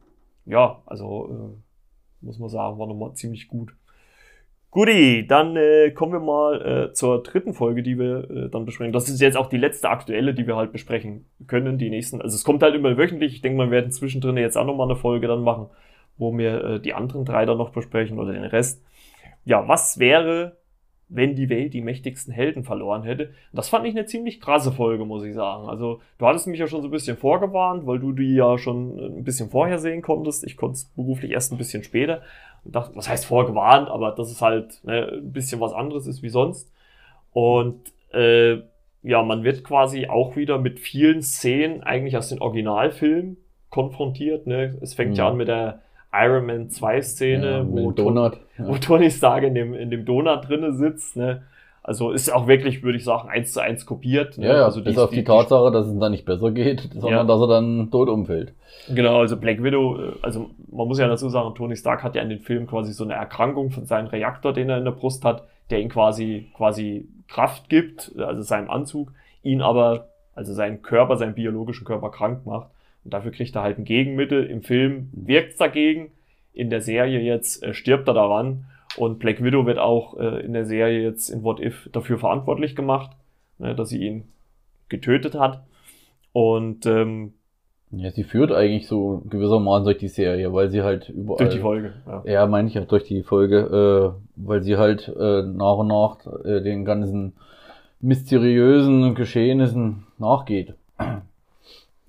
ja, 0.46 0.80
also 0.86 1.28
äh, 1.30 2.24
muss 2.24 2.38
man 2.38 2.48
sagen, 2.48 2.78
war 2.78 2.86
nochmal 2.86 3.14
ziemlich 3.14 3.48
gut. 3.48 3.72
Guti, 4.70 5.26
dann 5.26 5.56
äh, 5.56 5.90
kommen 5.90 6.12
wir 6.12 6.20
mal 6.20 6.90
äh, 6.90 6.92
zur 6.92 7.24
dritten 7.24 7.54
Folge, 7.54 7.82
die 7.82 7.98
wir 7.98 8.30
äh, 8.30 8.48
dann 8.50 8.64
besprechen. 8.64 8.92
Das 8.92 9.08
ist 9.08 9.20
jetzt 9.20 9.36
auch 9.36 9.48
die 9.48 9.56
letzte 9.56 9.90
aktuelle, 9.90 10.32
die 10.32 10.46
wir 10.46 10.54
halt 10.54 10.70
besprechen 10.70 11.26
können. 11.48 11.76
Die 11.76 11.90
nächsten, 11.90 12.22
also 12.22 12.36
es 12.36 12.44
kommt 12.44 12.62
halt 12.62 12.76
immer 12.76 12.96
wöchentlich. 12.96 13.34
Ich 13.34 13.42
denke, 13.42 13.58
wir 13.58 13.72
werden 13.72 13.90
zwischendrin 13.90 14.36
jetzt 14.36 14.56
auch 14.56 14.64
nochmal 14.64 14.86
eine 14.86 14.94
Folge 14.94 15.26
dann 15.26 15.42
machen, 15.42 15.66
wo 16.18 16.36
wir 16.38 16.64
äh, 16.64 16.80
die 16.80 16.94
anderen 16.94 17.24
drei 17.24 17.46
dann 17.46 17.58
noch 17.58 17.70
besprechen 17.70 18.20
oder 18.20 18.32
den 18.32 18.44
Rest. 18.44 18.84
Ja, 19.44 19.66
was 19.66 19.98
wäre, 19.98 20.56
wenn 21.08 21.34
die 21.34 21.48
Welt 21.48 21.74
die 21.74 21.80
mächtigsten 21.80 22.32
Helden 22.32 22.64
verloren 22.64 23.02
hätte? 23.02 23.32
Das 23.52 23.68
fand 23.68 23.86
ich 23.86 23.96
eine 23.96 24.06
ziemlich 24.06 24.40
krasse 24.40 24.72
Folge, 24.72 25.04
muss 25.04 25.24
ich 25.24 25.34
sagen. 25.34 25.68
Also 25.68 26.00
du 26.18 26.26
hattest 26.26 26.46
mich 26.46 26.60
ja 26.60 26.66
schon 26.66 26.82
so 26.82 26.88
ein 26.88 26.92
bisschen 26.92 27.16
vorgewarnt, 27.16 27.86
weil 27.86 27.98
du 27.98 28.12
die 28.12 28.34
ja 28.34 28.58
schon 28.58 29.18
ein 29.18 29.24
bisschen 29.24 29.50
vorher 29.50 29.78
sehen 29.78 30.02
konntest. 30.02 30.44
Ich 30.44 30.56
konnte 30.56 30.74
es 30.74 30.84
beruflich 30.84 31.32
erst 31.32 31.52
ein 31.52 31.58
bisschen 31.58 31.82
später 31.82 32.22
und 32.64 32.74
dachte, 32.74 32.94
was 32.94 33.08
heißt 33.08 33.26
vorgewarnt, 33.26 33.88
aber 33.88 34.12
dass 34.12 34.30
es 34.30 34.40
halt 34.42 34.84
ne, 34.84 35.08
ein 35.14 35.32
bisschen 35.32 35.60
was 35.60 35.72
anderes 35.72 36.06
ist 36.06 36.22
wie 36.22 36.28
sonst. 36.28 36.70
Und 37.32 37.80
äh, 38.12 38.58
ja, 39.02 39.22
man 39.22 39.44
wird 39.44 39.64
quasi 39.64 40.06
auch 40.06 40.36
wieder 40.36 40.58
mit 40.58 40.78
vielen 40.78 41.22
Szenen 41.22 41.82
eigentlich 41.82 42.16
aus 42.16 42.28
den 42.28 42.40
Originalfilmen 42.40 43.38
konfrontiert. 43.70 44.46
Ne? 44.46 44.76
Es 44.80 44.94
fängt 44.94 45.16
ja, 45.16 45.24
ja 45.24 45.30
mhm. 45.30 45.32
an 45.32 45.38
mit 45.38 45.48
der 45.48 45.82
Iron 46.12 46.46
Man 46.46 46.70
2 46.70 47.02
Szene, 47.02 47.50
ja, 47.50 47.66
wo, 47.68 47.92
Donut, 47.92 48.38
ja. 48.58 48.66
wo 48.66 48.76
Tony 48.76 49.10
Stark 49.10 49.44
in 49.44 49.54
dem, 49.54 49.74
in 49.74 49.90
dem 49.90 50.04
Donut 50.04 50.48
drinne 50.48 50.72
sitzt. 50.72 51.16
Ne? 51.16 51.42
Also 51.82 52.10
ist 52.10 52.32
auch 52.32 52.46
wirklich, 52.46 52.82
würde 52.82 52.98
ich 52.98 53.04
sagen, 53.04 53.28
eins 53.28 53.52
zu 53.52 53.60
eins 53.60 53.86
kopiert. 53.86 54.36
Ne? 54.36 54.46
Ja, 54.46 54.56
ja, 54.58 54.64
also 54.64 54.82
bis 54.82 54.94
die, 54.94 55.00
auf 55.00 55.10
die, 55.10 55.16
die 55.16 55.24
Tatsache, 55.24 55.70
dass 55.70 55.86
es 55.86 55.98
dann 55.98 56.12
nicht 56.12 56.24
besser 56.24 56.50
geht, 56.50 56.80
sondern 56.92 57.12
ja. 57.12 57.24
dass 57.24 57.40
er 57.40 57.48
dann 57.48 57.90
tot 57.90 58.08
umfällt. 58.08 58.52
Genau, 58.88 59.20
also 59.20 59.36
Black 59.36 59.62
Widow, 59.62 59.98
äh, 59.98 60.12
also 60.22 60.50
man 60.70 60.88
muss 60.88 60.98
ja 60.98 61.08
dazu 61.08 61.28
sagen, 61.28 61.54
Tony 61.54 61.76
Stark 61.76 62.02
hat 62.02 62.14
ja 62.16 62.22
in 62.22 62.28
den 62.28 62.40
Film 62.40 62.66
quasi 62.66 62.92
so 62.92 63.04
eine 63.04 63.14
Erkrankung 63.14 63.70
von 63.70 63.86
seinem 63.86 64.08
Reaktor, 64.08 64.52
den 64.52 64.68
er 64.68 64.78
in 64.78 64.84
der 64.84 64.92
Brust 64.92 65.24
hat, 65.24 65.44
der 65.70 65.80
ihn 65.80 65.88
quasi, 65.88 66.50
quasi 66.56 67.08
Kraft 67.28 67.68
gibt, 67.68 68.12
also 68.18 68.42
seinem 68.42 68.68
Anzug, 68.68 69.12
ihn 69.42 69.62
aber, 69.62 70.08
also 70.34 70.52
seinen 70.52 70.82
Körper, 70.82 71.16
seinen 71.16 71.34
biologischen 71.34 71.86
Körper 71.86 72.10
krank 72.10 72.44
macht. 72.44 72.68
Und 73.04 73.14
dafür 73.14 73.30
kriegt 73.30 73.54
er 73.56 73.62
halt 73.62 73.78
ein 73.78 73.84
Gegenmittel. 73.84 74.44
Im 74.44 74.62
Film 74.62 75.08
wirkt's 75.12 75.56
dagegen. 75.56 76.10
In 76.52 76.70
der 76.70 76.80
Serie 76.80 77.20
jetzt 77.20 77.62
äh, 77.62 77.74
stirbt 77.74 78.08
er 78.08 78.14
daran. 78.14 78.66
Und 78.96 79.18
Black 79.18 79.42
Widow 79.42 79.66
wird 79.66 79.78
auch 79.78 80.18
äh, 80.18 80.40
in 80.44 80.52
der 80.52 80.64
Serie 80.64 81.02
jetzt 81.02 81.28
in 81.28 81.42
What 81.42 81.60
If 81.60 81.88
dafür 81.92 82.18
verantwortlich 82.18 82.74
gemacht, 82.74 83.10
ne, 83.58 83.74
dass 83.74 83.90
sie 83.90 84.04
ihn 84.04 84.24
getötet 84.88 85.34
hat. 85.34 85.62
Und 86.32 86.86
ähm, 86.86 87.34
ja, 87.92 88.10
sie 88.10 88.22
führt 88.22 88.52
eigentlich 88.52 88.86
so 88.86 89.22
gewissermaßen 89.28 89.84
durch 89.84 89.98
die 89.98 90.08
Serie, 90.08 90.52
weil 90.52 90.70
sie 90.70 90.82
halt 90.82 91.08
überall. 91.08 91.38
Durch 91.38 91.54
die 91.54 91.60
Folge, 91.60 91.94
ja. 92.06 92.22
Ja, 92.24 92.46
meine 92.46 92.68
ich 92.68 92.74
ja, 92.74 92.82
durch 92.82 93.04
die 93.04 93.22
Folge, 93.22 94.14
äh, 94.16 94.20
weil 94.36 94.62
sie 94.62 94.76
halt 94.76 95.08
äh, 95.08 95.42
nach 95.42 95.76
und 95.76 95.88
nach 95.88 96.18
äh, 96.44 96.60
den 96.60 96.84
ganzen 96.84 97.32
mysteriösen 98.00 99.14
Geschehnissen 99.14 100.06
nachgeht. 100.18 100.74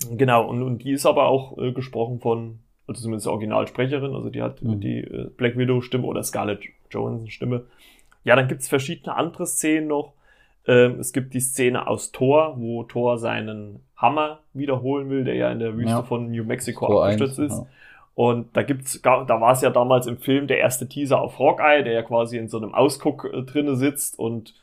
Genau, 0.10 0.48
und, 0.48 0.64
und 0.64 0.84
die 0.84 0.92
ist 0.92 1.06
aber 1.06 1.28
auch 1.28 1.58
äh, 1.58 1.72
gesprochen 1.72 2.20
von 2.20 2.60
also 2.88 3.04
zumindest 3.04 3.28
Originalsprecherin, 3.28 4.14
also 4.16 4.30
die 4.30 4.42
hat 4.42 4.62
mhm. 4.62 4.80
die 4.80 5.00
äh, 5.00 5.30
Black 5.38 5.58
Widow-Stimme 5.58 6.06
oder 6.06 6.24
Scarlett 6.24 6.62
Johansson-Stimme. 6.90 7.66
Ja, 8.24 8.36
dann 8.36 8.48
gibt's 8.48 8.68
verschiedene 8.68 9.16
andere 9.16 9.46
Szenen 9.46 9.88
noch. 9.88 10.14
Ähm, 10.68 11.00
es 11.00 11.14
gibt 11.14 11.34
die 11.34 11.40
Szene 11.40 11.88
aus 11.88 12.12
Thor, 12.12 12.56
wo 12.58 12.84
Thor 12.84 13.18
seinen 13.18 13.80
Hammer 13.96 14.40
wiederholen 14.54 15.10
will, 15.10 15.24
der 15.24 15.36
ja 15.36 15.52
in 15.52 15.60
der 15.60 15.78
Wüste 15.78 15.92
ja. 15.92 16.04
von 16.04 16.32
New 16.32 16.44
Mexico 16.44 16.88
Tor 16.88 17.06
abgestürzt 17.06 17.40
1, 17.40 17.52
ist. 17.52 17.60
Ja. 17.60 17.68
Und 18.14 18.56
da 18.58 18.64
gibt's, 18.64 19.02
da 19.02 19.28
war 19.28 19.54
es 19.54 19.62
ja 19.62 19.70
damals 19.70 20.06
im 20.06 20.18
Film 20.18 20.48
der 20.48 20.60
erste 20.60 20.88
Teaser 20.88 21.22
auf 21.22 21.40
Hawkeye, 21.40 21.84
der 21.84 21.94
ja 21.94 22.04
quasi 22.04 22.38
in 22.38 22.50
so 22.50 22.58
einem 22.58 22.74
Ausguck 22.74 23.30
äh, 23.32 23.44
drinne 23.44 23.76
sitzt 23.76 24.20
und 24.20 24.54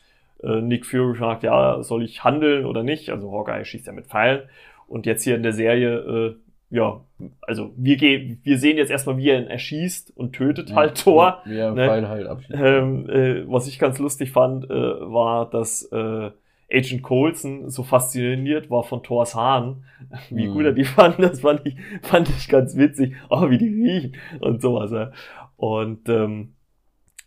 Äh, 0.42 0.60
Nick 0.60 0.86
Fury 0.86 1.16
fragt, 1.16 1.42
ja, 1.42 1.82
soll 1.82 2.04
ich 2.04 2.22
handeln 2.22 2.64
oder 2.64 2.82
nicht? 2.82 3.10
Also 3.10 3.32
Hawkeye 3.32 3.64
schießt 3.64 3.86
ja 3.86 3.92
mit 3.92 4.06
Pfeilen. 4.06 4.42
Und 4.88 5.06
jetzt 5.06 5.22
hier 5.22 5.36
in 5.36 5.42
der 5.42 5.52
Serie, 5.52 5.98
äh, 5.98 6.36
ja, 6.70 7.00
also 7.42 7.72
wir 7.76 7.96
gehen, 7.96 8.40
wir 8.42 8.58
sehen 8.58 8.76
jetzt 8.76 8.90
erstmal, 8.90 9.16
wie 9.16 9.30
er 9.30 9.40
ihn 9.40 9.46
erschießt 9.46 10.16
und 10.16 10.32
tötet 10.34 10.74
halt 10.74 11.02
Thor. 11.02 11.42
Er 11.46 11.72
ne? 11.72 11.86
Pfeil 11.86 12.08
halt. 12.08 12.28
Ähm, 12.50 13.08
äh, 13.08 13.50
was 13.50 13.68
ich 13.68 13.78
ganz 13.78 13.98
lustig 13.98 14.32
fand, 14.32 14.64
äh, 14.64 14.68
war, 14.70 15.48
dass 15.48 15.84
äh, 15.92 16.30
Agent 16.70 17.02
Coulson 17.02 17.70
so 17.70 17.82
fasziniert 17.82 18.70
war 18.70 18.84
von 18.84 19.02
Thors 19.02 19.34
Haaren. 19.34 19.84
Wie 20.30 20.46
Mhm. 20.48 20.52
gut 20.52 20.64
er 20.66 20.72
die 20.72 20.84
fand, 20.84 21.18
das 21.18 21.40
fand 21.40 21.66
ich, 21.66 21.76
fand 22.02 22.28
ich 22.28 22.48
ganz 22.48 22.76
witzig. 22.76 23.14
Oh, 23.30 23.48
wie 23.50 23.58
die 23.58 23.68
riechen 23.68 24.16
und 24.40 24.60
sowas. 24.60 24.90
Ja. 24.90 25.12
Und 25.56 26.08
ähm, 26.08 26.54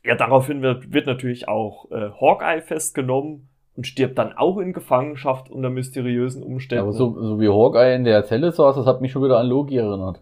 ja, 0.04 0.16
daraufhin 0.16 0.62
wird, 0.62 0.94
wird 0.94 1.06
natürlich 1.06 1.48
auch 1.48 1.92
äh, 1.92 2.10
Hawkeye 2.20 2.62
festgenommen 2.62 3.50
und 3.82 3.88
stirbt 3.88 4.20
dann 4.20 4.34
auch 4.34 4.60
in 4.60 4.74
Gefangenschaft 4.74 5.50
unter 5.50 5.72
mysteriösen 5.72 6.44
Umständen. 6.44 6.84
Aber 6.84 6.94
so, 6.94 7.20
so 7.20 7.40
wie 7.40 7.50
Hawkeye 7.50 7.96
in 7.96 8.04
der 8.04 8.24
Zelle 8.26 8.52
saß, 8.52 8.76
das 8.76 8.86
hat 8.86 9.02
mich 9.02 9.12
schon 9.12 9.24
wieder 9.24 9.40
an 9.40 9.48
Loki 9.48 9.76
erinnert. 9.76 10.22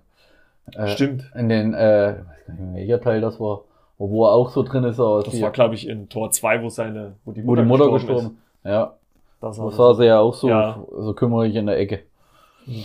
Äh, 0.76 0.88
Stimmt. 0.88 1.30
In 1.36 1.50
den, 1.50 1.74
äh, 1.74 2.12
ich 2.12 2.18
weiß 2.20 2.46
gar 2.48 2.54
nicht 2.54 2.76
welcher 2.76 3.02
Teil 3.02 3.20
das 3.20 3.38
war, 3.38 3.66
wo 3.98 4.26
er 4.26 4.32
auch 4.32 4.50
so 4.52 4.64
drin 4.64 4.86
ist, 4.86 4.98
aus 4.98 5.26
Das 5.26 5.42
war, 5.42 5.52
glaube 5.52 5.76
ich, 5.76 5.90
in 5.90 6.08
Tor 6.08 6.32
2, 6.32 6.64
wo 6.64 6.70
seine, 6.70 7.16
wo 7.26 7.34
die 7.34 7.46
wo 7.46 7.58
die 7.58 7.64
Mutter 7.64 7.92
gestorben 7.92 8.38
ist. 8.64 8.70
Ja, 8.70 8.94
Das 9.42 9.58
da 9.58 9.64
war 9.64 9.72
saß 9.72 10.00
er 10.00 10.06
ja 10.06 10.20
auch 10.20 10.34
so, 10.34 10.48
Ja. 10.48 10.82
so 10.98 11.14
kümmerig 11.14 11.54
in 11.56 11.66
der 11.66 11.78
Ecke. 11.80 12.00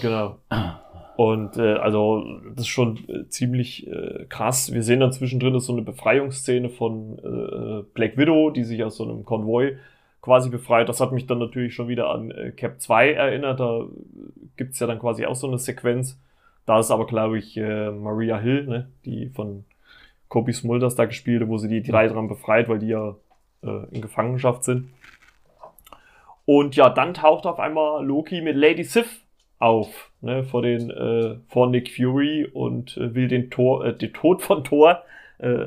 Genau. 0.03 0.39
Und 1.17 1.57
äh, 1.57 1.75
also 1.75 2.25
das 2.57 2.63
ist 2.65 2.69
schon 2.69 2.99
äh, 3.07 3.29
ziemlich 3.29 3.87
äh, 3.87 4.25
krass. 4.29 4.73
Wir 4.73 4.83
sehen 4.83 4.99
dann 4.99 5.13
zwischendrin 5.13 5.55
ist 5.55 5.67
so 5.67 5.73
eine 5.73 5.83
Befreiungsszene 5.83 6.69
von 6.69 7.19
äh, 7.23 7.85
Black 7.95 8.17
Widow, 8.17 8.51
die 8.51 8.65
sich 8.65 8.83
aus 8.83 8.97
so 8.97 9.05
einem 9.05 9.25
Konvoi 9.25 9.77
quasi 10.25 10.49
befreit. 10.49 10.89
Das 10.89 11.03
hat 11.03 11.13
mich 11.13 11.27
dann 11.27 11.39
natürlich 11.39 11.75
schon 11.75 11.87
wieder 11.87 12.09
an 12.09 12.31
äh, 12.31 12.51
Cap 12.51 12.81
2 12.81 13.13
erinnert. 13.13 13.61
Da 13.61 13.85
gibt's 14.57 14.81
ja 14.81 14.87
dann 14.87 14.99
quasi 14.99 15.27
auch 15.27 15.35
so 15.35 15.47
eine 15.47 15.59
Sequenz. 15.59 16.19
Da 16.65 16.79
ist 16.79 16.91
aber, 16.91 17.07
glaube 17.07 17.39
ich, 17.39 17.59
äh, 17.59 17.91
Maria 17.91 18.39
Hill, 18.39 18.65
ne, 18.67 18.89
die 19.05 19.29
von 19.29 19.67
Kobe 20.29 20.55
Smulders 20.55 20.95
da 20.95 21.05
gespielt, 21.05 21.43
hat, 21.43 21.49
wo 21.51 21.59
sie 21.59 21.69
die 21.69 21.83
drei 21.83 22.09
dran 22.09 22.29
befreit, 22.29 22.71
weil 22.71 22.79
die 22.79 22.89
ja 22.89 23.17
äh, 23.63 23.85
in 23.91 24.01
Gefangenschaft 24.01 24.65
sind. 24.65 24.89
Und 26.47 26.75
ja, 26.75 26.89
dann 26.89 27.13
taucht 27.13 27.45
auf 27.45 27.59
einmal 27.59 28.03
Loki 28.03 28.41
mit 28.41 28.57
Lady 28.57 28.85
Sif 28.85 29.21
auf, 29.59 30.11
ne, 30.23 30.43
vor 30.43 30.63
den, 30.63 30.91
äh, 30.91 31.37
vor 31.49 31.69
Nick 31.69 31.95
Fury 31.95 32.49
und 32.51 32.97
äh, 32.97 33.15
will 33.15 33.29
den 33.29 33.51
Tor, 33.51 33.85
äh, 33.85 33.95
den 33.95 34.15
Tod 34.15 34.41
von 34.41 34.65
Thor 34.65 35.03
äh, 35.37 35.67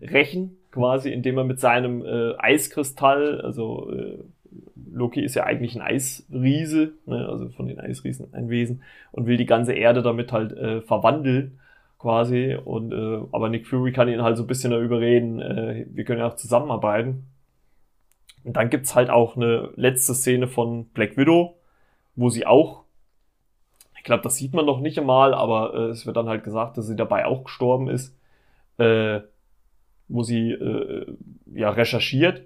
rächen, 0.00 0.56
quasi, 0.72 1.10
indem 1.10 1.38
er 1.38 1.44
mit 1.44 1.60
seinem 1.60 2.04
äh, 2.04 2.34
Eiskristall, 2.38 3.40
also 3.40 3.90
äh, 3.90 4.18
Loki 4.90 5.22
ist 5.22 5.34
ja 5.34 5.44
eigentlich 5.44 5.76
ein 5.76 5.82
Eisriese, 5.82 6.94
ne, 7.06 7.28
also 7.28 7.48
von 7.50 7.66
den 7.66 7.78
Eisriesen 7.78 8.32
ein 8.32 8.50
Wesen, 8.50 8.82
und 9.12 9.26
will 9.26 9.36
die 9.36 9.46
ganze 9.46 9.72
Erde 9.72 10.02
damit 10.02 10.32
halt 10.32 10.52
äh, 10.52 10.80
verwandeln, 10.80 11.58
quasi. 11.98 12.58
Und 12.62 12.92
äh, 12.92 13.20
aber 13.32 13.48
Nick 13.48 13.66
Fury 13.66 13.92
kann 13.92 14.08
ihn 14.08 14.22
halt 14.22 14.36
so 14.36 14.42
ein 14.44 14.48
bisschen 14.48 14.72
da 14.72 14.80
überreden, 14.80 15.40
äh, 15.40 15.86
wir 15.90 16.04
können 16.04 16.18
ja 16.18 16.26
auch 16.26 16.36
zusammenarbeiten. 16.36 17.26
Und 18.44 18.56
dann 18.56 18.70
gibt's 18.70 18.94
halt 18.94 19.08
auch 19.08 19.36
eine 19.36 19.70
letzte 19.76 20.14
Szene 20.14 20.48
von 20.48 20.86
Black 20.86 21.16
Widow, 21.16 21.56
wo 22.16 22.28
sie 22.28 22.44
auch, 22.44 22.82
ich 23.96 24.02
glaube, 24.02 24.24
das 24.24 24.36
sieht 24.36 24.52
man 24.52 24.66
noch 24.66 24.80
nicht 24.80 24.98
einmal, 24.98 25.32
aber 25.32 25.74
äh, 25.74 25.90
es 25.90 26.06
wird 26.06 26.16
dann 26.16 26.28
halt 26.28 26.42
gesagt, 26.42 26.76
dass 26.76 26.86
sie 26.86 26.96
dabei 26.96 27.24
auch 27.24 27.44
gestorben 27.44 27.88
ist, 27.88 28.16
äh, 28.78 29.20
wo 30.08 30.22
sie 30.22 30.50
äh, 30.52 31.06
ja 31.54 31.70
recherchiert. 31.70 32.42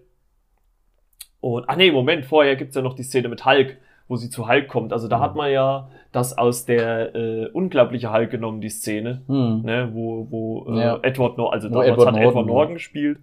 Und, 1.41 1.69
ah 1.69 1.77
nee, 1.77 1.91
Moment, 1.93 2.25
vorher 2.27 2.57
gibt's 2.57 2.75
ja 2.75 2.83
noch 2.83 2.95
die 2.95 3.03
Szene 3.03 3.29
mit 3.29 3.45
Hulk, 3.45 3.77
wo 4.09 4.17
sie 4.17 4.31
zu 4.31 4.49
Hulk 4.49 4.69
kommt. 4.69 4.93
Also 4.93 5.09
da 5.09 5.19
Mhm. 5.19 5.23
hat 5.23 5.37
man 5.37 5.51
ja 5.53 5.89
das 6.13 6.37
aus 6.37 6.65
der 6.65 7.15
äh, 7.15 7.47
unglaubliche 7.53 8.13
Hulk 8.13 8.31
genommen, 8.31 8.61
die 8.61 8.69
Szene, 8.71 9.23
Hm. 9.27 9.63
ne, 9.63 9.91
wo, 9.93 10.27
wo 10.31 10.67
äh, 10.75 10.81
Ja. 10.81 10.99
Edward 11.03 11.37
Norton, 11.39 11.53
also 11.55 11.69
Wo 11.69 11.75
damals 11.75 11.91
Edward 11.91 12.07
hat 12.09 12.17
Edward 12.17 12.35
Norton, 12.35 12.47
Norton 12.47 12.75
gespielt. 12.75 13.19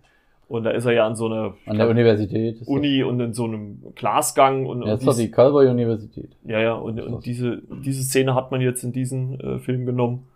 Und 0.50 0.66
da 0.66 0.72
ist 0.72 0.86
er 0.86 0.92
ja 0.92 1.08
an 1.08 1.16
so 1.16 1.26
einer 1.28 1.56
An 1.66 1.78
der 1.78 1.90
Universität. 1.90 2.62
Uni 2.68 3.02
und 3.02 3.20
in 3.20 3.34
so 3.34 3.46
einem 3.46 3.82
Glasgang 3.96 4.66
und, 4.68 4.82
Das, 4.82 4.88
ja, 4.88 4.94
und 4.96 5.06
das 5.08 5.18
die 5.18 5.32
Calvary 5.32 5.68
Universität. 5.70 6.36
ja, 6.46 6.60
ja, 6.60 6.74
und, 6.74 7.00
und 7.02 7.26
diese, 7.26 7.64
diese 7.84 8.04
Szene 8.04 8.36
hat 8.36 8.52
man 8.52 8.62
jetzt 8.62 8.84
in 8.84 8.92
diesen 8.92 9.40
äh, 9.40 9.60
Film 9.60 9.86
genommen. 9.86 10.28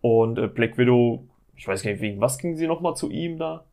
Und 0.00 0.38
äh, 0.38 0.46
Black 0.46 0.78
Widow, 0.78 1.24
ich 1.60 1.68
weiß 1.68 1.82
gar 1.82 1.90
nicht, 1.90 2.00
wegen 2.00 2.22
was 2.22 2.38
ging 2.38 2.56
sie 2.56 2.66
nochmal 2.66 2.96
zu 2.96 3.10
ihm 3.10 3.38
da? 3.38 3.64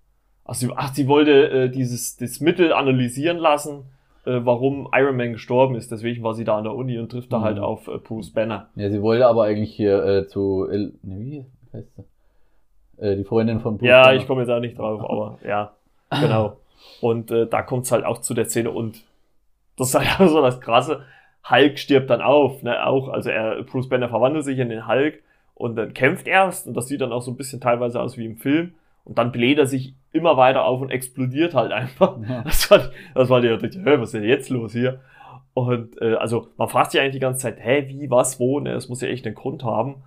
Ach, 0.43 0.53
sie, 0.53 0.69
ach, 0.75 0.93
sie 0.93 1.07
wollte 1.07 1.49
äh, 1.49 1.69
dieses 1.69 2.17
das 2.17 2.41
Mittel 2.41 2.73
analysieren 2.73 3.37
lassen, 3.37 3.85
äh, 4.25 4.39
warum 4.43 4.89
Iron 4.93 5.15
Man 5.15 5.31
gestorben 5.31 5.75
ist. 5.75 5.89
Deswegen 5.89 6.21
war 6.21 6.33
sie 6.33 6.43
da 6.43 6.57
an 6.57 6.65
der 6.65 6.75
Uni 6.75 6.97
und 6.99 7.09
trifft 7.09 7.31
da 7.31 7.39
Mhm. 7.39 7.43
halt 7.43 7.59
auf 7.59 7.87
äh, 7.87 7.97
Bruce 7.97 8.31
Banner. 8.33 8.67
Ja, 8.75 8.89
sie 8.89 9.01
wollte 9.01 9.25
aber 9.25 9.43
eigentlich 9.45 9.73
hier 9.73 10.03
äh, 10.03 10.27
zu, 10.27 10.67
El 10.69 10.93
ne, 11.01 11.19
wie 11.19 11.45
heißt 11.77 11.87
sie? 11.95 13.01
Äh, 13.05 13.15
die 13.15 13.23
Freundin 13.23 13.61
von 13.61 13.77
Bruce 13.77 13.87
Ja, 13.87 14.03
Banner. 14.03 14.17
ich 14.17 14.27
komme 14.27 14.41
jetzt 14.41 14.49
auch 14.49 14.59
nicht 14.59 14.77
drauf, 14.77 15.01
aber 15.09 15.39
ja, 15.47 15.71
genau. 16.11 16.57
Und 16.99 17.31
äh, 17.31 17.47
da 17.47 17.61
kommt's 17.61 17.91
halt 17.93 18.03
auch 18.05 18.19
zu 18.19 18.33
der 18.33 18.45
Szene 18.45 18.71
und 18.71 19.01
das 19.77 19.89
ist 19.89 19.95
halt 19.95 20.07
auch 20.19 20.27
so 20.27 20.41
das 20.41 20.59
Krasse. 20.59 21.03
Hulk 21.49 21.79
stirbt 21.79 22.09
dann 22.09 22.21
auf, 22.21 22.63
ne, 22.63 22.85
auch, 22.85 23.07
also 23.07 23.29
er, 23.29 23.63
Bruce 23.63 23.87
Banner 23.87 24.09
verwandelt 24.09 24.43
sich 24.43 24.59
in 24.59 24.67
den 24.69 24.87
Hulk 24.89 25.21
und 25.57 25.75
dann 25.75 25.93
kämpft 25.93 26.27
erst 26.27 26.67
und 26.67 26.75
das 26.75 26.87
sieht 26.87 27.01
dann 27.01 27.11
auch 27.11 27.21
so 27.21 27.31
ein 27.31 27.37
bisschen 27.37 27.59
teilweise 27.59 27.99
aus 27.99 28.15
wie 28.17 28.25
im 28.25 28.37
Film 28.37 28.75
und 29.03 29.17
dann 29.17 29.31
bläht 29.31 29.57
er 29.57 29.65
sich 29.65 29.95
immer 30.11 30.37
weiter 30.37 30.65
auf 30.65 30.81
und 30.81 30.91
explodiert 30.91 31.55
halt 31.55 31.71
einfach. 31.71 32.17
Ja. 32.27 32.41
Das 32.45 32.69
war, 32.69 32.91
das 33.15 33.29
war 33.29 33.41
hä, 33.41 33.57
was 33.99 34.09
ist 34.09 34.13
denn 34.13 34.23
jetzt 34.23 34.49
los 34.49 34.73
hier? 34.73 35.01
Und 35.53 35.99
äh, 36.01 36.13
also 36.13 36.49
man 36.57 36.69
fragt 36.69 36.91
sich 36.91 37.01
eigentlich 37.01 37.13
die 37.13 37.19
ganze 37.19 37.41
Zeit, 37.41 37.57
hä, 37.59 37.85
wie, 37.87 38.09
was, 38.11 38.39
wo, 38.39 38.59
ne, 38.59 38.73
das 38.73 38.89
muss 38.89 39.01
ja 39.01 39.07
echt 39.07 39.25
einen 39.25 39.33
Grund 39.33 39.63
haben. 39.63 40.03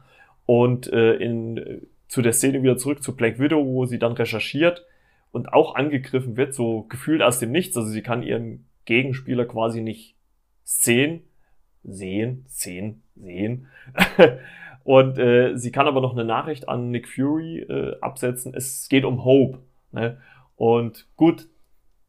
Und 0.46 0.92
äh, 0.92 1.14
in, 1.14 1.88
zu 2.06 2.22
der 2.22 2.32
Szene 2.32 2.62
wieder 2.62 2.76
zurück 2.76 3.02
zu 3.02 3.16
Black 3.16 3.40
Widow, 3.40 3.64
wo 3.64 3.86
sie 3.86 3.98
dann 3.98 4.12
recherchiert 4.12 4.84
und 5.32 5.52
auch 5.52 5.74
angegriffen 5.74 6.36
wird, 6.36 6.54
so 6.54 6.82
gefühlt 6.88 7.22
aus 7.22 7.40
dem 7.40 7.50
Nichts. 7.50 7.76
Also 7.76 7.88
sie 7.88 8.02
kann 8.02 8.22
ihren 8.22 8.66
Gegenspieler 8.84 9.44
quasi 9.44 9.80
nicht 9.80 10.14
sehen, 10.62 11.22
sehen, 11.82 12.44
sehen, 12.46 13.02
sehen. 13.16 13.66
und 14.84 15.18
äh, 15.18 15.56
sie 15.56 15.72
kann 15.72 15.86
aber 15.86 16.00
noch 16.00 16.12
eine 16.12 16.24
Nachricht 16.24 16.68
an 16.68 16.90
Nick 16.90 17.08
Fury 17.08 17.60
äh, 17.60 17.96
absetzen. 18.00 18.54
Es 18.54 18.88
geht 18.88 19.04
um 19.04 19.24
Hope. 19.24 19.58
Ne? 19.92 20.18
Und 20.56 21.06
gut, 21.16 21.48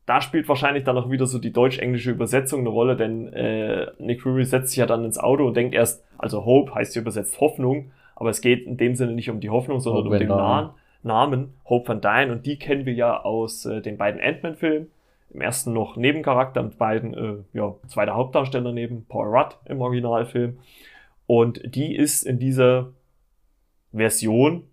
da 0.06 0.22
spielt 0.22 0.50
wahrscheinlich 0.50 0.84
dann 0.84 0.98
auch 0.98 1.10
wieder 1.10 1.26
so 1.26 1.40
die 1.40 1.54
deutsch-englische 1.54 2.12
Übersetzung 2.12 2.62
eine 2.62 2.70
Rolle, 2.70 2.96
denn 2.96 3.32
äh, 3.34 3.88
Nick 4.00 4.22
Fury 4.22 4.46
setzt 4.46 4.70
sich 4.70 4.78
ja 4.78 4.86
dann 4.86 5.06
ins 5.06 5.18
Auto 5.18 5.46
und 5.46 5.56
denkt 5.56 5.74
erst, 5.76 6.04
also 6.18 6.46
Hope 6.46 6.74
heißt 6.74 6.94
hier 6.94 7.02
übersetzt 7.02 7.40
Hoffnung, 7.40 7.92
aber 8.16 8.30
es 8.30 8.42
geht 8.42 8.66
in 8.66 8.78
dem 8.78 8.96
Sinne 8.96 9.14
nicht 9.14 9.30
um 9.30 9.40
die 9.40 9.50
Hoffnung, 9.50 9.80
sondern 9.80 10.06
Hope 10.06 10.16
um 10.16 10.20
den. 10.20 10.28
Namen, 10.28 10.70
Namen 11.04 11.54
Hope 11.66 11.88
Van 11.88 12.02
Dyne 12.02 12.32
und 12.32 12.46
die 12.46 12.58
kennen 12.58 12.86
wir 12.86 12.94
ja 12.94 13.22
aus 13.22 13.66
äh, 13.66 13.82
den 13.82 13.98
beiden 13.98 14.22
Ant-Man-Filmen. 14.22 14.88
Im 15.34 15.40
ersten 15.40 15.72
noch 15.72 15.96
Nebencharakter, 15.96 16.60
im 16.60 16.72
beiden 16.72 17.14
äh, 17.14 17.36
ja, 17.54 17.74
zweiter 17.88 18.16
Hauptdarsteller 18.16 18.74
neben 18.74 19.06
Paul 19.06 19.28
Rudd 19.28 19.58
im 19.66 19.80
Originalfilm. 19.80 20.60
Und 21.34 21.62
die 21.76 21.96
ist 21.96 22.24
in 22.24 22.39
dieser 22.39 22.91
Version 23.94 24.63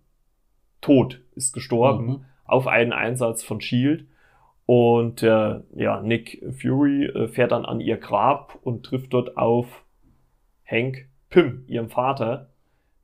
tot, 0.81 1.21
ist 1.33 1.53
gestorben 1.53 2.05
Mhm. 2.05 2.25
auf 2.43 2.67
einen 2.67 2.91
Einsatz 2.91 3.43
von 3.43 3.61
Shield. 3.61 4.05
Und 4.65 5.23
äh, 5.23 5.61
ja, 5.73 6.01
Nick 6.01 6.43
Fury 6.61 7.05
äh, 7.05 7.27
fährt 7.29 7.53
dann 7.53 7.63
an 7.63 7.79
ihr 7.79 7.95
Grab 7.95 8.59
und 8.61 8.83
trifft 8.85 9.13
dort 9.13 9.37
auf 9.37 9.85
Hank 10.69 11.07
Pym, 11.29 11.63
ihrem 11.67 11.89
Vater, 11.89 12.49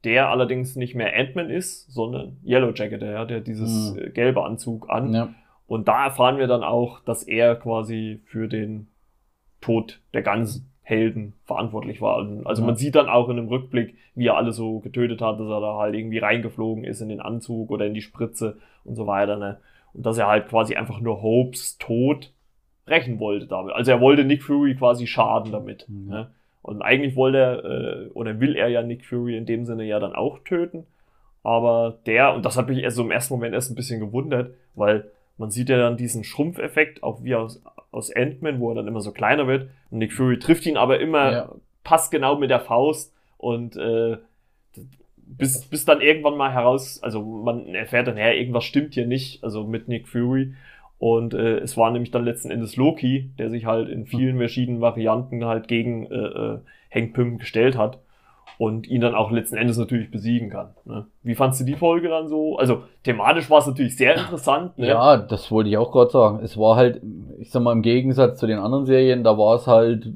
der 0.03 0.27
allerdings 0.31 0.75
nicht 0.75 0.93
mehr 0.93 1.15
Ant-Man 1.17 1.49
ist, 1.49 1.89
sondern 1.93 2.35
Yellow 2.45 2.73
Jacket, 2.73 3.01
der, 3.03 3.19
hat 3.19 3.31
ja 3.31 3.39
dieses 3.39 3.93
Mhm. 3.93 3.99
äh, 3.99 4.09
gelbe 4.09 4.43
Anzug 4.43 4.89
an. 4.89 5.13
Ja. 5.13 5.33
Und 5.65 5.87
da 5.87 6.03
erfahren 6.07 6.39
wir 6.39 6.47
dann 6.47 6.63
auch, 6.63 6.99
dass 7.05 7.23
er 7.23 7.55
quasi 7.55 8.19
für 8.25 8.49
den 8.49 8.87
Tod 9.61 10.01
der 10.13 10.23
ganzen 10.23 10.69
Helden 10.85 11.33
verantwortlich 11.45 11.99
war. 11.99 12.17
Und 12.19 12.45
Also 12.45 12.61
Ja. 12.61 12.67
man 12.67 12.75
sieht 12.75 12.95
dann 12.95 13.09
auch 13.09 13.27
in 13.29 13.37
einem 13.39 13.47
Rückblick, 13.47 13.95
wie 14.13 14.27
er 14.27 14.37
alle 14.37 14.53
so 14.53 14.79
getötet 14.79 15.19
hat, 15.19 15.39
dass 15.39 15.47
er 15.47 15.59
da 15.59 15.77
halt 15.77 15.95
irgendwie 15.95 16.19
reingeflogen 16.19 16.83
ist 16.83 17.01
in 17.01 17.09
den 17.09 17.19
Anzug 17.21 17.71
oder 17.71 17.85
in 17.87 17.95
die 17.95 18.01
Spritze 18.01 18.57
und 18.83 18.95
so 18.95 19.07
weiter. 19.07 19.37
Ne? 19.37 19.57
Und 19.93 20.05
dass 20.05 20.17
er 20.19 20.27
halt 20.27 20.47
quasi 20.47 20.75
einfach 20.75 21.01
nur 21.01 21.21
Hopes 21.23 21.77
Tod 21.79 22.31
rächen 22.87 23.19
wollte 23.19 23.47
damit. 23.47 23.73
Also 23.73 23.89
er 23.91 23.99
wollte 23.99 24.23
Nick 24.23 24.43
Fury 24.43 24.75
quasi 24.75 25.07
schaden 25.07 25.51
damit. 25.51 25.89
Mhm. 25.89 26.07
Ne? 26.09 26.31
Und 26.61 26.83
eigentlich 26.83 27.15
wollte 27.15 27.37
er, 27.39 27.65
äh, 27.65 28.07
oder 28.13 28.39
will 28.39 28.55
er 28.55 28.67
ja 28.67 28.83
Nick 28.83 29.05
Fury 29.05 29.35
in 29.37 29.47
dem 29.47 29.65
Sinne 29.65 29.85
ja 29.85 29.99
dann 29.99 30.13
auch 30.13 30.39
töten. 30.45 30.85
Aber 31.43 31.97
der, 32.05 32.33
und 32.35 32.45
das 32.45 32.57
hat 32.57 32.67
mich 32.67 32.79
erst 32.79 32.95
so 32.97 33.03
im 33.03 33.11
ersten 33.11 33.33
Moment 33.33 33.53
erst 33.55 33.71
ein 33.71 33.75
bisschen 33.75 33.99
gewundert, 33.99 34.53
weil 34.75 35.05
man 35.37 35.51
sieht 35.51 35.69
ja 35.69 35.77
dann 35.77 35.97
diesen 35.97 36.23
Schrumpfeffekt, 36.23 37.03
auch 37.03 37.23
wie 37.23 37.35
aus, 37.35 37.61
aus 37.95 38.11
Ant-Man, 38.15 38.59
wo 38.59 38.69
er 38.69 38.75
dann 38.75 38.87
immer 38.87 39.01
so 39.01 39.11
kleiner 39.11 39.47
wird. 39.47 39.69
Und 39.89 39.99
Nick 39.99 40.13
Fury 40.13 40.39
trifft 40.39 40.65
ihn 40.65 40.77
aber 40.77 40.99
immer 40.99 41.31
Ja. 41.31 41.51
passt 41.83 42.11
genau 42.11 42.35
mit 42.37 42.49
der 42.49 42.59
Faust 42.59 43.13
und 43.37 43.75
äh, 43.77 44.17
bis, 45.17 45.65
bis 45.65 45.85
dann 45.85 46.01
irgendwann 46.01 46.37
mal 46.37 46.51
heraus, 46.51 47.01
also 47.01 47.21
man 47.21 47.73
erfährt 47.73 48.07
dann, 48.07 48.17
ja, 48.17 48.31
irgendwas 48.31 48.63
stimmt 48.63 48.93
hier 48.93 49.07
nicht, 49.07 49.43
also 49.43 49.63
mit 49.63 49.87
Nick 49.87 50.07
Fury. 50.07 50.53
Und 50.97 51.33
äh, 51.33 51.57
es 51.57 51.75
war 51.77 51.91
nämlich 51.91 52.11
dann 52.11 52.23
letzten 52.23 52.51
Endes 52.51 52.75
Loki, 52.77 53.31
der 53.37 53.49
sich 53.49 53.65
halt 53.65 53.89
in 53.89 54.05
vielen 54.05 54.37
verschiedenen 54.37 54.81
Varianten 54.81 55.43
halt 55.45 55.67
gegen 55.67 56.05
äh, 56.05 56.15
äh, 56.15 56.59
Hank 56.93 57.13
Pym 57.13 57.37
gestellt 57.37 57.77
hat 57.77 57.99
und 58.57 58.87
ihn 58.87 59.01
dann 59.01 59.15
auch 59.15 59.31
letzten 59.31 59.57
Endes 59.57 59.77
natürlich 59.77 60.11
besiegen 60.11 60.49
kann. 60.49 60.75
Ne? 60.85 61.07
Wie 61.23 61.35
fandst 61.35 61.59
du 61.59 61.65
die 61.65 61.75
Folge 61.75 62.09
dann 62.09 62.27
so? 62.27 62.57
Also 62.57 62.83
thematisch 63.03 63.49
war 63.49 63.59
es 63.59 63.67
natürlich 63.67 63.97
sehr 63.97 64.15
interessant. 64.15 64.77
Ne? 64.77 64.87
Ja, 64.87 65.17
das 65.17 65.51
wollte 65.51 65.69
ich 65.69 65.77
auch 65.77 65.91
gerade 65.91 66.11
sagen. 66.11 66.39
Es 66.43 66.57
war 66.57 66.75
halt, 66.75 67.01
ich 67.39 67.51
sag 67.51 67.63
mal, 67.63 67.73
im 67.73 67.81
Gegensatz 67.81 68.39
zu 68.39 68.47
den 68.47 68.59
anderen 68.59 68.85
Serien, 68.85 69.23
da 69.23 69.37
war 69.37 69.55
es 69.55 69.67
halt, 69.67 70.09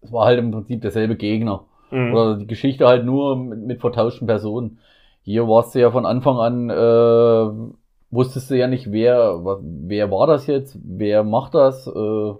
es 0.00 0.12
war 0.12 0.26
halt 0.26 0.38
im 0.38 0.50
Prinzip 0.50 0.80
derselbe 0.80 1.16
Gegner. 1.16 1.64
Mhm. 1.90 2.12
Oder 2.12 2.36
die 2.36 2.46
Geschichte 2.46 2.86
halt 2.86 3.04
nur 3.04 3.36
mit, 3.36 3.60
mit 3.60 3.80
vertauschten 3.80 4.26
Personen. 4.26 4.78
Hier 5.22 5.46
warst 5.48 5.74
du 5.74 5.80
ja 5.80 5.90
von 5.90 6.06
Anfang 6.06 6.38
an, 6.38 6.70
äh, 6.70 7.72
wusstest 8.10 8.50
du 8.50 8.58
ja 8.58 8.66
nicht, 8.68 8.92
wer, 8.92 9.40
wer 9.60 10.10
war 10.10 10.26
das 10.26 10.46
jetzt, 10.46 10.78
wer 10.82 11.24
macht 11.24 11.54
das, 11.54 11.86
äh, 11.86 12.32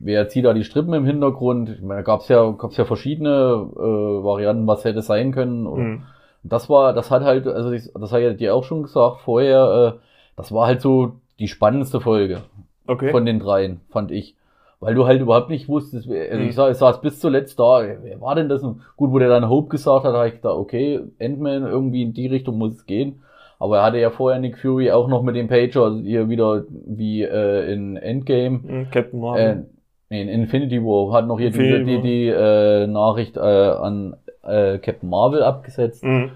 wer 0.00 0.28
zieht 0.28 0.44
da 0.44 0.52
die 0.52 0.64
Strippen 0.64 0.94
im 0.94 1.04
Hintergrund? 1.04 1.68
Ich 1.70 1.82
meine, 1.82 2.00
da 2.00 2.02
gab's 2.02 2.28
ja, 2.28 2.50
gab's 2.50 2.76
ja 2.76 2.84
verschiedene 2.84 3.68
äh, 3.76 4.24
Varianten, 4.24 4.66
was 4.66 4.84
hätte 4.84 5.02
sein 5.02 5.32
können. 5.32 5.64
Mhm. 5.64 6.02
Das 6.42 6.70
war, 6.70 6.94
das 6.94 7.10
hat 7.10 7.22
halt, 7.22 7.46
also 7.46 7.70
ich, 7.70 7.92
das 7.92 8.12
hat 8.12 8.22
ja 8.22 8.32
dir 8.32 8.54
auch 8.54 8.64
schon 8.64 8.82
gesagt 8.82 9.20
vorher, 9.20 9.94
äh, 9.94 10.00
das 10.36 10.52
war 10.52 10.66
halt 10.66 10.80
so 10.80 11.12
die 11.38 11.48
spannendste 11.48 12.00
Folge 12.00 12.40
okay. 12.86 13.10
von 13.10 13.26
den 13.26 13.38
dreien, 13.38 13.80
fand 13.90 14.10
ich. 14.10 14.36
Weil 14.82 14.94
du 14.94 15.04
halt 15.04 15.20
überhaupt 15.20 15.50
nicht 15.50 15.68
wusstest, 15.68 16.08
wer, 16.08 16.30
also 16.30 16.42
mhm. 16.42 16.48
ich, 16.48 16.54
sag, 16.54 16.70
ich 16.70 16.78
saß 16.78 17.02
bis 17.02 17.20
zuletzt 17.20 17.60
da, 17.60 17.82
wer 18.02 18.20
war 18.22 18.34
denn 18.34 18.48
das? 18.48 18.62
Gut, 18.62 19.10
wo 19.10 19.18
der 19.18 19.28
dann 19.28 19.50
Hope 19.50 19.68
gesagt 19.68 20.06
hat, 20.06 20.14
habe 20.14 20.28
ich 20.28 20.36
gedacht, 20.36 20.56
okay, 20.56 21.00
Endman, 21.18 21.66
irgendwie 21.66 22.02
in 22.02 22.14
die 22.14 22.26
Richtung 22.26 22.56
muss 22.56 22.72
es 22.72 22.86
gehen. 22.86 23.22
Aber 23.58 23.76
er 23.76 23.82
hatte 23.84 23.98
ja 23.98 24.08
vorher 24.08 24.40
Nick 24.40 24.56
Fury 24.56 24.90
auch 24.90 25.06
noch 25.06 25.22
mit 25.22 25.36
dem 25.36 25.48
Pager 25.48 25.94
hier 26.02 26.30
wieder 26.30 26.64
wie 26.70 27.22
äh, 27.22 27.70
in 27.70 27.98
Endgame. 27.98 28.60
Mhm, 28.62 28.90
Captain 28.90 29.20
Marvel. 29.20 29.44
Äh, 29.44 29.79
Nee, 30.10 30.22
in 30.22 30.28
Infinity 30.28 30.82
War 30.82 31.12
hat 31.12 31.28
noch 31.28 31.38
hier 31.38 31.48
Infinity 31.48 31.84
die, 31.84 31.96
die, 31.96 32.02
die 32.02 32.28
äh, 32.28 32.86
Nachricht 32.88 33.36
äh, 33.36 33.40
an 33.40 34.16
äh, 34.42 34.78
Captain 34.78 35.08
Marvel 35.08 35.44
abgesetzt. 35.44 36.02
Mhm. 36.02 36.32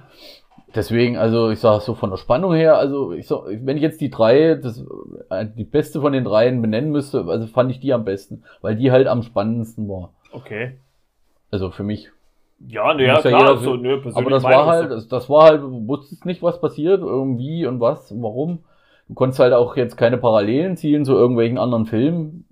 Deswegen, 0.73 1.17
also 1.17 1.51
ich 1.51 1.59
sag 1.59 1.81
so 1.81 1.95
von 1.95 2.11
der 2.11 2.17
Spannung 2.17 2.55
her, 2.55 2.79
also 2.79 3.13
ich 3.13 3.27
sag, 3.27 3.43
wenn 3.47 3.77
ich 3.77 3.83
jetzt 3.83 4.01
die 4.01 4.11
drei, 4.11 4.55
das, 4.55 4.85
äh, 5.29 5.47
die 5.47 5.65
beste 5.65 6.01
von 6.01 6.13
den 6.13 6.25
dreien 6.25 6.63
benennen 6.63 6.91
müsste, 6.91 7.25
also 7.29 7.47
fand 7.49 7.71
ich 7.73 7.81
die 7.81 7.93
am 7.93 8.05
besten, 8.05 8.45
weil 8.61 8.77
die 8.77 8.93
halt 8.93 9.09
am 9.09 9.23
spannendsten 9.23 9.89
war. 9.89 10.13
Okay. 10.33 10.79
Also 11.51 11.71
für 11.71 11.85
mich. 11.85 12.11
Ja, 12.69 12.95
ne, 12.95 13.07
ja, 13.07 13.21
klar, 13.21 13.59
so, 13.59 13.75
ne, 13.75 14.01
Aber 14.15 14.31
das 14.31 14.45
war 14.45 14.67
halt, 14.67 14.91
das, 14.91 15.09
das 15.09 15.29
war 15.29 15.45
halt, 15.47 15.63
du 15.63 15.87
wusstest 15.89 16.25
nicht, 16.27 16.43
was 16.43 16.61
passiert, 16.61 17.01
irgendwie 17.01 17.67
und 17.67 17.81
was, 17.81 18.13
warum. 18.21 18.61
Du 19.09 19.15
konntest 19.15 19.41
halt 19.41 19.53
auch 19.53 19.77
jetzt 19.77 19.97
keine 19.97 20.17
Parallelen 20.17 20.77
ziehen 20.77 21.05
zu 21.05 21.13
irgendwelchen 21.13 21.59
anderen 21.59 21.87
Filmen 21.87 22.47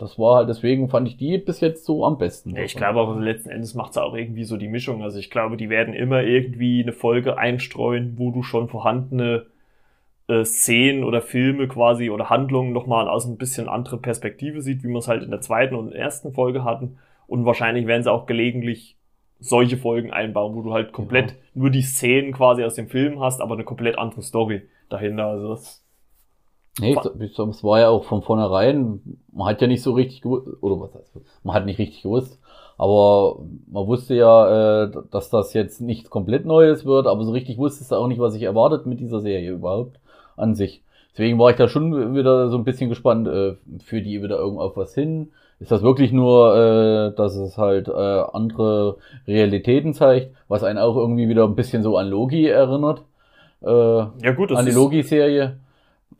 das 0.00 0.18
war 0.18 0.36
halt, 0.36 0.48
deswegen 0.48 0.88
fand 0.88 1.08
ich 1.08 1.16
die 1.16 1.38
bis 1.38 1.60
jetzt 1.60 1.84
so 1.84 2.04
am 2.04 2.18
besten. 2.18 2.56
Ich 2.56 2.76
glaube 2.76 3.00
aber 3.00 3.18
letzten 3.20 3.50
Endes 3.50 3.74
macht 3.74 3.92
es 3.92 3.98
auch 3.98 4.14
irgendwie 4.14 4.44
so 4.44 4.56
die 4.56 4.68
Mischung. 4.68 5.02
Also 5.02 5.18
ich 5.18 5.30
glaube, 5.30 5.56
die 5.56 5.68
werden 5.68 5.94
immer 5.94 6.22
irgendwie 6.22 6.82
eine 6.82 6.92
Folge 6.92 7.38
einstreuen, 7.38 8.14
wo 8.16 8.30
du 8.30 8.42
schon 8.42 8.68
vorhandene 8.68 9.46
äh, 10.28 10.44
Szenen 10.44 11.04
oder 11.04 11.22
Filme 11.22 11.68
quasi 11.68 12.10
oder 12.10 12.30
Handlungen 12.30 12.72
nochmal 12.72 13.08
aus 13.08 13.26
ein 13.26 13.38
bisschen 13.38 13.68
andere 13.68 13.98
Perspektive 13.98 14.62
sieht, 14.62 14.82
wie 14.82 14.88
wir 14.88 14.98
es 14.98 15.08
halt 15.08 15.22
in 15.22 15.30
der 15.30 15.40
zweiten 15.40 15.74
und 15.74 15.92
ersten 15.92 16.32
Folge 16.32 16.64
hatten. 16.64 16.98
Und 17.26 17.44
wahrscheinlich 17.44 17.86
werden 17.86 18.02
sie 18.02 18.12
auch 18.12 18.26
gelegentlich 18.26 18.96
solche 19.40 19.76
Folgen 19.76 20.10
einbauen, 20.10 20.54
wo 20.54 20.62
du 20.62 20.72
halt 20.72 20.92
komplett 20.92 21.30
ja. 21.30 21.36
nur 21.54 21.70
die 21.70 21.82
Szenen 21.82 22.32
quasi 22.32 22.64
aus 22.64 22.74
dem 22.74 22.88
Film 22.88 23.20
hast, 23.20 23.40
aber 23.40 23.54
eine 23.54 23.64
komplett 23.64 23.98
andere 23.98 24.22
Story 24.22 24.62
dahinter. 24.88 25.26
Also 25.26 25.50
das 25.50 25.84
Nee, 26.80 26.96
es 26.96 27.64
war 27.64 27.80
ja 27.80 27.88
auch 27.88 28.04
von 28.04 28.22
vornherein, 28.22 29.00
man 29.32 29.48
hat 29.48 29.60
ja 29.60 29.66
nicht 29.66 29.82
so 29.82 29.92
richtig 29.92 30.22
gewusst, 30.22 30.46
oder 30.60 30.80
was 30.80 30.94
heißt, 30.94 31.12
man 31.42 31.54
hat 31.54 31.66
nicht 31.66 31.78
richtig 31.78 32.02
gewusst, 32.02 32.38
aber 32.76 33.40
man 33.70 33.86
wusste 33.86 34.14
ja, 34.14 34.84
äh, 34.84 34.90
dass 35.10 35.30
das 35.30 35.54
jetzt 35.54 35.80
nichts 35.80 36.10
komplett 36.10 36.46
Neues 36.46 36.84
wird, 36.84 37.06
aber 37.06 37.24
so 37.24 37.32
richtig 37.32 37.58
wusste 37.58 37.84
du 37.84 37.94
auch 37.96 38.06
nicht, 38.06 38.20
was 38.20 38.34
sich 38.34 38.44
erwartet 38.44 38.86
mit 38.86 39.00
dieser 39.00 39.20
Serie 39.20 39.50
überhaupt 39.50 39.98
an 40.36 40.54
sich. 40.54 40.82
Deswegen 41.12 41.38
war 41.38 41.50
ich 41.50 41.56
da 41.56 41.66
schon 41.66 42.14
wieder 42.14 42.48
so 42.48 42.56
ein 42.56 42.64
bisschen 42.64 42.88
gespannt, 42.88 43.26
äh, 43.26 43.56
für 43.82 44.00
die 44.00 44.22
wieder 44.22 44.38
irgendwo 44.38 44.62
auf 44.62 44.76
was 44.76 44.94
hin. 44.94 45.32
Ist 45.58 45.72
das 45.72 45.82
wirklich 45.82 46.12
nur, 46.12 46.54
äh, 46.54 47.16
dass 47.16 47.34
es 47.34 47.58
halt 47.58 47.88
äh, 47.88 47.92
andere 47.92 48.98
Realitäten 49.26 49.94
zeigt, 49.94 50.30
was 50.46 50.62
einen 50.62 50.78
auch 50.78 50.96
irgendwie 50.96 51.28
wieder 51.28 51.44
ein 51.44 51.56
bisschen 51.56 51.82
so 51.82 51.96
an 51.96 52.08
Logi 52.08 52.46
erinnert? 52.46 53.02
Äh, 53.62 53.68
ja 53.68 54.32
gut, 54.36 54.52
das 54.52 54.60
an 54.60 54.66
die 54.66 54.70
Logi-Serie. 54.70 55.56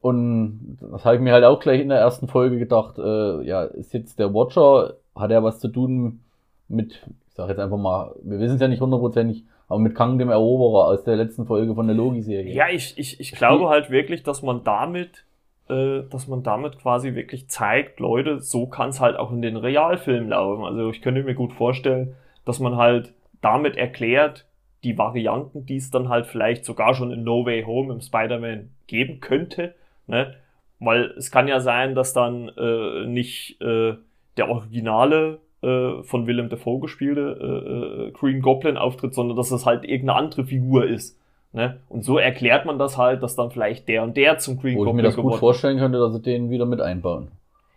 Und 0.00 0.78
das 0.80 1.04
habe 1.04 1.16
ich 1.16 1.22
mir 1.22 1.32
halt 1.32 1.44
auch 1.44 1.60
gleich 1.60 1.80
in 1.80 1.88
der 1.88 1.98
ersten 1.98 2.28
Folge 2.28 2.58
gedacht, 2.58 2.98
äh, 2.98 3.42
ja, 3.42 3.64
ist 3.64 3.92
jetzt 3.92 4.18
der 4.18 4.32
Watcher, 4.32 4.94
hat 5.14 5.30
er 5.30 5.42
was 5.42 5.58
zu 5.58 5.68
tun 5.68 6.20
mit, 6.68 7.02
ich 7.28 7.34
sage 7.34 7.50
jetzt 7.50 7.58
einfach 7.58 7.78
mal, 7.78 8.14
wir 8.22 8.38
wissen 8.38 8.54
es 8.54 8.60
ja 8.60 8.68
nicht 8.68 8.80
hundertprozentig, 8.80 9.44
aber 9.68 9.80
mit 9.80 9.94
Kang 9.94 10.18
dem 10.18 10.30
Eroberer 10.30 10.86
aus 10.86 11.04
der 11.04 11.16
letzten 11.16 11.46
Folge 11.46 11.74
von 11.74 11.86
der 11.86 11.96
Logi-Serie. 11.96 12.54
Ja, 12.54 12.68
ich, 12.70 12.96
ich, 12.96 13.20
ich 13.20 13.32
glaube 13.32 13.68
halt 13.68 13.90
wirklich, 13.90 14.22
dass 14.22 14.42
man 14.42 14.62
damit, 14.64 15.24
äh, 15.68 16.02
dass 16.08 16.28
man 16.28 16.42
damit 16.42 16.78
quasi 16.78 17.14
wirklich 17.14 17.48
zeigt, 17.48 18.00
Leute, 18.00 18.40
so 18.40 18.66
kann 18.66 18.90
es 18.90 19.00
halt 19.00 19.16
auch 19.16 19.32
in 19.32 19.42
den 19.42 19.56
Realfilmen 19.56 20.30
laufen. 20.30 20.64
Also 20.64 20.90
ich 20.90 21.02
könnte 21.02 21.22
mir 21.22 21.34
gut 21.34 21.52
vorstellen, 21.52 22.14
dass 22.44 22.60
man 22.60 22.76
halt 22.76 23.12
damit 23.40 23.76
erklärt, 23.76 24.46
die 24.84 24.96
Varianten, 24.96 25.66
die 25.66 25.76
es 25.76 25.90
dann 25.90 26.08
halt 26.08 26.26
vielleicht 26.26 26.64
sogar 26.64 26.94
schon 26.94 27.10
in 27.10 27.24
No 27.24 27.44
Way 27.44 27.64
Home 27.64 27.92
im 27.92 28.00
Spider-Man 28.00 28.70
geben 28.86 29.20
könnte, 29.20 29.74
Ne? 30.08 30.34
Weil 30.80 31.12
es 31.16 31.30
kann 31.30 31.48
ja 31.48 31.60
sein, 31.60 31.94
dass 31.94 32.12
dann 32.12 32.48
äh, 32.56 33.06
nicht 33.06 33.60
äh, 33.60 33.94
der 34.36 34.48
originale 34.48 35.38
äh, 35.62 36.02
von 36.02 36.26
Willem 36.26 36.48
Dafoe 36.48 36.80
gespielte 36.80 37.38
äh, 37.40 38.08
äh, 38.08 38.10
Green 38.12 38.42
Goblin 38.42 38.76
auftritt, 38.76 39.14
sondern 39.14 39.36
dass 39.36 39.50
es 39.50 39.66
halt 39.66 39.84
irgendeine 39.84 40.18
andere 40.18 40.44
Figur 40.44 40.86
ist. 40.86 41.18
Ne? 41.52 41.80
Und 41.88 42.04
so 42.04 42.18
erklärt 42.18 42.66
man 42.66 42.78
das 42.78 42.98
halt, 42.98 43.22
dass 43.22 43.34
dann 43.34 43.50
vielleicht 43.50 43.88
der 43.88 44.02
und 44.02 44.16
der 44.16 44.38
zum 44.38 44.60
Green 44.60 44.76
Wo 44.76 44.84
Goblin 44.84 44.98
ich 44.98 45.02
mir 45.02 45.08
das 45.08 45.16
gut 45.16 45.34
vorstellen 45.36 45.78
könnte, 45.78 45.98
dass 45.98 46.12
sie 46.12 46.22
den 46.22 46.50
wieder 46.50 46.66
mit 46.66 46.80
einbauen. 46.80 47.28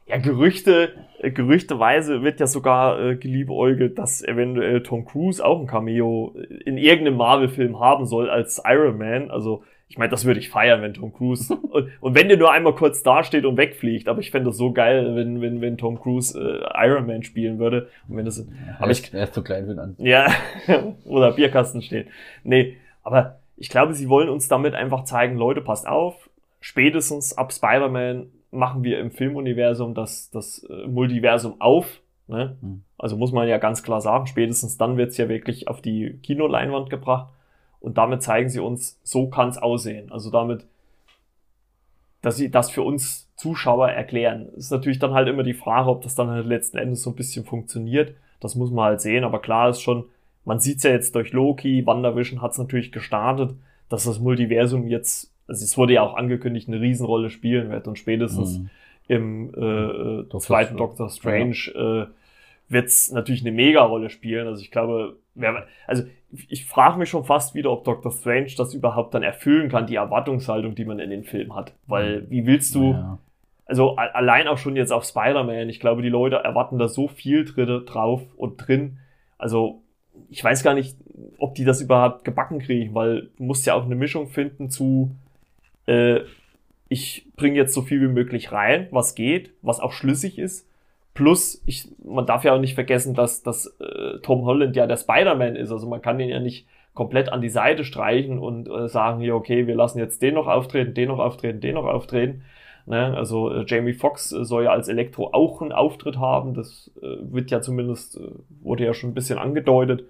Ja, 0.08 0.18
Gerüchte, 0.18 0.90
äh, 1.20 1.32
gerüchteweise 1.32 2.22
wird 2.22 2.40
ja 2.40 2.48
sogar 2.48 3.00
äh, 3.00 3.16
geliebäugelt, 3.16 3.98
dass 3.98 4.22
eventuell 4.22 4.84
Tom 4.84 5.06
Cruise 5.06 5.44
auch 5.44 5.60
ein 5.60 5.68
Cameo 5.68 6.36
in 6.66 6.78
irgendeinem 6.78 7.18
Marvel-Film 7.18 7.80
haben 7.80 8.06
soll 8.06 8.30
als 8.30 8.62
Iron 8.66 8.98
Man. 8.98 9.32
Also 9.32 9.64
ich 9.92 9.98
meine, 9.98 10.10
das 10.10 10.24
würde 10.24 10.40
ich 10.40 10.50
feiern, 10.50 10.82
wenn 10.82 10.94
Tom 10.94 11.12
Cruise. 11.12 11.54
und, 11.70 11.90
und, 12.00 12.16
wenn 12.16 12.30
der 12.30 12.38
nur 12.38 12.50
einmal 12.50 12.74
kurz 12.74 13.04
dasteht 13.04 13.44
und 13.44 13.58
wegfliegt, 13.58 14.08
aber 14.08 14.22
ich 14.22 14.32
fände 14.32 14.50
das 14.50 14.56
so 14.56 14.72
geil, 14.72 15.18
wenn, 15.18 15.42
wenn, 15.42 15.60
wenn 15.60 15.78
Tom 15.78 16.00
Cruise 16.00 16.40
äh, 16.40 16.88
Iron 16.88 17.08
Man 17.08 17.24
spielen 17.24 17.60
würde. 17.60 17.90
Und 18.08 18.16
wenn 18.16 18.24
das. 18.24 18.38
Ja, 18.38 18.76
aber 18.78 18.88
er, 18.88 18.92
ich, 18.92 19.14
er 19.14 19.24
ist 19.26 19.34
zu 19.34 19.44
klein 19.44 19.66
für 19.66 19.76
den 19.76 19.96
Ja, 19.98 20.28
oder 21.04 21.34
Bierkasten 21.34 21.82
steht. 21.82 22.08
Nee, 22.46 22.78
aber 23.04 23.40
ich 23.58 23.68
glaube, 23.68 23.94
sie 23.94 24.08
wollen 24.08 24.30
uns 24.30 24.48
damit 24.48 24.76
einfach 24.76 25.04
zeigen, 25.04 25.36
Leute, 25.36 25.60
passt 25.60 25.86
auf, 25.86 26.30
spätestens 26.62 27.38
ab 27.38 27.52
Spider-Man 27.52 28.28
machen 28.52 28.86
wir 28.86 28.98
im 28.98 29.12
Filmuniversum 29.12 29.94
das, 29.94 30.30
das 30.32 30.64
äh, 30.70 30.88
Multiversum 30.88 31.60
auf. 31.60 32.00
Ne? 32.28 32.56
Hm. 32.62 32.84
Also 32.98 33.18
muss 33.18 33.34
man 33.34 33.46
ja 33.50 33.58
ganz 33.58 33.84
klar 33.84 34.00
sagen, 34.00 34.26
spätestens 34.26 34.78
dann 34.78 34.96
wird's 34.96 35.18
ja 35.18 35.28
wirklich 35.28 35.68
auf 35.68 35.82
die 35.82 36.18
Kinoleinwand 36.24 36.90
gebracht. 36.90 37.34
Und 37.82 37.98
damit 37.98 38.22
zeigen 38.22 38.48
sie 38.48 38.60
uns, 38.60 39.00
so 39.04 39.28
kann 39.28 39.50
es 39.50 39.58
aussehen. 39.58 40.12
Also 40.12 40.30
damit, 40.30 40.66
dass 42.22 42.38
sie 42.38 42.52
das 42.52 42.70
für 42.70 42.84
uns 42.84 43.30
Zuschauer 43.36 43.90
erklären. 43.90 44.50
ist 44.56 44.72
natürlich 44.72 45.00
dann 45.00 45.14
halt 45.14 45.28
immer 45.28 45.42
die 45.42 45.56
Frage, 45.56 45.90
ob 45.90 46.04
das 46.04 46.14
dann 46.14 46.30
halt 46.30 46.46
letzten 46.46 46.78
Endes 46.78 47.02
so 47.02 47.10
ein 47.10 47.16
bisschen 47.16 47.44
funktioniert. 47.44 48.16
Das 48.40 48.54
muss 48.54 48.70
man 48.70 48.86
halt 48.86 49.02
sehen. 49.02 49.24
Aber 49.24 49.42
klar 49.42 49.70
ist 49.70 49.82
schon, 49.82 50.06
man 50.46 50.60
sieht's 50.60 50.84
ja 50.84 50.92
jetzt 50.92 51.16
durch 51.16 51.34
Loki, 51.34 51.86
WandaVision 51.86 52.42
hat's 52.42 52.60
natürlich 52.60 52.92
gestartet, 52.92 53.56
dass 53.90 54.04
das 54.04 54.20
Multiversum 54.20 54.88
jetzt, 54.88 55.34
also 55.48 55.64
es 55.64 55.76
wurde 55.76 55.94
ja 55.94 56.04
auch 56.04 56.14
angekündigt, 56.14 56.68
eine 56.68 56.80
Riesenrolle 56.80 57.32
spielen 57.32 57.72
wird. 57.72 57.88
Und 57.88 57.98
spätestens 57.98 58.60
mhm. 58.60 58.70
im 59.08 59.50
äh, 59.56 60.24
Doctor 60.24 60.40
zweiten 60.40 60.78
Doctor 60.78 61.10
Strange 61.10 61.72
ja. 61.74 62.04
äh, 62.04 62.08
wird's 62.70 63.12
natürlich 63.12 63.42
eine 63.42 63.52
Mega-Rolle 63.52 64.12
spielen. 64.12 64.46
Also 64.48 64.62
ich 64.62 64.70
glaube, 64.70 65.18
wer, 65.34 65.66
also 65.88 66.04
ich 66.48 66.66
frage 66.66 66.98
mich 66.98 67.10
schon 67.10 67.26
fast 67.26 67.56
wieder, 67.56 67.72
ob 67.72 67.84
Doctor 67.84 68.12
Strange 68.12 68.52
das 68.58 68.74
überhaupt 68.74 69.14
dann 69.14 69.24
erfüllen 69.24 69.70
kann, 69.70 69.88
die 69.88 69.96
Erwartungshaltung, 69.96 70.76
die 70.76 70.86
man 70.86 71.00
in 71.00 71.10
den 71.10 71.24
Film 71.24 71.56
hat. 71.56 71.74
Weil, 71.88 72.30
wie 72.30 72.46
willst 72.46 72.74
du, 72.76 72.92
ja. 72.94 73.18
also 73.66 73.96
allein 73.96 74.48
auch 74.48 74.58
schon 74.58 74.76
jetzt 74.76 74.92
auf 74.92 75.04
Spider-Man, 75.04 75.70
ich 75.70 75.80
glaube, 75.80 76.02
die 76.02 76.10
Leute 76.10 76.38
erwarten 76.38 76.78
da 76.80 76.88
so 76.88 77.08
viel 77.08 77.46
drin, 77.46 77.86
drauf 77.86 78.22
und 78.38 78.58
drin. 78.58 79.00
Also, 79.38 79.82
ich 80.30 80.44
weiß 80.44 80.64
gar 80.64 80.74
nicht, 80.74 80.98
ob 81.38 81.56
die 81.56 81.66
das 81.66 81.82
überhaupt 81.82 82.24
gebacken 82.24 82.60
kriegen, 82.60 82.94
weil 82.94 83.30
du 83.38 83.44
musst 83.44 83.66
ja 83.66 83.74
auch 83.74 83.86
eine 83.86 83.96
Mischung 83.96 84.28
finden 84.28 84.70
zu, 84.70 85.12
äh, 85.86 86.22
ich 86.88 87.28
bringe 87.36 87.56
jetzt 87.56 87.74
so 87.74 87.82
viel 87.82 88.02
wie 88.02 88.12
möglich 88.12 88.52
rein, 88.52 88.88
was 88.92 89.16
geht, 89.16 89.52
was 89.62 89.80
auch 89.80 89.94
schlüssig 89.94 90.38
ist 90.38 90.68
Plus, 91.14 91.62
ich, 91.66 91.90
man 92.04 92.26
darf 92.26 92.44
ja 92.46 92.54
auch 92.54 92.60
nicht 92.60 92.76
vergessen, 92.76 93.14
dass, 93.14 93.44
dass 93.44 93.68
äh, 93.80 94.20
Tom 94.22 94.46
Holland 94.46 94.76
ja 94.76 94.88
der 94.88 94.98
Spider-Man 94.98 95.56
ist. 95.56 95.72
Also 95.72 95.88
man 95.88 96.02
kann 96.02 96.20
ihn 96.20 96.30
ja 96.30 96.40
nicht 96.40 96.68
komplett 96.94 97.30
an 97.30 97.42
die 97.42 97.50
Seite 97.50 97.84
streichen 97.84 98.40
und 98.40 98.70
äh, 98.70 98.88
sagen, 98.88 99.22
ja, 99.22 99.34
okay, 99.34 99.68
wir 99.68 99.76
lassen 99.76 100.00
jetzt 100.00 100.22
den 100.22 100.36
noch 100.36 100.48
auftreten, 100.48 100.94
den 100.94 101.10
noch 101.10 101.20
auftreten, 101.20 101.60
den 101.60 101.76
noch 101.76 101.86
auftreten. 101.86 102.44
Ne? 102.86 103.16
Also 103.16 103.52
äh, 103.52 103.66
Jamie 103.68 103.94
Foxx 103.94 104.32
äh, 104.32 104.44
soll 104.44 104.66
ja 104.66 104.72
als 104.72 104.88
Elektro 104.88 105.30
auch 105.34 105.62
einen 105.62 105.72
Auftritt 105.72 106.18
haben. 106.18 106.54
Das 106.54 106.92
äh, 107.02 107.18
wird 107.22 107.52
ja 107.52 107.62
zumindest, 107.62 108.18
äh, 108.18 108.32
wurde 108.62 108.86
ja 108.86 108.94
schon 108.94 109.12
ein 109.12 109.14
bisschen 109.14 109.38
angedeutet. 109.38 110.06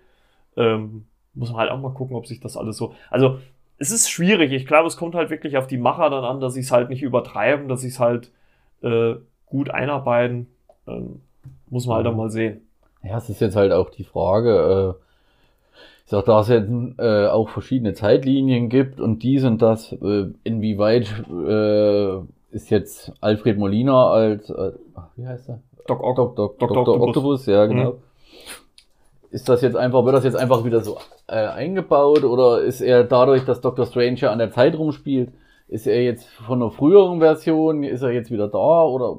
Ähm, 0.55 1.05
muss 1.33 1.51
man 1.51 1.61
halt 1.61 1.71
auch 1.71 1.79
mal 1.79 1.93
gucken, 1.93 2.15
ob 2.15 2.27
sich 2.27 2.39
das 2.39 2.57
alles 2.57 2.77
so. 2.77 2.93
Also, 3.09 3.39
es 3.77 3.89
ist 3.89 4.09
schwierig. 4.09 4.51
Ich 4.51 4.67
glaube, 4.67 4.87
es 4.87 4.97
kommt 4.97 5.15
halt 5.15 5.29
wirklich 5.31 5.57
auf 5.57 5.65
die 5.65 5.77
Macher 5.77 6.09
dann 6.09 6.23
an, 6.23 6.39
dass 6.39 6.53
sie 6.53 6.59
es 6.59 6.71
halt 6.71 6.89
nicht 6.89 7.01
übertreiben, 7.01 7.67
dass 7.67 7.81
sie 7.81 7.87
es 7.87 7.99
halt 7.99 8.31
gut 9.47 9.69
einarbeiten. 9.69 10.47
Ähm, 10.97 11.21
muss 11.69 11.87
man 11.87 11.97
halt 11.97 12.05
dann 12.05 12.17
mal 12.17 12.29
sehen. 12.29 12.61
Ja, 13.03 13.17
es 13.17 13.29
ist 13.29 13.41
jetzt 13.41 13.55
halt 13.55 13.71
auch 13.71 13.89
die 13.89 14.03
Frage, 14.03 14.95
äh, 14.97 15.03
ich 16.05 16.11
sag, 16.11 16.25
da 16.25 16.41
es 16.41 16.49
jetzt 16.49 16.69
äh, 16.99 17.27
auch 17.27 17.49
verschiedene 17.49 17.93
Zeitlinien 17.93 18.69
gibt 18.69 18.99
und 18.99 19.23
dies 19.23 19.43
und 19.43 19.61
das, 19.61 19.93
äh, 19.93 20.25
inwieweit 20.43 21.07
äh, 21.29 22.17
ist 22.51 22.69
jetzt 22.69 23.13
Alfred 23.21 23.57
Molina 23.57 24.09
als, 24.09 24.49
äh, 24.49 24.73
wie 25.15 25.25
heißt 25.25 25.49
er? 25.49 25.59
Doc 25.87 26.03
Ock. 26.03 26.15
Doc, 26.15 26.35
Doc, 26.35 26.59
Dr. 26.59 26.67
Dr. 26.75 26.95
Octopus. 26.95 27.07
Octopus, 27.07 27.45
ja, 27.47 27.65
genau. 27.65 27.91
Mhm. 27.91 27.97
Ist 29.31 29.47
das 29.47 29.61
jetzt 29.61 29.77
einfach, 29.77 30.03
wird 30.03 30.15
das 30.15 30.25
jetzt 30.25 30.35
einfach 30.35 30.65
wieder 30.65 30.81
so 30.81 30.97
äh, 31.27 31.47
eingebaut 31.47 32.25
oder 32.25 32.61
ist 32.61 32.81
er 32.81 33.05
dadurch, 33.05 33.45
dass 33.45 33.61
Dr. 33.61 33.85
Strange 33.85 34.15
ja 34.15 34.31
an 34.31 34.39
der 34.39 34.51
Zeit 34.51 34.77
rumspielt, 34.77 35.31
ist 35.71 35.87
er 35.87 36.03
jetzt 36.03 36.27
von 36.29 36.61
einer 36.61 36.69
früheren 36.69 37.19
Version, 37.19 37.83
ist 37.83 38.01
er 38.03 38.11
jetzt 38.11 38.29
wieder 38.29 38.47
da 38.49 38.83
oder? 38.83 39.17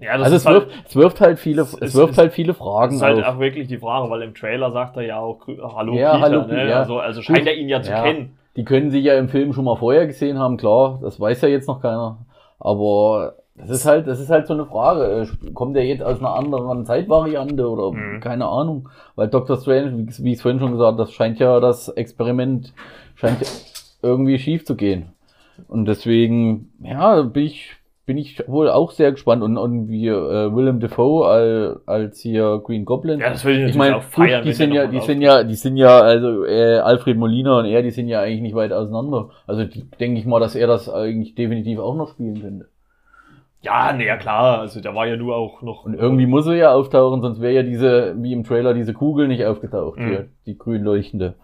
Ja, 0.00 0.16
das 0.16 0.26
also 0.32 0.36
es, 0.36 0.46
halt- 0.46 0.56
wirft, 0.68 0.86
es 0.88 0.96
wirft 0.96 1.20
halt 1.20 1.38
viele, 1.38 1.62
es- 1.62 1.74
es, 1.80 1.94
wirft 1.94 2.16
halt 2.16 2.32
viele 2.32 2.48
Das 2.52 2.58
Fragen 2.58 2.94
ist 2.94 3.02
halt 3.02 3.22
auf. 3.24 3.34
auch 3.34 3.38
wirklich 3.40 3.68
die 3.68 3.78
Frage, 3.78 4.08
weil 4.08 4.22
im 4.22 4.34
Trailer 4.34 4.70
sagt 4.72 4.96
er 4.96 5.02
ja 5.02 5.18
auch 5.18 5.40
Hallo 5.76 5.94
Ja, 5.94 6.12
Peter, 6.14 6.20
hallo 6.22 6.46
ne? 6.46 6.68
Ja. 6.70 6.78
Also, 6.80 6.98
also 6.98 7.20
scheint 7.22 7.46
er 7.46 7.54
ihn 7.54 7.68
ja 7.68 7.82
zu 7.82 7.90
Ja. 7.90 8.02
kennen. 8.02 8.38
Die 8.56 8.64
können 8.64 8.90
sich 8.90 9.04
ja 9.04 9.18
im 9.18 9.28
Film 9.28 9.52
schon 9.52 9.64
mal 9.64 9.76
vorher 9.76 10.06
gesehen 10.06 10.38
haben, 10.38 10.56
klar, 10.56 11.00
das 11.02 11.18
weiß 11.20 11.40
ja 11.42 11.48
jetzt 11.48 11.66
noch 11.66 11.82
keiner. 11.82 12.18
Aber 12.60 13.34
das 13.56 13.68
ist 13.70 13.84
halt, 13.84 14.06
das 14.06 14.20
ist 14.20 14.30
halt 14.30 14.46
so 14.46 14.54
eine 14.54 14.66
Frage. 14.66 15.26
Äh, 15.44 15.50
Kommt 15.54 15.76
er 15.76 15.84
jetzt 15.84 16.02
aus 16.04 16.18
einer 16.20 16.34
anderen 16.34 16.84
Zeitvariante 16.86 17.68
oder 17.68 17.90
Mhm. 17.90 18.20
keine 18.20 18.46
Ahnung? 18.46 18.88
Weil 19.16 19.26
Dr. 19.28 19.56
Strange, 19.56 19.92
wie, 19.98 20.24
wie 20.24 20.30
ich 20.30 20.36
es 20.36 20.42
vorhin 20.42 20.60
schon 20.60 20.70
gesagt 20.72 20.98
das 21.00 21.12
scheint 21.12 21.40
ja 21.40 21.58
das 21.58 21.88
Experiment 21.88 22.72
scheint 23.16 23.38
irgendwie 24.02 24.38
schief 24.38 24.64
zu 24.64 24.76
gehen. 24.76 25.10
Und 25.68 25.86
deswegen, 25.86 26.72
ja, 26.82 27.22
bin 27.22 27.44
ich, 27.44 27.70
bin 28.06 28.18
ich 28.18 28.42
wohl 28.48 28.68
auch 28.68 28.90
sehr 28.90 29.12
gespannt. 29.12 29.42
Und, 29.42 29.56
und 29.56 29.88
wie 29.88 30.08
äh, 30.08 30.12
Willem 30.54 30.80
Dafoe 30.80 31.26
als, 31.26 31.88
als 31.88 32.20
hier 32.20 32.60
Green 32.64 32.84
Goblin. 32.84 33.20
Ja, 33.20 33.30
das 33.30 33.44
würde 33.44 33.62
ich 33.64 33.70
Ich 33.70 33.76
meine, 33.76 33.96
auch 33.96 34.02
feiern. 34.02 34.42
die 34.42 34.48
wenn 34.48 34.54
sind 34.54 34.72
ja, 34.72 34.86
die 34.86 35.00
sind 35.00 35.22
ja, 35.22 35.42
die 35.44 35.54
sind 35.54 35.76
ja, 35.76 36.00
also 36.00 36.44
äh, 36.44 36.78
Alfred 36.78 37.16
Molina 37.16 37.58
und 37.60 37.64
er, 37.66 37.82
die 37.82 37.90
sind 37.90 38.08
ja 38.08 38.20
eigentlich 38.20 38.42
nicht 38.42 38.54
weit 38.54 38.72
auseinander. 38.72 39.30
Also 39.46 39.64
die- 39.64 39.84
denke 40.00 40.18
ich 40.20 40.26
mal, 40.26 40.40
dass 40.40 40.54
er 40.54 40.66
das 40.66 40.88
eigentlich 40.88 41.34
definitiv 41.34 41.78
auch 41.78 41.94
noch 41.96 42.10
spielen 42.10 42.40
könnte. 42.42 42.66
Ja, 43.62 43.94
nee, 43.94 44.06
ja 44.06 44.18
klar. 44.18 44.58
Also 44.60 44.80
der 44.82 44.94
war 44.94 45.06
ja 45.06 45.16
nur 45.16 45.36
auch 45.36 45.62
noch. 45.62 45.86
Und 45.86 45.94
irgendwie 45.94 46.26
muss 46.26 46.46
er 46.46 46.54
ja 46.56 46.72
auftauchen, 46.74 47.22
sonst 47.22 47.40
wäre 47.40 47.54
ja 47.54 47.62
diese, 47.62 48.14
wie 48.22 48.34
im 48.34 48.44
Trailer, 48.44 48.74
diese 48.74 48.92
Kugel 48.92 49.26
nicht 49.26 49.46
aufgetaucht 49.46 49.98
Mhm. 49.98 50.08
hier, 50.08 50.26
die 50.44 50.58
grün 50.58 50.82
leuchtende. 50.82 51.34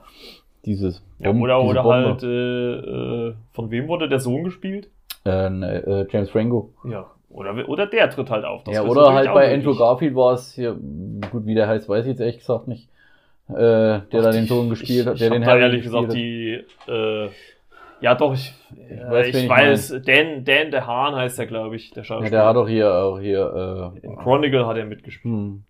Dieses. 0.65 1.03
Ja, 1.19 1.31
oder 1.31 1.63
oder 1.63 1.85
halt, 1.85 2.23
äh, 2.23 3.29
äh, 3.29 3.35
von 3.53 3.71
wem 3.71 3.89
wurde 3.89 4.09
der 4.09 4.19
Sohn 4.21 4.45
gespielt? 4.45 4.89
Äh, 5.25 5.51
ne, 5.51 5.83
äh, 5.87 6.07
James 6.13 6.31
Franco. 6.31 6.73
Ja. 6.85 7.07
Oder, 7.31 7.69
oder 7.69 7.87
der 7.87 8.11
tritt 8.11 8.29
halt 8.31 8.45
auf. 8.45 8.65
Das 8.65 8.75
ja, 8.75 8.83
oder 8.83 9.13
halt 9.13 9.33
bei. 9.33 9.55
Andrew 9.55 9.77
Garfield 9.77 10.15
war 10.17 10.33
es 10.35 10.53
hier, 10.53 10.77
gut, 11.31 11.47
wie 11.47 11.55
der 11.55 11.69
heißt, 11.69 11.89
weiß 11.89 12.05
ich 12.05 12.11
jetzt 12.11 12.21
ehrlich 12.21 12.39
gesagt 12.39 12.67
nicht. 12.69 12.89
Äh, 13.49 13.55
der 13.55 14.03
Ach, 14.03 14.23
da 14.23 14.31
den 14.33 14.47
Sohn 14.47 14.69
gespielt 14.69 15.01
ich, 15.03 15.07
hat, 15.07 15.15
ich 15.15 15.21
der 15.21 15.31
hab 15.31 15.37
den 15.37 15.43
da 15.45 15.57
ehrlich 15.57 15.83
gesagt 15.83 16.09
hat. 16.09 16.15
die. 16.15 16.65
Äh, 16.89 17.29
ja, 18.01 18.15
doch, 18.15 18.33
ich, 18.33 18.55
ich 18.73 18.99
weiß, 18.99 19.11
weiß, 19.11 19.27
wen 19.35 19.37
ich 19.37 19.45
ich 19.45 19.51
weiß 19.51 19.89
Dan, 20.05 20.45
Dan 20.45 20.71
de 20.71 20.81
Haan 20.81 21.15
heißt 21.15 21.39
der, 21.39 21.47
glaube 21.47 21.77
ich, 21.77 21.91
der 21.91 22.03
Ja, 22.03 22.05
Schauspieler. 22.05 22.31
der 22.31 22.47
hat 22.47 22.57
doch 22.57 22.69
hier 22.69 22.93
auch 22.93 23.21
hier, 23.21 23.93
äh, 24.03 24.07
In 24.07 24.17
Chronicle 24.17 24.67
hat 24.67 24.77
er 24.79 24.87
mitgespielt. 24.87 25.33
hm. 25.35 25.65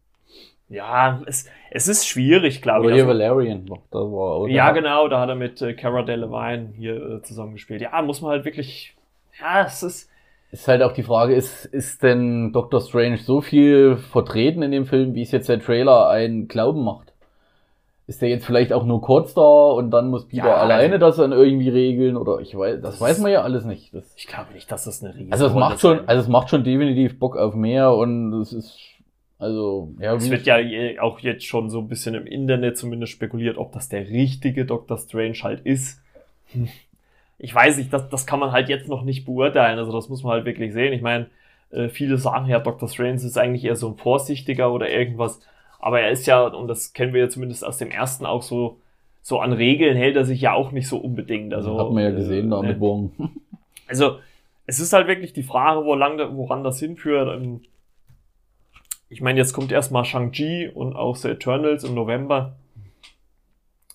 Ja, 0.70 1.20
es, 1.26 1.48
es 1.70 1.88
ist 1.88 2.06
schwierig, 2.06 2.62
glaube 2.62 2.86
Oder 2.86 2.90
ich. 2.90 3.02
hier 3.02 3.08
Also, 3.08 3.18
Valerian, 3.18 3.64
noch, 3.64 3.82
da 3.90 3.98
war 3.98 4.36
auch 4.36 4.46
ja, 4.48 4.70
genau, 4.70 5.08
da 5.08 5.20
hat 5.20 5.28
er 5.28 5.34
mit 5.34 5.60
äh, 5.60 5.74
Cara 5.74 6.02
Delevingne 6.02 6.72
hier 6.76 6.94
äh, 6.94 7.22
zusammengespielt. 7.22 7.82
Ja, 7.82 8.00
muss 8.02 8.22
man 8.22 8.30
halt 8.30 8.44
wirklich. 8.44 8.94
Ja, 9.40 9.64
es 9.66 9.82
ist. 9.82 10.08
Ist 10.52 10.66
halt 10.66 10.82
auch 10.82 10.92
die 10.92 11.02
Frage, 11.04 11.34
ist, 11.34 11.64
ist 11.66 12.02
denn 12.02 12.52
Doctor 12.52 12.80
Strange 12.80 13.18
so 13.18 13.40
viel 13.40 13.96
vertreten 13.96 14.62
in 14.62 14.72
dem 14.72 14.84
Film, 14.86 15.14
wie 15.14 15.22
es 15.22 15.30
jetzt 15.30 15.48
der 15.48 15.60
Trailer 15.60 16.08
einen 16.08 16.48
Glauben 16.48 16.84
macht? 16.84 17.12
Ist 18.08 18.20
der 18.22 18.28
jetzt 18.30 18.44
vielleicht 18.46 18.72
auch 18.72 18.84
nur 18.84 19.00
kurz 19.00 19.34
da 19.34 19.40
und 19.42 19.92
dann 19.92 20.08
muss 20.10 20.26
Peter 20.26 20.48
Ja, 20.48 20.54
alleine 20.56 20.94
also- 20.94 21.06
das 21.06 21.16
dann 21.16 21.30
irgendwie 21.30 21.68
regeln 21.68 22.16
oder 22.16 22.40
ich 22.40 22.56
weiß, 22.56 22.80
das, 22.80 22.94
Das 22.98 23.00
weiß 23.00 23.18
man 23.20 23.30
ja 23.30 23.42
alles 23.42 23.64
nicht. 23.64 23.94
Das, 23.94 24.12
Ich 24.16 24.26
glaube 24.26 24.52
nicht, 24.52 24.70
dass 24.72 24.84
das 24.84 25.02
eine 25.04 25.14
riesige 25.14 25.32
also 25.32 25.46
es 25.46 25.54
macht 25.54 25.78
schon, 25.80 26.08
also 26.08 26.20
es 26.20 26.28
macht 26.28 26.50
schon 26.50 26.64
definitiv 26.64 27.20
Bock 27.20 27.36
auf 27.36 27.54
mehr 27.54 27.92
und 27.94 28.32
es 28.40 28.52
ist, 28.52 28.76
also, 29.40 29.92
ja, 29.98 30.14
Es 30.14 30.30
wird 30.30 30.46
ja 30.46 30.58
je- 30.58 30.98
auch 31.00 31.18
jetzt 31.20 31.44
schon 31.44 31.68
so 31.70 31.78
ein 31.80 31.88
bisschen 31.88 32.14
im 32.14 32.26
Internet 32.26 32.78
zumindest 32.78 33.12
spekuliert, 33.12 33.58
ob 33.58 33.72
das 33.72 33.88
der 33.88 34.08
richtige 34.08 34.64
Doctor 34.66 34.98
Strange 34.98 35.38
halt 35.42 35.60
ist. 35.66 36.00
Ich 37.42 37.54
weiß 37.54 37.78
nicht, 37.78 37.90
das, 37.90 38.06
das 38.10 38.26
kann 38.26 38.38
man 38.38 38.52
halt 38.52 38.68
jetzt 38.68 38.86
noch 38.86 39.02
nicht 39.02 39.24
beurteilen. 39.24 39.78
Also 39.78 39.92
das 39.92 40.10
muss 40.10 40.22
man 40.22 40.32
halt 40.32 40.44
wirklich 40.44 40.74
sehen. 40.74 40.92
Ich 40.92 41.00
meine, 41.00 41.24
äh, 41.70 41.88
viele 41.88 42.18
sagen 42.18 42.46
ja, 42.50 42.58
Doctor 42.58 42.86
Strange 42.86 43.14
ist 43.14 43.38
eigentlich 43.38 43.64
eher 43.64 43.76
so 43.76 43.88
ein 43.88 43.96
Vorsichtiger 43.96 44.70
oder 44.70 44.90
irgendwas. 44.90 45.40
Aber 45.78 46.02
er 46.02 46.10
ist 46.10 46.26
ja, 46.26 46.42
und 46.46 46.68
das 46.68 46.92
kennen 46.92 47.14
wir 47.14 47.22
ja 47.22 47.28
zumindest 47.30 47.64
aus 47.64 47.78
dem 47.78 47.90
ersten 47.90 48.26
auch 48.26 48.42
so, 48.42 48.76
so 49.22 49.40
an 49.40 49.54
Regeln 49.54 49.96
hält 49.96 50.16
er 50.16 50.26
sich 50.26 50.42
ja 50.42 50.52
auch 50.52 50.70
nicht 50.70 50.86
so 50.86 50.98
unbedingt. 50.98 51.54
Also, 51.54 51.78
hat 51.80 51.90
man 51.92 52.02
ja 52.04 52.10
gesehen 52.10 52.50
da 52.50 52.62
äh, 52.62 52.66
mit 52.66 52.80
Wong. 52.80 53.10
also, 53.88 54.18
es 54.66 54.78
ist 54.78 54.92
halt 54.92 55.08
wirklich 55.08 55.32
die 55.32 55.42
Frage, 55.42 55.86
woran 55.86 56.62
das 56.62 56.78
hinführt. 56.78 57.40
Ich 59.10 59.20
meine, 59.20 59.38
jetzt 59.38 59.52
kommt 59.52 59.72
erstmal 59.72 60.04
Shang-Chi 60.04 60.70
und 60.72 60.94
auch 60.94 61.16
The 61.16 61.30
Eternals 61.30 61.82
im 61.82 61.94
November. 61.94 62.56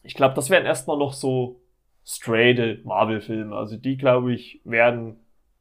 Ich 0.03 0.13
glaube, 0.13 0.35
das 0.35 0.49
werden 0.49 0.65
erstmal 0.65 0.97
noch 0.97 1.13
so 1.13 1.61
straight 2.05 2.85
Marvel-Filme. 2.85 3.55
Also 3.55 3.77
die, 3.77 3.97
glaube 3.97 4.33
ich, 4.33 4.59
werden 4.65 5.15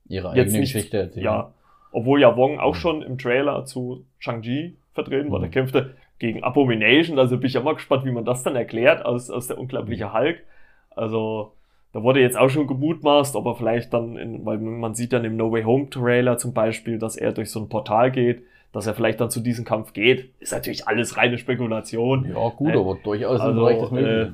Ihre 0.08 0.34
jetzt 0.34 0.48
eigene 0.48 0.58
nicht, 0.58 0.72
Geschichte 0.72 0.98
erzählen. 0.98 1.24
ja, 1.24 1.54
obwohl 1.92 2.20
ja 2.20 2.36
Wong 2.36 2.58
auch 2.58 2.74
schon 2.74 3.00
im 3.02 3.16
Trailer 3.16 3.64
zu 3.64 4.04
Shang-Chi 4.18 4.76
vertreten 4.92 5.30
war. 5.30 5.38
Der 5.38 5.48
Mhm. 5.48 5.52
kämpfte 5.52 5.96
gegen 6.18 6.42
Abomination, 6.42 7.18
also 7.18 7.36
bin 7.38 7.46
ich 7.46 7.54
ja 7.54 7.60
mal 7.60 7.74
gespannt, 7.74 8.04
wie 8.04 8.10
man 8.10 8.24
das 8.24 8.42
dann 8.42 8.56
erklärt 8.56 9.04
aus, 9.06 9.30
aus 9.30 9.46
der 9.46 9.58
unglaubliche 9.58 10.12
Hulk. 10.12 10.42
Also, 10.90 11.52
da 11.92 12.02
wurde 12.02 12.20
jetzt 12.20 12.36
auch 12.36 12.48
schon 12.48 12.66
gemutmaßt, 12.66 13.36
ob 13.36 13.46
er 13.46 13.54
vielleicht 13.54 13.92
dann, 13.94 14.16
in, 14.16 14.44
weil 14.44 14.58
man 14.58 14.94
sieht 14.94 15.12
dann 15.12 15.24
im 15.24 15.36
No 15.36 15.52
Way 15.52 15.62
Home 15.62 15.90
Trailer 15.90 16.38
zum 16.38 16.52
Beispiel, 16.52 16.98
dass 16.98 17.16
er 17.16 17.32
durch 17.32 17.50
so 17.50 17.60
ein 17.60 17.68
Portal 17.68 18.10
geht, 18.10 18.42
dass 18.74 18.86
er 18.86 18.92
vielleicht 18.92 19.20
dann 19.20 19.30
zu 19.30 19.40
diesem 19.40 19.64
Kampf 19.64 19.94
geht. 19.94 20.34
Ist 20.40 20.52
natürlich 20.52 20.86
alles 20.86 21.16
reine 21.16 21.38
Spekulation. 21.38 22.26
Ja, 22.28 22.48
gut, 22.50 22.74
Äh, 22.74 22.78
aber 22.78 22.98
durchaus 23.02 23.40
im 23.40 23.46
also, 23.46 23.60
Bereich 23.60 23.78
des 23.78 23.92
äh. 23.92 24.32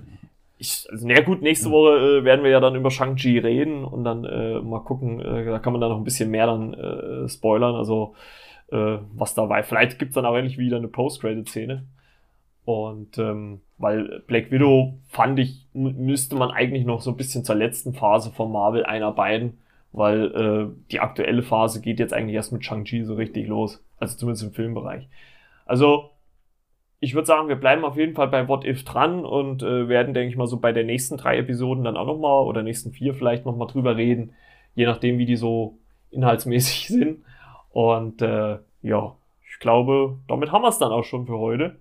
Ich, 0.59 0.87
also, 0.91 1.07
na 1.09 1.21
gut, 1.21 1.41
nächste 1.41 1.71
Woche 1.71 2.19
äh, 2.19 2.25
werden 2.25 2.43
wir 2.43 2.51
ja 2.51 2.61
dann 2.61 2.75
über 2.75 2.91
Shang-Chi 2.91 3.39
reden 3.39 3.85
und 3.85 4.05
dann 4.05 4.25
äh, 4.25 4.61
mal 4.61 4.81
gucken, 4.81 5.21
äh, 5.21 5.45
da 5.45 5.59
kann 5.59 5.73
man 5.73 5.81
dann 5.81 5.91
noch 5.91 5.97
ein 5.97 6.05
bisschen 6.05 6.31
mehr 6.31 6.47
dann 6.47 6.75
äh, 6.75 7.29
spoilern, 7.29 7.75
also 7.77 8.15
äh, 8.71 8.99
was 9.15 9.35
da 9.35 9.49
war. 9.49 9.63
Vielleicht 9.63 9.99
gibt's 9.99 10.17
dann 10.17 10.27
auch 10.27 10.35
endlich 10.37 10.59
wieder 10.59 10.77
eine 10.77 10.89
Post-Credit-Szene. 10.89 11.85
Und 12.67 13.17
ähm, 13.17 13.63
weil 13.79 14.23
Black 14.27 14.51
Widow 14.51 14.99
fand 15.09 15.39
ich, 15.39 15.67
mü- 15.75 15.95
müsste 15.95 16.37
man 16.37 16.51
eigentlich 16.51 16.85
noch 16.85 17.01
so 17.01 17.11
ein 17.11 17.17
bisschen 17.17 17.43
zur 17.43 17.55
letzten 17.55 17.95
Phase 17.95 18.31
von 18.31 18.53
Marvel 18.53 18.85
einarbeiten, 18.85 19.59
weil 19.93 20.25
äh, 20.35 20.91
die 20.91 21.01
aktuelle 21.01 21.43
Phase 21.43 21.81
geht 21.81 21.99
jetzt 21.99 22.13
eigentlich 22.13 22.37
erst 22.37 22.53
mit 22.53 22.65
Shang-Chi 22.65 23.05
so 23.05 23.15
richtig 23.15 23.49
los. 23.49 23.83
Also 24.01 24.17
zumindest 24.17 24.43
im 24.43 24.53
Filmbereich. 24.53 25.07
Also, 25.67 26.11
ich 26.99 27.15
würde 27.15 27.27
sagen, 27.27 27.49
wir 27.49 27.57
bleiben 27.57 27.85
auf 27.85 27.97
jeden 27.97 28.15
Fall 28.15 28.29
bei 28.29 28.49
What 28.49 28.65
If 28.65 28.85
dran 28.85 29.25
und 29.25 29.63
äh, 29.63 29.89
werden, 29.89 30.15
denke 30.15 30.31
ich 30.31 30.37
mal, 30.37 30.47
so 30.47 30.59
bei 30.59 30.73
den 30.73 30.87
nächsten 30.87 31.17
drei 31.17 31.39
Episoden 31.39 31.85
dann 31.85 31.97
auch 31.97 32.07
nochmal 32.07 32.43
oder 32.43 32.63
nächsten 32.63 32.93
vier 32.93 33.15
vielleicht 33.15 33.47
nochmal 33.47 33.69
drüber 33.69 33.97
reden, 33.97 34.35
je 34.75 34.87
nachdem, 34.87 35.19
wie 35.19 35.27
die 35.27 35.37
so 35.37 35.79
inhaltsmäßig 36.11 36.89
sind. 36.89 37.25
Und 37.71 38.21
äh, 38.21 38.59
ja, 38.83 39.15
ich 39.49 39.59
glaube, 39.61 40.19
damit 40.29 40.51
haben 40.51 40.63
wir 40.63 40.69
es 40.69 40.79
dann 40.79 40.93
auch 40.93 41.05
schon 41.05 41.27
für 41.27 41.39
heute. 41.39 41.77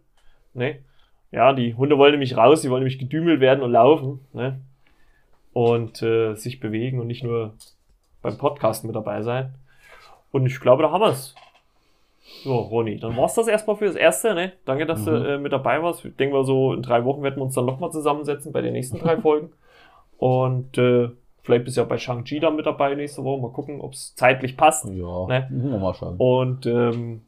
Ne? 0.53 0.79
Ja, 1.31 1.53
die 1.53 1.73
Hunde 1.75 1.97
wollen 1.97 2.11
nämlich 2.11 2.37
raus, 2.37 2.61
die 2.61 2.69
wollen 2.69 2.83
nämlich 2.83 2.99
gedümelt 2.99 3.39
werden 3.39 3.63
und 3.63 3.71
laufen. 3.71 4.19
Ne? 4.33 4.61
Und 5.53 6.01
äh, 6.01 6.35
sich 6.35 6.59
bewegen 6.59 6.99
und 6.99 7.07
nicht 7.07 7.23
nur 7.23 7.55
beim 8.21 8.37
Podcast 8.37 8.85
mit 8.85 8.95
dabei 8.95 9.21
sein. 9.21 9.55
Und 10.31 10.45
ich 10.45 10.59
glaube, 10.59 10.83
da 10.83 10.91
haben 10.91 11.01
wir 11.01 11.09
es. 11.09 11.35
So, 12.43 12.57
Ronny, 12.57 12.99
dann 12.99 13.15
war's 13.17 13.33
das 13.35 13.47
erstmal 13.47 13.75
für 13.75 13.85
das 13.85 13.95
Erste, 13.95 14.33
ne? 14.33 14.53
Danke, 14.65 14.85
dass 14.85 15.03
du 15.05 15.11
Mhm. 15.11 15.25
äh, 15.25 15.37
mit 15.37 15.51
dabei 15.51 15.81
warst. 15.83 16.05
Ich 16.05 16.15
denke 16.15 16.35
mal, 16.35 16.43
so 16.45 16.73
in 16.73 16.81
drei 16.81 17.03
Wochen 17.05 17.21
werden 17.23 17.35
wir 17.37 17.43
uns 17.43 17.55
dann 17.55 17.65
nochmal 17.65 17.91
zusammensetzen 17.91 18.51
bei 18.51 18.61
den 18.61 18.73
nächsten 18.73 18.99
drei 18.99 19.17
Folgen. 19.21 19.51
Und 20.17 20.77
äh, 20.77 21.09
vielleicht 21.43 21.65
bist 21.65 21.77
du 21.77 21.81
ja 21.81 21.87
bei 21.87 21.97
Shang-Chi 21.97 22.39
dann 22.39 22.55
mit 22.55 22.65
dabei 22.65 22.95
nächste 22.95 23.23
Woche. 23.23 23.41
Mal 23.41 23.51
gucken, 23.51 23.81
ob 23.81 23.93
es 23.93 24.15
zeitlich 24.15 24.57
passt. 24.57 24.85
Ja, 24.85 25.25
ne? 25.27 25.47
mal 25.79 25.93
schauen. 25.93 26.15
Und 26.17 26.65
ähm, 26.65 27.21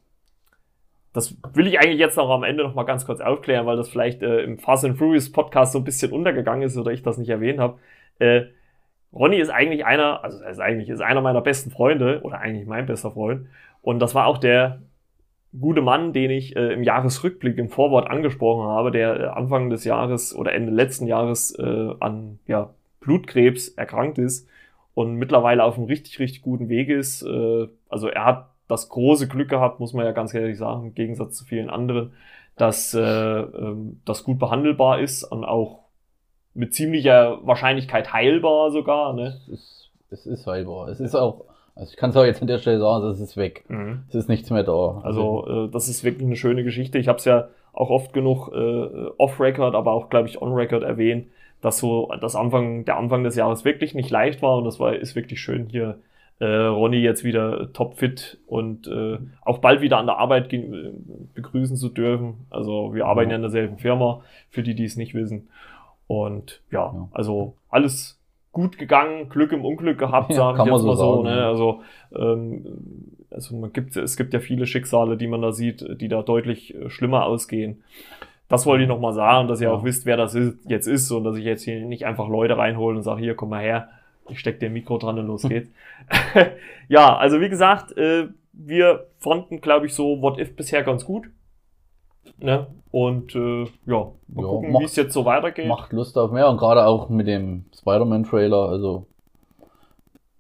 das 1.14 1.36
will 1.54 1.68
ich 1.68 1.80
eigentlich 1.80 2.00
jetzt 2.00 2.16
noch 2.18 2.30
am 2.30 2.44
Ende 2.44 2.64
noch 2.64 2.74
mal 2.76 2.84
ganz 2.84 3.06
kurz 3.06 3.20
aufklären, 3.20 3.66
weil 3.66 3.76
das 3.78 3.90
vielleicht 3.90 4.22
äh, 4.24 4.42
im 4.44 4.60
Fast 4.60 4.86
and 4.86 4.98
Furious 4.98 5.32
Podcast 5.32 5.74
so 5.74 5.80
ein 5.80 5.84
bisschen 5.84 6.12
untergegangen 6.12 6.64
ist 6.64 6.78
oder 6.78 6.92
ich 6.92 7.04
das 7.04 7.18
nicht 7.18 7.30
erwähnt 7.30 7.60
habe. 7.60 7.80
Äh, 8.20 8.44
Ronny 9.14 9.38
ist 9.38 9.50
eigentlich 9.50 9.86
einer, 9.86 10.24
also 10.24 10.42
er 10.42 10.52
ist 10.52 10.60
eigentlich 10.60 10.90
ist 10.90 11.02
einer 11.02 11.20
meiner 11.20 11.42
besten 11.42 11.70
Freunde 11.70 12.22
oder 12.24 12.40
eigentlich 12.40 12.66
mein 12.66 12.86
bester 12.86 13.12
Freund. 13.12 13.48
Und 13.82 14.00
das 14.00 14.16
war 14.16 14.26
auch 14.28 14.38
der 14.38 14.84
gute 15.60 15.82
Mann, 15.82 16.14
den 16.14 16.32
ich 16.32 16.56
äh, 16.56 16.74
im 16.74 16.84
Jahresrückblick 16.84 17.58
im 17.58 17.70
Vorwort 17.70 18.10
angesprochen 18.10 18.68
habe, 18.68 18.92
der 18.92 19.20
äh, 19.20 19.26
Anfang 19.26 19.70
des 19.70 19.84
Jahres 19.84 20.36
oder 20.36 20.54
Ende 20.54 20.72
letzten 20.72 21.08
Jahres 21.08 21.58
äh, 21.58 21.94
an 22.00 22.40
ja, 22.48 22.74
Blutkrebs 23.02 23.70
erkrankt 23.70 24.18
ist 24.18 24.48
und 24.94 25.16
mittlerweile 25.16 25.64
auf 25.64 25.78
einem 25.78 25.88
richtig, 25.88 26.20
richtig 26.20 26.42
guten 26.42 26.70
Weg 26.70 26.90
ist. 26.90 27.24
Äh, 27.24 27.68
also 27.90 28.08
er 28.08 28.26
hat 28.26 28.50
das 28.68 28.88
große 28.88 29.28
Glück 29.28 29.50
gehabt, 29.50 29.80
muss 29.82 29.94
man 29.94 30.06
ja 30.06 30.14
ganz 30.14 30.34
ehrlich 30.34 30.58
sagen, 30.58 30.88
im 30.88 30.94
Gegensatz 30.94 31.36
zu 31.36 31.44
vielen 31.44 31.70
anderen, 31.70 32.14
dass 32.56 32.94
äh, 32.94 33.02
ähm, 33.02 34.02
das 34.06 34.24
gut 34.24 34.40
behandelbar 34.40 35.00
ist 35.02 35.24
und 35.24 35.44
auch 35.44 35.82
mit 36.54 36.74
ziemlicher 36.74 37.46
Wahrscheinlichkeit 37.46 38.14
heilbar 38.14 38.72
sogar. 38.72 39.14
Ne? 39.14 39.28
Es, 39.28 39.48
ist, 39.48 39.92
es 40.10 40.26
ist 40.26 40.48
heilbar. 40.48 40.88
Es 40.88 41.00
ist 41.02 41.16
auch, 41.16 41.46
also 41.76 41.92
ich 41.92 41.98
kann 41.98 42.10
es 42.10 42.18
auch 42.18 42.26
jetzt 42.26 42.42
an 42.42 42.48
der 42.48 42.60
Stelle 42.60 42.80
sagen, 42.80 43.06
es 43.08 43.20
ist 43.20 43.38
weg. 43.38 43.64
Mhm. 43.68 44.04
Es 44.10 44.16
ist 44.16 44.30
nichts 44.30 44.50
mehr 44.50 44.64
da. 44.64 45.02
Also 45.04 45.68
äh, 45.68 45.72
das 45.72 45.88
ist 45.88 46.04
wirklich 46.04 46.26
eine 46.26 46.36
schöne 46.36 46.64
Geschichte. 46.64 46.98
Ich 46.98 47.08
habe 47.08 47.18
es 47.18 47.26
ja 47.26 47.48
auch 47.74 47.90
oft 47.90 48.14
genug 48.14 48.50
äh, 48.54 49.08
off-Record, 49.18 49.76
aber 49.76 49.94
auch, 49.94 50.10
glaube 50.10 50.28
ich, 50.28 50.42
on-Record 50.42 50.84
erwähnt, 50.84 51.28
dass 51.62 51.78
so 51.78 52.12
das 52.20 52.36
Anfang, 52.36 52.86
der 52.86 52.98
Anfang 52.98 53.24
des 53.24 53.36
Jahres 53.36 53.64
wirklich 53.64 53.94
nicht 53.94 54.10
leicht 54.10 54.42
war 54.42 54.58
und 54.58 54.66
das 54.66 54.80
war, 54.80 54.96
ist 54.96 55.16
wirklich 55.16 55.40
schön 55.40 55.68
hier 55.70 56.00
äh, 56.40 56.46
Ronny 56.46 56.98
jetzt 56.98 57.24
wieder 57.24 57.72
topfit 57.72 58.40
und 58.48 58.88
äh, 58.88 59.20
auch 59.44 59.60
bald 59.60 59.82
wieder 59.82 60.00
an 60.00 60.08
der 60.08 60.18
Arbeit 60.18 60.52
äh, 60.52 60.92
begrüßen 61.36 61.78
zu 61.78 61.90
dürfen. 61.90 62.48
Also 62.50 62.94
wir 62.96 63.06
arbeiten 63.06 63.30
ja 63.30 63.36
in 63.36 63.44
derselben 63.44 63.78
Firma, 63.78 64.22
für 64.50 64.64
die, 64.64 64.74
die 64.74 64.86
es 64.86 64.98
nicht 64.98 65.14
wissen. 65.14 65.50
Und 66.08 66.62
ja, 66.72 66.92
ja. 66.94 67.10
also 67.14 67.56
alles 67.70 68.21
gut 68.52 68.78
gegangen, 68.78 69.30
Glück 69.30 69.52
im 69.52 69.64
Unglück 69.64 69.98
gehabt, 69.98 70.34
sage 70.34 70.58
ja, 70.58 70.66
ich 70.66 70.72
jetzt 70.72 70.84
mal 70.84 70.98
so. 70.98 71.24
Ne? 71.24 71.46
Also, 71.46 71.82
ähm, 72.16 72.66
also 73.30 73.56
man 73.56 73.72
gibt, 73.72 73.96
es 73.96 74.18
gibt 74.18 74.34
ja 74.34 74.40
viele 74.40 74.66
Schicksale, 74.66 75.18
die 75.18 75.28
man 75.28 75.42
da 75.42 75.52
sieht, 75.52 75.86
die 76.02 76.10
da 76.10 76.22
deutlich 76.22 76.76
äh, 76.76 76.90
schlimmer 76.90 77.26
ausgehen. 77.26 77.84
Das 78.50 78.66
wollte 78.66 78.84
ich 78.84 78.90
nochmal 78.90 79.14
sagen, 79.14 79.48
dass 79.48 79.62
ihr 79.62 79.70
ja. 79.70 79.74
auch 79.74 79.86
wisst, 79.86 80.06
wer 80.06 80.18
das 80.18 80.36
ist, 80.36 80.58
jetzt 80.68 80.88
ist 80.88 81.10
und 81.12 81.24
dass 81.24 81.38
ich 81.38 81.46
jetzt 81.46 81.64
hier 81.64 81.86
nicht 81.86 82.06
einfach 82.06 82.28
Leute 82.28 82.58
reinhole 82.58 82.98
und 82.98 83.04
sage, 83.04 83.22
hier, 83.22 83.36
komm 83.36 83.50
mal 83.50 83.62
her, 83.62 83.88
ich 84.30 84.40
stecke 84.40 84.60
dir 84.60 84.70
Mikro 84.70 84.98
dran 84.98 85.18
und 85.18 85.28
los 85.28 85.44
geht's. 85.50 85.72
ja, 86.90 87.16
also 87.16 87.40
wie 87.40 87.50
gesagt, 87.50 87.98
äh, 87.98 88.28
wir 88.52 89.08
fanden, 89.20 89.62
glaube 89.62 89.86
ich, 89.86 89.94
so 89.94 90.22
What 90.22 90.38
If 90.38 90.56
bisher 90.58 90.84
ganz 90.84 91.06
gut. 91.06 91.30
Ne? 92.42 92.68
Und 92.92 93.36
äh, 93.36 93.64
ja, 93.86 94.12
mal 94.28 94.44
ja, 94.44 94.48
gucken, 94.48 94.80
wie 94.80 94.84
es 94.84 94.96
jetzt 94.96 95.14
so 95.14 95.24
weitergeht. 95.24 95.68
Macht 95.68 95.94
Lust 95.94 96.18
auf 96.18 96.32
mehr 96.32 96.50
und 96.50 96.58
gerade 96.58 96.86
auch 96.86 97.08
mit 97.08 97.28
dem 97.28 97.66
Spider-Man-Trailer, 97.74 98.70
also 98.70 99.06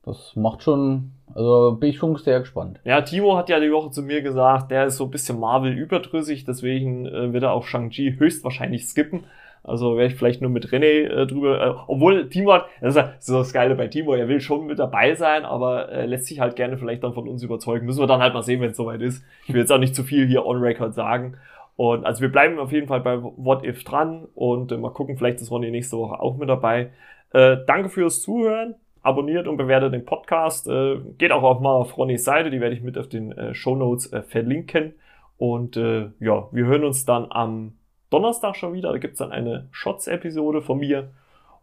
das 0.03 0.35
macht 0.35 0.63
schon, 0.63 1.11
also 1.33 1.77
bin 1.79 1.91
ich 1.91 1.97
schon 1.97 2.15
sehr 2.17 2.39
gespannt. 2.39 2.79
Ja, 2.83 3.01
Timo 3.01 3.37
hat 3.37 3.49
ja 3.49 3.59
die 3.59 3.71
Woche 3.71 3.91
zu 3.91 4.01
mir 4.01 4.21
gesagt, 4.21 4.71
der 4.71 4.87
ist 4.87 4.97
so 4.97 5.05
ein 5.05 5.11
bisschen 5.11 5.39
Marvel 5.39 5.71
überdrüssig, 5.71 6.43
deswegen 6.43 7.05
äh, 7.05 7.31
wird 7.31 7.43
er 7.43 7.53
auch 7.53 7.63
Shang-Chi 7.63 8.15
höchstwahrscheinlich 8.17 8.85
skippen. 8.85 9.23
Also 9.63 9.95
wäre 9.95 10.07
ich 10.07 10.15
vielleicht 10.15 10.41
nur 10.41 10.49
mit 10.49 10.69
René 10.69 11.07
äh, 11.07 11.27
drüber, 11.27 11.63
äh, 11.63 11.73
obwohl 11.87 12.27
Timo 12.29 12.53
hat, 12.53 12.65
das 12.81 12.95
ist, 12.95 12.97
das 12.97 13.29
ist 13.29 13.29
das 13.29 13.53
Geile 13.53 13.75
bei 13.75 13.87
Timo, 13.87 14.13
er 14.13 14.27
will 14.27 14.41
schon 14.41 14.65
mit 14.65 14.79
dabei 14.79 15.13
sein, 15.13 15.45
aber 15.45 15.89
äh, 15.91 16.07
lässt 16.07 16.25
sich 16.25 16.39
halt 16.39 16.55
gerne 16.55 16.77
vielleicht 16.77 17.03
dann 17.03 17.13
von 17.13 17.27
uns 17.27 17.43
überzeugen. 17.43 17.85
Müssen 17.85 17.99
wir 17.99 18.07
dann 18.07 18.21
halt 18.21 18.33
mal 18.33 18.41
sehen, 18.41 18.59
wenn 18.59 18.71
es 18.71 18.77
soweit 18.77 19.01
ist. 19.01 19.23
Ich 19.45 19.53
will 19.53 19.61
jetzt 19.61 19.71
auch 19.71 19.77
nicht 19.77 19.95
zu 19.95 20.03
viel 20.03 20.25
hier 20.25 20.47
on 20.47 20.57
record 20.57 20.95
sagen. 20.95 21.37
Und 21.81 22.05
also 22.05 22.21
wir 22.21 22.31
bleiben 22.31 22.59
auf 22.59 22.71
jeden 22.71 22.85
Fall 22.85 23.01
bei 23.01 23.19
What 23.23 23.65
If 23.65 23.83
dran 23.83 24.27
und 24.35 24.71
äh, 24.71 24.77
mal 24.77 24.93
gucken, 24.93 25.17
vielleicht 25.17 25.41
ist 25.41 25.49
Ronny 25.49 25.71
nächste 25.71 25.97
Woche 25.97 26.19
auch 26.19 26.37
mit 26.37 26.47
dabei. 26.47 26.91
Äh, 27.33 27.57
danke 27.65 27.89
fürs 27.89 28.21
Zuhören. 28.21 28.75
Abonniert 29.01 29.47
und 29.47 29.57
bewertet 29.57 29.91
den 29.91 30.05
Podcast. 30.05 30.67
Äh, 30.67 30.97
geht 31.17 31.31
auch, 31.31 31.41
auch 31.41 31.59
mal 31.59 31.73
auf 31.73 31.97
Ronnys 31.97 32.23
Seite, 32.23 32.51
die 32.51 32.61
werde 32.61 32.75
ich 32.75 32.83
mit 32.83 32.99
auf 32.99 33.09
den 33.09 33.31
äh, 33.31 33.55
Show 33.55 33.75
Notes 33.75 34.13
äh, 34.13 34.21
verlinken. 34.21 34.93
Und 35.39 35.75
äh, 35.75 36.11
ja, 36.19 36.47
wir 36.51 36.65
hören 36.67 36.83
uns 36.83 37.03
dann 37.05 37.25
am 37.31 37.73
Donnerstag 38.11 38.57
schon 38.57 38.73
wieder. 38.73 38.91
Da 38.91 38.99
gibt's 38.99 39.17
dann 39.17 39.31
eine 39.31 39.67
Shots-Episode 39.71 40.61
von 40.61 40.77
mir. 40.77 41.09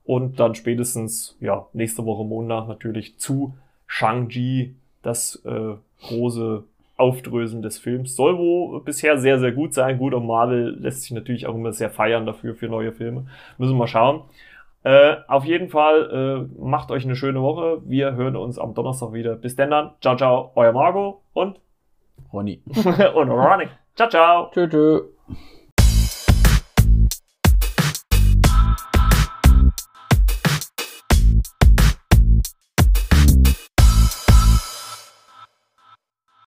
Und 0.03 0.41
dann 0.41 0.57
spätestens, 0.57 1.37
ja, 1.39 1.69
nächste 1.75 2.05
Woche 2.05 2.25
Montag 2.25 2.67
natürlich 2.67 3.19
zu 3.19 3.55
Shang-Chi, 3.87 4.75
das 5.03 5.45
große 6.03 6.65
Aufdrösen 6.99 7.63
des 7.63 7.79
Films. 7.79 8.15
Soll 8.15 8.37
wohl 8.37 8.83
bisher 8.83 9.17
sehr, 9.19 9.39
sehr 9.39 9.53
gut 9.53 9.73
sein. 9.73 9.99
Gut, 9.99 10.13
und 10.13 10.27
Marvel 10.27 10.77
lässt 10.81 11.03
sich 11.03 11.13
natürlich 11.13 11.47
auch 11.47 11.55
immer 11.55 11.73
sehr 11.73 11.91
feiern 11.91 12.27
dafür, 12.27 12.55
für 12.55 12.69
neue 12.69 12.93
Filme. 12.93 13.27
Müssen 13.57 13.75
wir 13.75 13.79
mal 13.79 13.87
schauen. 13.87 14.23
Äh, 14.83 15.17
auf 15.27 15.45
jeden 15.45 15.69
Fall 15.69 16.49
äh, 16.59 16.61
macht 16.61 16.91
euch 16.91 17.05
eine 17.05 17.17
schöne 17.17 17.41
Woche. 17.41 17.81
Wir 17.85 18.15
hören 18.15 18.37
uns 18.37 18.59
am 18.59 18.75
Donnerstag 18.75 19.13
wieder. 19.13 19.37
Bis 19.37 19.57
denn 19.57 19.71
dann. 19.71 19.93
Ciao, 20.01 20.17
ciao. 20.17 20.53
Euer 20.55 20.73
Margot 20.73 21.21
und 21.33 21.61
Ronny. 22.33 22.63
und 23.15 23.31
Ronny. 23.31 23.69
Ciao, 23.95 24.09
ciao. 24.09 24.51
Tschüss. 24.53 25.05